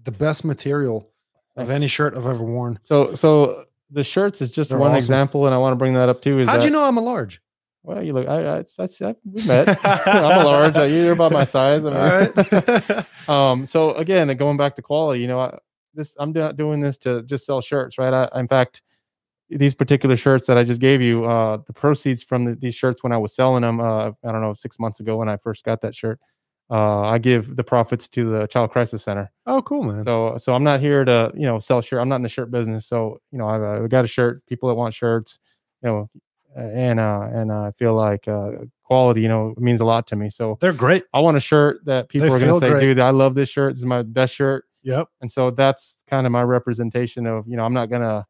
the 0.02 0.10
best 0.12 0.44
material 0.44 1.10
of 1.56 1.70
any 1.70 1.86
shirt 1.86 2.16
I've 2.16 2.26
ever 2.26 2.44
worn. 2.44 2.78
So, 2.82 3.14
so 3.14 3.64
the 3.90 4.04
shirts 4.04 4.42
is 4.42 4.50
just 4.50 4.70
They're 4.70 4.78
one 4.78 4.90
awesome. 4.90 4.98
example, 4.98 5.46
and 5.46 5.54
I 5.54 5.58
want 5.58 5.72
to 5.72 5.76
bring 5.76 5.94
that 5.94 6.08
up 6.08 6.20
too. 6.22 6.38
Is 6.40 6.48
How'd 6.48 6.60
that, 6.60 6.64
you 6.66 6.70
know 6.70 6.82
I'm 6.84 6.96
a 6.98 7.00
large? 7.00 7.40
Well, 7.82 8.02
you 8.02 8.12
look. 8.12 8.26
I, 8.28 8.42
I, 8.44 8.56
I, 8.58 9.08
I 9.08 9.14
we 9.24 9.42
met. 9.46 9.78
I'm 10.06 10.40
a 10.40 10.44
large. 10.44 10.76
uh, 10.76 10.82
You're 10.82 11.12
about 11.12 11.32
my 11.32 11.44
size. 11.44 11.86
I 11.86 11.90
mean, 11.90 12.32
right. 12.36 13.28
um. 13.28 13.64
So 13.64 13.94
again, 13.94 14.34
going 14.36 14.56
back 14.56 14.74
to 14.76 14.82
quality, 14.82 15.20
you 15.20 15.28
know, 15.28 15.40
I, 15.40 15.58
this 15.96 16.16
I'm 16.18 16.32
not 16.32 16.56
doing 16.56 16.80
this 16.80 16.96
to 16.98 17.22
just 17.22 17.46
sell 17.46 17.60
shirts, 17.60 17.98
right? 17.98 18.12
I, 18.12 18.40
in 18.40 18.48
fact, 18.48 18.82
these 19.48 19.74
particular 19.74 20.16
shirts 20.16 20.46
that 20.46 20.58
I 20.58 20.64
just 20.64 20.80
gave 20.80 21.00
you, 21.00 21.24
uh, 21.24 21.58
the 21.66 21.72
proceeds 21.72 22.22
from 22.22 22.44
the, 22.44 22.54
these 22.54 22.74
shirts 22.74 23.02
when 23.02 23.12
I 23.12 23.18
was 23.18 23.34
selling 23.34 23.62
them, 23.62 23.80
uh, 23.80 24.10
I 24.24 24.32
don't 24.32 24.40
know, 24.40 24.54
six 24.54 24.78
months 24.78 25.00
ago 25.00 25.16
when 25.16 25.28
I 25.28 25.36
first 25.36 25.64
got 25.64 25.80
that 25.82 25.94
shirt, 25.94 26.18
uh, 26.68 27.02
I 27.02 27.18
give 27.18 27.54
the 27.54 27.62
profits 27.62 28.08
to 28.08 28.28
the 28.28 28.46
Child 28.48 28.70
Crisis 28.70 29.04
Center. 29.04 29.30
oh, 29.46 29.62
cool, 29.62 29.84
man. 29.84 30.02
So, 30.02 30.36
so 30.36 30.52
I'm 30.52 30.64
not 30.64 30.80
here 30.80 31.04
to, 31.04 31.30
you 31.34 31.46
know, 31.46 31.58
sell 31.60 31.80
shirt. 31.80 32.00
I'm 32.00 32.08
not 32.08 32.16
in 32.16 32.22
the 32.22 32.28
shirt 32.28 32.50
business. 32.50 32.86
So, 32.86 33.20
you 33.30 33.38
know, 33.38 33.46
I've, 33.46 33.62
uh, 33.62 33.84
I've 33.84 33.88
got 33.88 34.04
a 34.04 34.08
shirt. 34.08 34.44
People 34.46 34.68
that 34.68 34.74
want 34.74 34.92
shirts, 34.92 35.38
you 35.82 35.88
know, 35.88 36.10
uh, 36.56 36.60
and 36.60 36.98
uh, 36.98 37.28
and 37.32 37.52
I 37.52 37.70
feel 37.72 37.94
like 37.94 38.26
uh, 38.26 38.52
quality, 38.82 39.20
you 39.20 39.28
know, 39.28 39.54
means 39.58 39.80
a 39.80 39.84
lot 39.84 40.06
to 40.08 40.16
me. 40.16 40.30
So 40.30 40.56
They're 40.60 40.72
great. 40.72 41.04
I 41.12 41.20
want 41.20 41.36
a 41.36 41.40
shirt 41.40 41.84
that 41.84 42.08
people 42.08 42.32
are 42.32 42.40
gonna 42.40 42.58
say, 42.58 42.70
great. 42.70 42.80
dude, 42.80 42.98
I 42.98 43.10
love 43.10 43.34
this 43.34 43.50
shirt. 43.50 43.74
This 43.74 43.80
is 43.80 43.86
my 43.86 44.02
best 44.02 44.34
shirt. 44.34 44.64
Yep. 44.86 45.08
And 45.20 45.30
so 45.30 45.50
that's 45.50 46.02
kind 46.08 46.26
of 46.26 46.32
my 46.32 46.42
representation 46.42 47.26
of, 47.26 47.46
you 47.46 47.56
know, 47.56 47.64
I'm 47.64 47.74
not 47.74 47.90
gonna, 47.90 48.26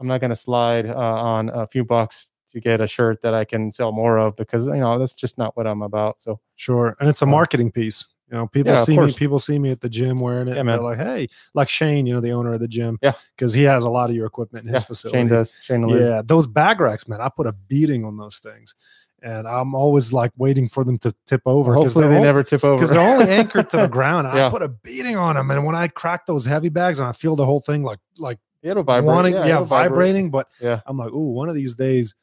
I'm 0.00 0.06
not 0.06 0.20
gonna 0.20 0.36
slide 0.36 0.86
uh, 0.86 0.94
on 0.94 1.48
a 1.48 1.66
few 1.66 1.84
bucks 1.84 2.32
to 2.50 2.60
get 2.60 2.80
a 2.80 2.86
shirt 2.86 3.22
that 3.22 3.32
I 3.32 3.44
can 3.44 3.70
sell 3.70 3.92
more 3.92 4.18
of 4.18 4.36
because 4.36 4.66
you 4.66 4.74
know 4.74 4.98
that's 4.98 5.14
just 5.14 5.38
not 5.38 5.56
what 5.56 5.66
I'm 5.66 5.80
about. 5.80 6.20
So 6.20 6.38
Sure. 6.56 6.96
And 7.00 7.08
it's 7.08 7.22
a 7.22 7.26
marketing 7.26 7.72
piece. 7.72 8.06
You 8.30 8.38
know, 8.38 8.46
people 8.46 8.72
yeah, 8.72 8.84
see 8.84 8.98
me, 8.98 9.12
people 9.12 9.38
see 9.38 9.58
me 9.58 9.70
at 9.70 9.80
the 9.80 9.88
gym 9.88 10.16
wearing 10.16 10.48
it. 10.48 10.54
Yeah, 10.54 10.60
and 10.60 10.68
they're 10.68 10.80
like, 10.80 10.96
hey, 10.96 11.28
like 11.54 11.68
Shane, 11.68 12.06
you 12.06 12.14
know, 12.14 12.20
the 12.20 12.30
owner 12.30 12.52
of 12.52 12.60
the 12.60 12.68
gym. 12.68 12.98
Yeah. 13.02 13.12
Because 13.36 13.52
he 13.52 13.62
has 13.64 13.84
a 13.84 13.90
lot 13.90 14.10
of 14.10 14.16
your 14.16 14.26
equipment 14.26 14.66
in 14.66 14.72
his 14.72 14.82
yeah, 14.82 14.86
facility. 14.86 15.18
Shane 15.18 15.28
does. 15.28 15.52
Shane. 15.62 15.88
Yeah. 15.88 16.22
Those 16.24 16.46
bag 16.46 16.80
racks, 16.80 17.08
man, 17.08 17.20
I 17.20 17.28
put 17.28 17.46
a 17.46 17.52
beating 17.52 18.04
on 18.04 18.16
those 18.16 18.38
things. 18.38 18.74
And 19.22 19.46
I'm 19.48 19.74
always 19.74 20.12
like 20.12 20.32
waiting 20.36 20.68
for 20.68 20.84
them 20.84 20.98
to 20.98 21.14
tip 21.26 21.42
over 21.46 21.72
because 21.74 21.92
Hopefully 21.92 22.16
all- 22.16 22.22
never 22.22 22.42
tip 22.42 22.64
over. 22.64 22.76
because 22.76 22.90
they're 22.90 23.00
only 23.00 23.28
anchored 23.30 23.70
to 23.70 23.76
the 23.78 23.86
ground. 23.98 24.26
And 24.26 24.38
I 24.38 24.50
put 24.50 24.62
a 24.62 24.68
beating 24.68 25.16
on 25.16 25.36
them, 25.36 25.50
and 25.50 25.64
when 25.64 25.74
I 25.74 25.88
crack 25.88 26.26
those 26.26 26.44
heavy 26.44 26.68
bags, 26.68 26.98
and 26.98 27.08
I 27.08 27.12
feel 27.12 27.36
the 27.36 27.46
whole 27.46 27.60
thing 27.60 27.82
like 27.82 27.98
like 28.18 28.38
it'll 28.62 28.82
vibrate. 28.82 29.06
wanting, 29.06 29.32
yeah, 29.34 29.60
vibrate. 29.60 29.68
vibrating. 29.68 30.30
But 30.30 30.48
Yeah. 30.60 30.80
I'm 30.86 30.96
like, 30.96 31.12
ooh, 31.12 31.32
one 31.32 31.48
of 31.48 31.54
these 31.54 31.74
days, 31.74 32.14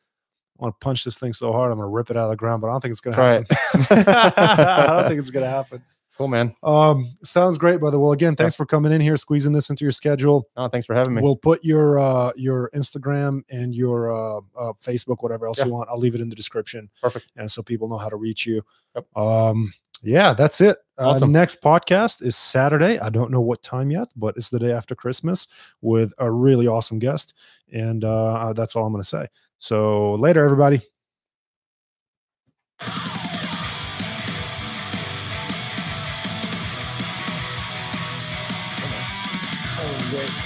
I 0.60 0.64
want 0.64 0.76
to 0.80 0.84
punch 0.84 1.04
this 1.04 1.18
thing 1.18 1.34
so 1.34 1.52
hard, 1.52 1.72
I'm 1.72 1.78
gonna 1.78 1.88
rip 1.89 2.10
it 2.12 2.18
out 2.18 2.26
of 2.26 2.30
the 2.32 2.36
ground. 2.38 2.62
But 2.62 2.68
I 2.68 2.72
don't 2.72 2.82
think 2.82 2.91
it's 2.91 3.02
gonna 3.02 3.16
Try 3.16 3.34
happen. 3.34 3.58
I 4.08 4.86
don't 4.88 5.08
think 5.08 5.20
it's 5.22 5.32
gonna 5.32 5.47
happen. 5.50 5.82
Cool, 6.20 6.28
man. 6.28 6.53
Um, 6.63 7.15
sounds 7.24 7.57
great, 7.57 7.80
brother. 7.80 7.97
Well, 7.97 8.11
again, 8.11 8.36
thanks 8.36 8.53
for 8.53 8.65
coming 8.65 8.91
in 8.91 8.99
here, 8.99 9.15
squeezing 9.15 9.53
this 9.53 9.70
into 9.70 9.86
your 9.86 9.93
schedule. 9.93 10.49
Oh, 10.57 10.67
thanks 10.67 10.86
for 10.86 10.93
having 10.93 11.13
me. 11.13 11.22
We'll 11.22 11.38
put 11.38 11.63
your 11.63 11.97
uh 11.97 12.34
your 12.36 12.70
Instagram 12.76 13.43
and 13.49 13.74
your 13.74 14.11
uh, 14.11 14.41
uh 14.57 14.74
Facebook, 14.74 15.24
whatever 15.24 15.47
else 15.47 15.59
Yeah. 15.59 15.67
you 15.67 15.72
want. 15.72 15.88
I'll 15.89 15.97
leave 15.97 16.15
it 16.15 16.20
in 16.22 16.28
the 16.28 16.36
description. 16.36 16.89
Perfect. 17.01 17.28
And 17.38 17.49
so 17.49 17.63
people 17.63 17.88
know 17.88 17.97
how 17.97 18.09
to 18.09 18.17
reach 18.17 18.45
you. 18.45 18.61
Yep. 18.95 19.15
Um, 19.15 19.72
yeah, 20.03 20.34
that's 20.34 20.59
it. 20.59 20.76
Uh, 20.97 21.11
Awesome. 21.11 21.32
next 21.32 21.63
podcast 21.63 22.22
is 22.22 22.36
Saturday. 22.36 22.99
I 22.99 23.07
don't 23.07 23.32
know 23.32 23.39
what 23.39 23.63
time 23.63 23.89
yet, 23.89 24.09
but 24.17 24.36
it's 24.36 24.49
the 24.49 24.59
day 24.59 24.74
after 24.74 24.95
Christmas 24.95 25.47
with 25.80 26.11
a 26.17 26.30
really 26.30 26.67
awesome 26.67 26.99
guest. 26.99 27.34
And 27.72 28.03
uh, 28.03 28.51
that's 28.51 28.76
all 28.76 28.86
I'm 28.86 28.91
going 28.91 29.03
to 29.03 29.07
say. 29.07 29.28
So 29.57 30.15
later, 30.15 30.43
everybody. 30.43 30.82
Great. 40.10 40.30